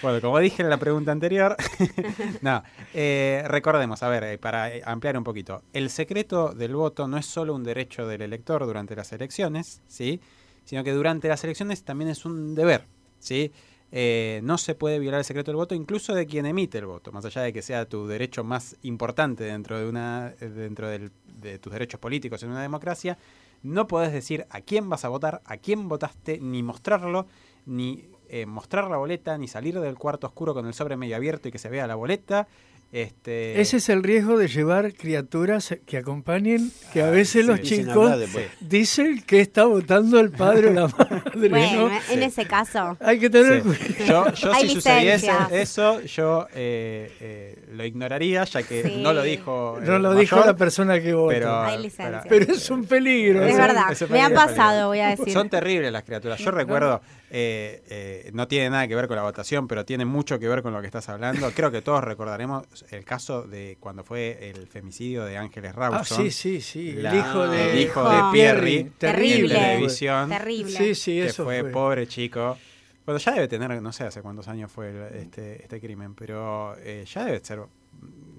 Bueno, 0.00 0.20
como 0.22 0.38
dije 0.38 0.62
en 0.62 0.70
la 0.70 0.78
pregunta 0.78 1.12
anterior, 1.12 1.56
no, 2.40 2.62
eh, 2.94 3.44
recordemos, 3.48 4.02
a 4.02 4.08
ver, 4.08 4.24
eh, 4.24 4.38
para 4.38 4.74
eh, 4.74 4.82
ampliar 4.84 5.18
un 5.18 5.24
poquito, 5.24 5.62
el 5.74 5.90
secreto 5.90 6.54
del 6.54 6.74
voto 6.74 7.06
no 7.06 7.18
es 7.18 7.26
solo 7.26 7.54
un 7.54 7.64
derecho 7.64 8.06
del 8.06 8.22
elector 8.22 8.64
durante 8.64 8.96
las 8.96 9.12
elecciones, 9.12 9.82
¿sí? 9.86 10.20
sino 10.64 10.82
que 10.84 10.92
durante 10.92 11.28
las 11.28 11.44
elecciones 11.44 11.84
también 11.84 12.08
es 12.10 12.24
un 12.24 12.54
deber, 12.54 12.86
¿sí? 13.18 13.52
Eh, 13.92 14.40
no 14.42 14.58
se 14.58 14.74
puede 14.74 14.98
violar 14.98 15.20
el 15.20 15.24
secreto 15.24 15.50
del 15.50 15.56
voto, 15.56 15.74
incluso 15.74 16.14
de 16.14 16.26
quien 16.26 16.46
emite 16.46 16.78
el 16.78 16.86
voto, 16.86 17.12
más 17.12 17.24
allá 17.24 17.42
de 17.42 17.52
que 17.52 17.62
sea 17.62 17.88
tu 17.88 18.06
derecho 18.06 18.42
más 18.42 18.76
importante 18.82 19.44
dentro 19.44 19.78
de 19.78 19.88
una, 19.88 20.34
eh, 20.40 20.48
dentro 20.48 20.88
de 20.88 21.58
tus 21.58 21.72
derechos 21.72 22.00
políticos 22.00 22.42
en 22.42 22.50
una 22.50 22.62
democracia. 22.62 23.18
No 23.62 23.86
podés 23.86 24.12
decir 24.12 24.46
a 24.50 24.60
quién 24.60 24.88
vas 24.88 25.04
a 25.04 25.08
votar, 25.08 25.42
a 25.44 25.56
quién 25.56 25.88
votaste, 25.88 26.38
ni 26.40 26.62
mostrarlo, 26.62 27.26
ni 27.66 28.08
eh, 28.28 28.46
mostrar 28.46 28.88
la 28.90 28.96
boleta, 28.96 29.36
ni 29.38 29.48
salir 29.48 29.78
del 29.80 29.96
cuarto 29.96 30.26
oscuro 30.26 30.54
con 30.54 30.66
el 30.66 30.74
sobre 30.74 30.96
medio 30.96 31.16
abierto 31.16 31.48
y 31.48 31.52
que 31.52 31.58
se 31.58 31.68
vea 31.68 31.86
la 31.86 31.94
boleta. 31.94 32.46
Este, 32.92 33.60
Ese 33.60 33.78
es 33.78 33.88
el 33.88 34.04
riesgo 34.04 34.38
de 34.38 34.46
llevar 34.46 34.94
criaturas 34.94 35.74
que 35.84 35.96
acompañen, 35.96 36.70
que 36.92 37.02
a 37.02 37.10
veces 37.10 37.42
sí. 37.42 37.48
los 37.48 37.60
chicos 37.60 38.12
dicen 38.60 39.20
que 39.26 39.40
está 39.40 39.64
votando 39.64 40.20
el 40.20 40.30
padre 40.30 40.68
o 40.68 40.72
la 40.72 40.86
madre. 40.86 41.48
Bueno, 41.48 41.88
¿no? 41.88 41.98
en 42.10 42.22
ese 42.22 42.46
caso. 42.46 42.96
Hay 43.00 43.18
que 43.18 43.28
tener 43.30 43.62
Sí. 43.64 43.68
cuidado. 43.96 44.26
Yo, 44.30 44.34
yo 44.34 44.52
Hay 44.52 44.68
si 44.68 44.74
sucediese 44.76 45.32
eso, 45.50 46.02
yo 46.02 46.46
eh, 46.54 47.10
eh, 47.20 47.64
lo 47.72 47.84
ignoraría, 47.84 48.44
ya 48.44 48.62
que 48.62 48.84
Sí. 48.84 49.02
no 49.02 49.12
lo 49.12 49.22
dijo. 49.22 49.80
No 49.82 49.98
lo 49.98 50.14
dijo 50.14 50.36
la 50.36 50.54
persona 50.54 51.00
que 51.00 51.14
vota. 51.14 51.34
Pero, 51.34 51.62
Hay 51.62 51.92
pero- 52.28 52.52
es 52.52 52.70
un 52.70 52.84
peligro. 52.84 53.42
Es 53.44 53.56
¿no? 53.56 53.58
verdad, 53.60 53.90
ese 53.90 54.06
me 54.06 54.20
han 54.20 54.30
peligro, 54.32 54.46
pasado, 54.46 54.68
peligro. 54.70 54.86
voy 54.88 55.00
a 55.00 55.08
decir. 55.16 55.32
Son 55.32 55.50
terribles 55.50 55.90
las 55.90 56.04
criaturas. 56.04 56.38
Yo 56.38 56.52
recuerdo, 56.52 57.00
eh, 57.36 57.82
eh, 57.88 58.30
no 58.32 58.46
tiene 58.46 58.70
nada 58.70 58.86
que 58.86 58.94
ver 58.94 59.08
con 59.08 59.16
la 59.16 59.24
votación, 59.24 59.66
pero 59.66 59.84
tiene 59.84 60.04
mucho 60.04 60.38
que 60.38 60.46
ver 60.46 60.62
con 60.62 60.72
lo 60.72 60.80
que 60.80 60.86
estás 60.86 61.08
hablando. 61.08 61.50
Creo 61.50 61.72
que 61.72 61.82
todos 61.82 62.04
recordaremos 62.04 62.64
el 62.92 63.04
caso 63.04 63.42
de 63.42 63.76
cuando 63.80 64.04
fue 64.04 64.50
el 64.50 64.68
femicidio 64.68 65.24
de 65.24 65.36
Ángeles 65.36 65.74
Rawson. 65.74 66.00
Ah, 66.00 66.04
sí, 66.04 66.30
sí, 66.30 66.60
sí. 66.60 66.92
La- 66.92 67.10
el 67.10 67.18
hijo 67.18 67.48
de, 67.48 67.72
el 67.72 67.78
hijo 67.80 68.08
de 68.08 68.22
Pierri, 68.32 68.84
Terrible. 68.98 69.54
en 69.56 69.60
televisión. 69.60 70.28
Terrible. 70.28 70.70
Sí, 70.78 70.94
sí, 70.94 71.12
que 71.16 71.26
eso 71.26 71.42
fue, 71.42 71.62
fue. 71.62 71.70
pobre 71.70 72.06
chico. 72.06 72.56
Bueno, 73.04 73.18
ya 73.18 73.32
debe 73.32 73.48
tener, 73.48 73.82
no 73.82 73.92
sé 73.92 74.04
hace 74.04 74.22
cuántos 74.22 74.46
años 74.46 74.70
fue 74.70 74.90
el- 74.90 75.14
este, 75.16 75.60
este 75.60 75.80
crimen, 75.80 76.14
pero 76.14 76.76
eh, 76.78 77.04
ya 77.12 77.24
debe 77.24 77.44
ser, 77.44 77.60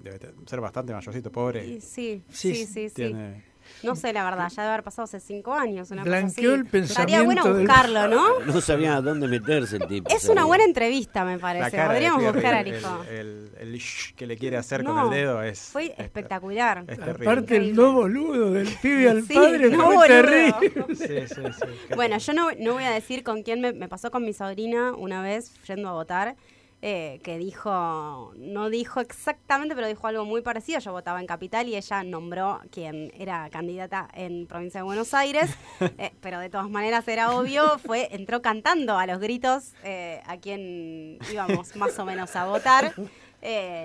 debe 0.02 0.18
ser 0.46 0.60
bastante 0.60 0.92
mayorcito, 0.94 1.30
pobre. 1.30 1.64
Sí, 1.64 1.80
Sí, 1.80 2.22
sí, 2.30 2.54
sí, 2.66 2.88
sí. 2.88 2.94
Tiene, 2.94 3.42
No 3.82 3.94
sé, 3.94 4.12
la 4.12 4.24
verdad, 4.24 4.48
ya 4.48 4.62
debe 4.62 4.72
haber 4.74 4.84
pasado 4.84 5.04
hace 5.04 5.20
cinco 5.20 5.52
años. 5.54 5.90
Una 5.90 6.02
cosa 6.02 6.18
Blanqueó 6.18 6.54
así. 6.54 6.60
el 6.74 6.82
Estaría 6.84 7.22
bueno 7.22 7.42
pensamiento 7.42 7.54
del- 7.54 7.66
buscarlo, 7.66 8.08
¿no? 8.08 8.40
No 8.54 8.60
sabía 8.60 8.96
a 8.96 9.00
dónde 9.00 9.28
meterse 9.28 9.76
el 9.76 9.86
tipo. 9.86 10.08
Es 10.10 10.22
sabía. 10.22 10.32
una 10.32 10.44
buena 10.44 10.64
entrevista, 10.64 11.24
me 11.24 11.38
parece. 11.38 11.76
Podríamos 11.84 12.24
buscar 12.32 12.54
al 12.54 12.66
hijo. 12.68 13.04
el- 13.10 13.50
el- 13.60 13.68
el 13.68 13.78
shh 13.78 14.14
que 14.16 14.26
le 14.26 14.36
quiere 14.36 14.56
hacer 14.56 14.82
No, 14.84 14.94
con 14.94 15.04
el 15.04 15.10
dedo 15.18 15.42
es 15.42 15.60
Fue 15.60 15.86
es- 15.86 15.98
espectacular. 15.98 16.84
es. 16.88 16.98
Aparte 16.98 17.56
el 17.56 17.74
no 17.76 17.92
boludo 17.92 18.52
del 18.52 18.68
pibe 18.80 19.10
al 19.10 19.22
Sí, 19.24 19.34
padre 19.34 19.70
no 19.70 19.84
fue 19.84 19.94
boludo. 19.96 20.06
terrible. 20.06 20.72
Sí, 20.96 21.34
sí, 21.34 21.42
sí. 21.52 21.94
Bueno, 21.94 22.18
yo 22.18 22.32
no, 22.32 22.48
no 22.58 22.72
voy 22.74 22.84
a 22.84 22.90
decir 22.90 23.22
con 23.22 23.42
quién 23.42 23.60
me, 23.60 23.72
me 23.72 23.88
pasó 23.88 24.10
con 24.10 24.24
mi 24.24 24.32
sobrina 24.32 24.92
una 24.96 25.22
vez 25.22 25.52
yendo 25.66 25.88
a 25.88 25.92
votar, 25.92 26.34
eh, 26.82 27.20
que 27.24 27.38
dijo, 27.38 28.32
no 28.36 28.68
dijo 28.68 29.00
exactamente, 29.00 29.74
pero 29.74 29.86
dijo 29.88 30.06
algo 30.06 30.24
muy 30.24 30.42
parecido. 30.42 30.78
Yo 30.78 30.92
votaba 30.92 31.20
en 31.20 31.26
Capital 31.26 31.68
y 31.68 31.76
ella 31.76 32.04
nombró 32.04 32.60
quien 32.70 33.12
era 33.16 33.48
candidata 33.50 34.08
en 34.14 34.46
Provincia 34.46 34.80
de 34.80 34.84
Buenos 34.84 35.14
Aires, 35.14 35.50
eh, 35.98 36.12
pero 36.20 36.38
de 36.38 36.50
todas 36.50 36.68
maneras 36.68 37.08
era 37.08 37.32
obvio, 37.36 37.78
fue 37.78 38.08
entró 38.12 38.42
cantando 38.42 38.98
a 38.98 39.06
los 39.06 39.18
gritos 39.20 39.72
eh, 39.84 40.22
a 40.26 40.36
quien 40.36 41.18
íbamos 41.32 41.74
más 41.76 41.98
o 41.98 42.04
menos 42.04 42.36
a 42.36 42.46
votar. 42.46 42.94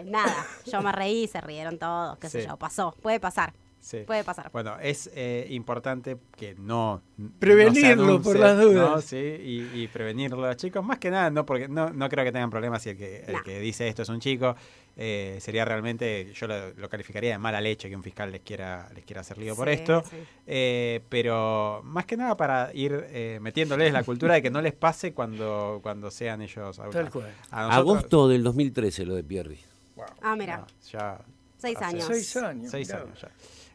Nada, 0.06 0.47
yo 0.65 0.82
me 0.82 0.91
reí, 0.91 1.27
se 1.27 1.39
rieron 1.39 1.77
todos, 1.77 2.17
qué 2.17 2.30
sé 2.30 2.41
Sí. 2.41 2.47
yo, 2.47 2.58
pasó, 2.58 2.95
puede 3.01 3.19
pasar, 3.19 3.54
Sí. 3.82 4.04
puede 4.06 4.24
pasar. 4.24 4.52
Bueno, 4.54 4.78
es 4.80 5.10
eh, 5.15 5.48
importante 5.50 6.15
que 6.38 6.54
no 6.56 7.02
Prevenirlo, 7.39 8.06
no 8.06 8.22
por 8.22 8.38
las 8.39 8.60
dudas. 8.62 8.90
¿no? 8.92 9.02
Sí, 9.02 9.17
y, 9.17 9.82
y 9.82 9.88
prevenirlo 9.88 10.46
a 10.46 10.50
los 10.50 10.58
chicos. 10.58 10.86
Más 10.86 11.00
que 11.00 11.10
nada, 11.10 11.32
no 11.32 11.46
porque 11.48 11.67
no, 11.67 11.90
no 11.90 12.08
creo 12.08 12.23
que 12.23 12.32
tengan 12.32 12.52
problemas 12.52 12.84
si 12.84 12.92
el 12.92 12.98
que, 12.98 13.23
el 13.27 13.42
que 13.44 13.60
dice 13.60 13.88
esto 13.88 14.04
es 14.04 14.10
un 14.10 14.19
chico. 14.19 14.56
eh, 14.98 15.38
sería 15.42 15.65
realmente, 15.65 16.32
yo 16.34 16.46
lo, 16.48 16.71
lo 16.73 16.90
calificaría 16.90 17.32
de 17.32 17.38
mala 17.40 17.60
leche 17.60 17.90
que 17.90 17.96
un 17.96 18.04
fiscal 18.04 18.32
les 18.32 18.42
quiera, 18.42 18.88
les 18.94 19.04
quiera 19.04 19.21
hacer 19.21 19.40
lío 19.40 19.56
por 19.56 19.67
esto. 19.67 20.04
sí. 20.10 20.17
Eh, 20.46 21.02
pero 21.10 21.82
más 21.84 22.06
que 22.06 22.17
nada 22.17 22.38
para 22.38 22.69
ir 22.75 23.06
eh, 23.10 23.40
metiéndoles 23.42 23.92
la 23.92 24.04
cultura 24.04 24.36
de 24.36 24.44
que 24.44 24.52
no 24.52 24.62
les 24.62 24.73
pase 24.73 25.13
cuando, 25.13 25.79
cuando 25.82 26.12
sean 26.12 26.42
ellos 26.44 26.77
Tal 26.77 26.86
adultos. 26.90 27.10
cual. 27.13 27.34
A 27.50 27.62
nosotros- 27.67 27.77
Agosto 27.98 28.27
del 28.27 28.44
2013 28.44 29.06
lo 29.06 29.15
de 29.15 29.23
Pierri. 29.23 29.60
Wow, 29.96 30.06
Ah, 30.21 30.36
mira. 30.36 30.58
no, 30.58 30.67
ya 30.92 31.19
Seis 31.58 31.77
años. 31.82 32.06
Seis 32.06 32.36
años. 32.38 32.71
Seis 32.71 32.92
años 32.92 33.21
ya. 33.21 33.29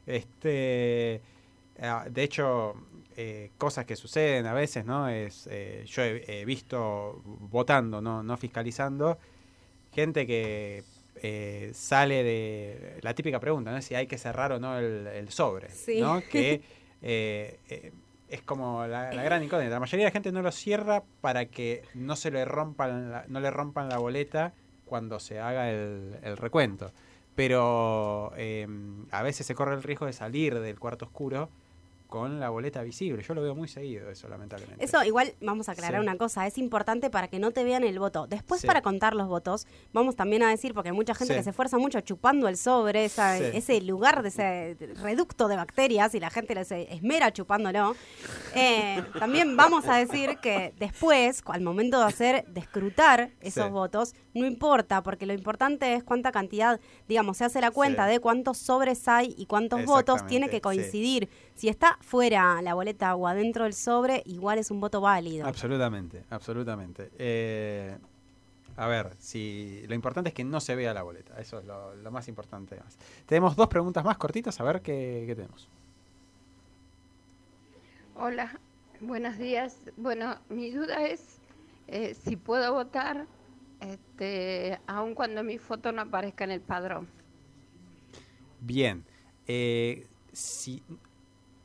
Este, 0.07 1.21
ah, 1.81 2.07
de 2.09 2.23
hecho, 2.23 2.75
eh, 3.17 3.51
cosas 3.59 3.85
que 3.85 3.97
suceden 3.97 4.47
a 4.47 4.55
veces, 4.55 4.85
¿no? 4.85 5.09
Es, 5.09 5.49
eh, 5.51 5.85
yo 5.87 6.03
he, 6.03 6.41
he 6.41 6.45
visto 6.45 7.21
votando, 7.25 8.01
no, 8.01 8.23
no 8.23 8.37
fiscalizando, 8.37 9.19
gente 9.93 10.27
que 10.27 10.85
eh, 11.23 11.71
sale 11.75 12.23
de 12.23 12.99
la 13.03 13.15
típica 13.15 13.41
pregunta, 13.41 13.73
¿no? 13.73 13.81
Si 13.83 13.95
hay 13.95 14.07
que 14.07 14.19
cerrar 14.19 14.53
o 14.53 14.59
no 14.61 14.79
el, 14.79 15.07
el 15.07 15.29
sobre, 15.31 15.71
Sí. 15.71 16.01
¿no? 16.01 16.21
Que 16.21 16.61
eh, 17.03 17.59
eh, 17.69 17.93
es 18.29 18.43
como 18.43 18.87
la, 18.87 19.13
la 19.13 19.23
gran 19.23 19.43
incógnita. 19.43 19.71
La 19.71 19.81
mayoría 19.81 20.05
de 20.05 20.11
la 20.11 20.13
gente 20.13 20.33
no 20.33 20.43
lo 20.43 20.53
cierra 20.53 21.03
para 21.21 21.47
que 21.47 21.83
no 21.95 22.17
se 22.17 22.31
le 22.31 22.45
rompan 22.45 23.11
la, 23.11 23.25
no 23.29 23.41
le 23.41 23.51
rompan 23.51 23.89
la 23.89 23.99
boleta 23.99 24.53
cuando 24.85 25.19
se 25.21 25.41
haga 25.41 25.71
el, 25.71 26.19
el 26.23 26.37
recuento. 26.37 26.93
Pero 27.37 28.33
eh, 28.37 28.67
a 29.13 29.23
veces 29.23 29.47
se 29.47 29.55
corre 29.55 29.75
el 29.75 29.85
riesgo 29.85 30.07
de 30.07 30.13
salir 30.13 30.59
del 30.59 30.81
cuarto 30.81 31.05
oscuro 31.05 31.51
con 32.09 32.39
la 32.41 32.51
boleta 32.51 32.83
visible. 32.83 33.23
Yo 33.23 33.35
lo 33.35 33.43
veo 33.43 33.55
muy 33.55 33.69
seguido 33.69 34.11
eso, 34.11 34.29
lamentablemente. 34.29 34.85
Eso 34.85 35.03
igual 35.05 35.35
vamos 35.41 35.69
a 35.69 35.73
aclarar 35.73 36.01
Sí. 36.01 36.07
una 36.07 36.17
cosa, 36.17 36.47
es 36.47 36.57
importante 36.59 37.11
para 37.11 37.29
que 37.29 37.39
no 37.39 37.51
te 37.51 37.65
vean 37.65 37.83
el 37.85 37.99
voto. 37.99 38.27
Después 38.27 38.61
Sí. 38.61 38.67
para 38.67 38.81
contar 38.83 39.15
los 39.15 39.29
votos, 39.29 39.67
vamos 39.93 40.15
también 40.17 40.43
a 40.43 40.49
decir, 40.51 40.73
porque 40.75 40.91
hay 40.91 40.95
mucha 40.95 41.15
gente 41.15 41.35
Sí. 41.35 41.39
que 41.41 41.45
se 41.45 41.51
esfuerza 41.51 41.79
mucho 41.79 42.01
chupando 42.03 42.49
el 42.49 42.57
sobre, 42.57 43.05
esa- 43.05 43.39
ese 43.39 43.81
lugar 43.81 44.23
de 44.23 44.29
ese 44.29 44.77
reducto 45.03 45.49
de 45.49 45.57
bacterias 45.57 46.15
y 46.15 46.21
la 46.21 46.31
gente 46.31 46.65
se 46.65 46.93
esmera 46.95 47.33
chupándolo. 47.33 47.95
Eh, 48.55 49.03
también 49.19 49.57
vamos 49.57 49.87
a 49.89 49.97
decir 49.97 50.39
que 50.41 50.73
después, 50.79 51.43
al 51.47 51.61
momento 51.61 51.99
de 51.99 52.05
hacer, 52.07 52.45
de 52.47 52.61
escrutar 52.61 53.31
esos 53.41 53.71
votos, 53.71 54.15
no 54.35 54.47
importa, 54.47 55.03
porque 55.03 55.27
lo 55.27 55.33
importante 55.33 55.95
es 55.95 56.05
cuánta 56.05 56.33
cantidad, 56.33 56.81
digamos, 57.09 57.37
se 57.39 57.45
hace 57.45 57.61
la 57.61 57.71
cuenta 57.71 58.07
de 58.07 58.21
cuántos 58.21 58.59
sobres 58.59 59.07
hay 59.09 59.35
y 59.37 59.47
cuántos 59.47 59.85
votos 59.85 60.27
tiene 60.27 60.49
que 60.49 60.61
coincidir. 60.61 61.29
Si 61.57 61.69
está 61.69 61.97
fuera 62.03 62.61
la 62.61 62.75
boleta 62.75 63.15
o 63.15 63.27
adentro 63.27 63.65
del 63.65 63.73
sobre, 63.73 64.23
igual 64.27 64.59
es 64.59 64.71
un 64.71 64.79
voto 64.79 65.01
válido. 65.01 65.47
Absolutamente, 65.47 66.23
absolutamente. 66.29 67.11
Eh, 67.19 67.97
a 68.77 68.87
ver, 68.87 69.15
si 69.19 69.83
lo 69.89 69.95
importante 69.95 70.29
es 70.29 70.35
que 70.35 70.45
no 70.45 70.61
se 70.61 70.75
vea 70.77 70.93
la 70.93 71.03
boleta, 71.03 71.41
eso 71.41 71.59
es 71.59 71.65
lo, 71.65 71.95
lo 71.95 72.11
más 72.11 72.29
importante. 72.29 72.79
Tenemos 73.25 73.57
dos 73.57 73.69
preguntas 73.69 74.05
más 74.05 74.19
cortitas, 74.19 74.61
a 74.61 74.65
ver 74.65 74.83
qué, 74.83 75.25
qué 75.27 75.35
tenemos. 75.35 75.67
Hola, 78.17 78.61
buenos 79.01 79.39
días. 79.39 79.79
Bueno, 79.97 80.37
mi 80.51 80.71
duda 80.71 81.07
es 81.07 81.39
eh, 81.89 82.15
si 82.15 82.37
puedo 82.37 82.75
votar 82.75 83.27
este, 83.81 84.79
aun 84.87 85.15
cuando 85.15 85.43
mi 85.43 85.57
foto 85.57 85.91
no 85.91 86.03
aparezca 86.03 86.45
en 86.45 86.51
el 86.51 86.61
padrón. 86.61 87.09
Bien, 88.61 89.05
eh, 89.47 90.07
si 90.33 90.83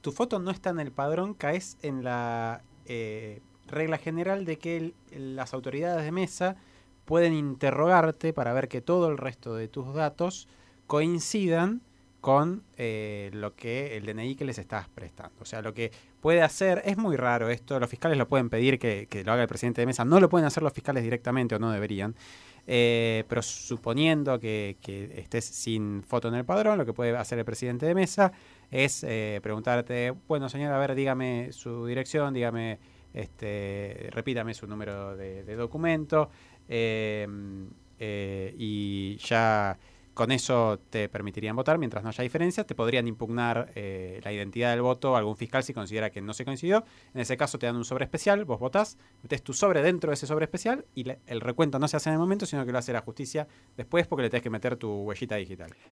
tu 0.01 0.11
foto 0.11 0.39
no 0.39 0.51
está 0.51 0.71
en 0.71 0.79
el 0.79 0.91
padrón, 0.91 1.33
caes 1.33 1.77
en 1.81 2.03
la 2.03 2.63
eh, 2.85 3.41
regla 3.67 3.97
general 3.97 4.45
de 4.45 4.57
que 4.57 4.93
las 5.11 5.53
autoridades 5.53 6.03
de 6.03 6.11
mesa 6.11 6.57
pueden 7.05 7.33
interrogarte 7.33 8.33
para 8.33 8.53
ver 8.53 8.67
que 8.67 8.81
todo 8.81 9.09
el 9.09 9.17
resto 9.17 9.55
de 9.55 9.67
tus 9.67 9.93
datos 9.93 10.47
coincidan 10.87 11.81
con 12.19 12.63
eh, 12.77 13.31
lo 13.33 13.55
que 13.55 13.97
el 13.97 14.05
DNI 14.05 14.35
que 14.35 14.45
les 14.45 14.59
estás 14.59 14.87
prestando. 14.89 15.41
O 15.41 15.45
sea, 15.45 15.61
lo 15.61 15.73
que 15.73 15.91
puede 16.21 16.43
hacer, 16.43 16.83
es 16.85 16.95
muy 16.97 17.15
raro 17.15 17.49
esto, 17.49 17.79
los 17.79 17.89
fiscales 17.89 18.17
lo 18.17 18.27
pueden 18.27 18.49
pedir 18.49 18.77
que, 18.77 19.07
lo 19.25 19.31
haga 19.31 19.41
el 19.41 19.47
presidente 19.47 19.81
de 19.81 19.87
mesa, 19.87 20.05
no 20.05 20.19
lo 20.19 20.29
pueden 20.29 20.45
hacer 20.45 20.61
los 20.61 20.71
fiscales 20.71 21.03
directamente 21.03 21.55
o 21.55 21.59
no 21.59 21.71
deberían, 21.71 22.15
eh, 22.67 23.23
pero 23.27 23.41
suponiendo 23.41 24.39
que 24.39 24.77
estés 25.15 25.45
sin 25.45 26.03
foto 26.03 26.27
en 26.27 26.35
el 26.35 26.45
padrón, 26.45 26.77
lo 26.77 26.85
que 26.85 26.93
puede 26.93 27.17
hacer 27.17 27.39
el 27.39 27.45
presidente 27.45 27.87
de 27.87 27.95
mesa 27.95 28.31
es 28.71 29.03
eh, 29.03 29.39
preguntarte, 29.43 30.13
bueno 30.27 30.49
señora, 30.49 30.77
a 30.77 30.79
ver, 30.79 30.95
dígame 30.95 31.51
su 31.51 31.85
dirección, 31.85 32.33
dígame, 32.33 32.79
este, 33.13 34.09
repítame 34.11 34.53
su 34.53 34.65
número 34.65 35.15
de, 35.15 35.55
documento, 35.55 36.29
eh, 36.67 37.27
eh, 37.99 38.55
y 38.57 39.17
ya 39.17 39.77
con 40.13 40.31
eso 40.31 40.79
te 40.89 41.07
permitirían 41.07 41.55
votar 41.55 41.77
mientras 41.77 42.03
no 42.03 42.09
haya 42.09 42.23
diferencias. 42.23 42.67
Te 42.67 42.75
podrían 42.75 43.07
impugnar 43.07 43.71
eh, 43.75 44.19
la 44.23 44.31
identidad 44.31 44.71
del 44.71 44.81
voto 44.81 45.15
a 45.15 45.19
algún 45.19 45.37
fiscal 45.37 45.63
si 45.63 45.73
considera 45.73 46.09
que 46.09 46.21
no 46.21 46.33
se 46.33 46.45
coincidió. 46.45 46.83
En 47.13 47.21
ese 47.21 47.37
caso 47.37 47.57
te 47.57 47.65
dan 47.65 47.75
un 47.75 47.85
sobre 47.85 48.05
especial, 48.05 48.43
vos 48.45 48.59
votás, 48.59 48.97
metés 49.23 49.41
tu 49.41 49.53
sobre 49.53 49.81
dentro 49.81 50.09
de 50.09 50.15
ese 50.15 50.27
sobre 50.27 50.45
especial 50.45 50.85
y 50.95 51.05
el 51.27 51.41
recuento 51.41 51.79
no 51.79 51.87
se 51.87 51.97
hace 51.97 52.09
en 52.09 52.13
el 52.13 52.19
momento, 52.19 52.45
sino 52.45 52.65
que 52.65 52.71
lo 52.71 52.77
hace 52.77 52.93
la 52.93 53.01
justicia 53.01 53.47
después 53.77 54.07
porque 54.07 54.23
le 54.23 54.29
tenés 54.29 54.43
que 54.43 54.49
meter 54.49 54.75
tu 54.75 55.03
huellita 55.03 55.35
digital. 55.35 55.71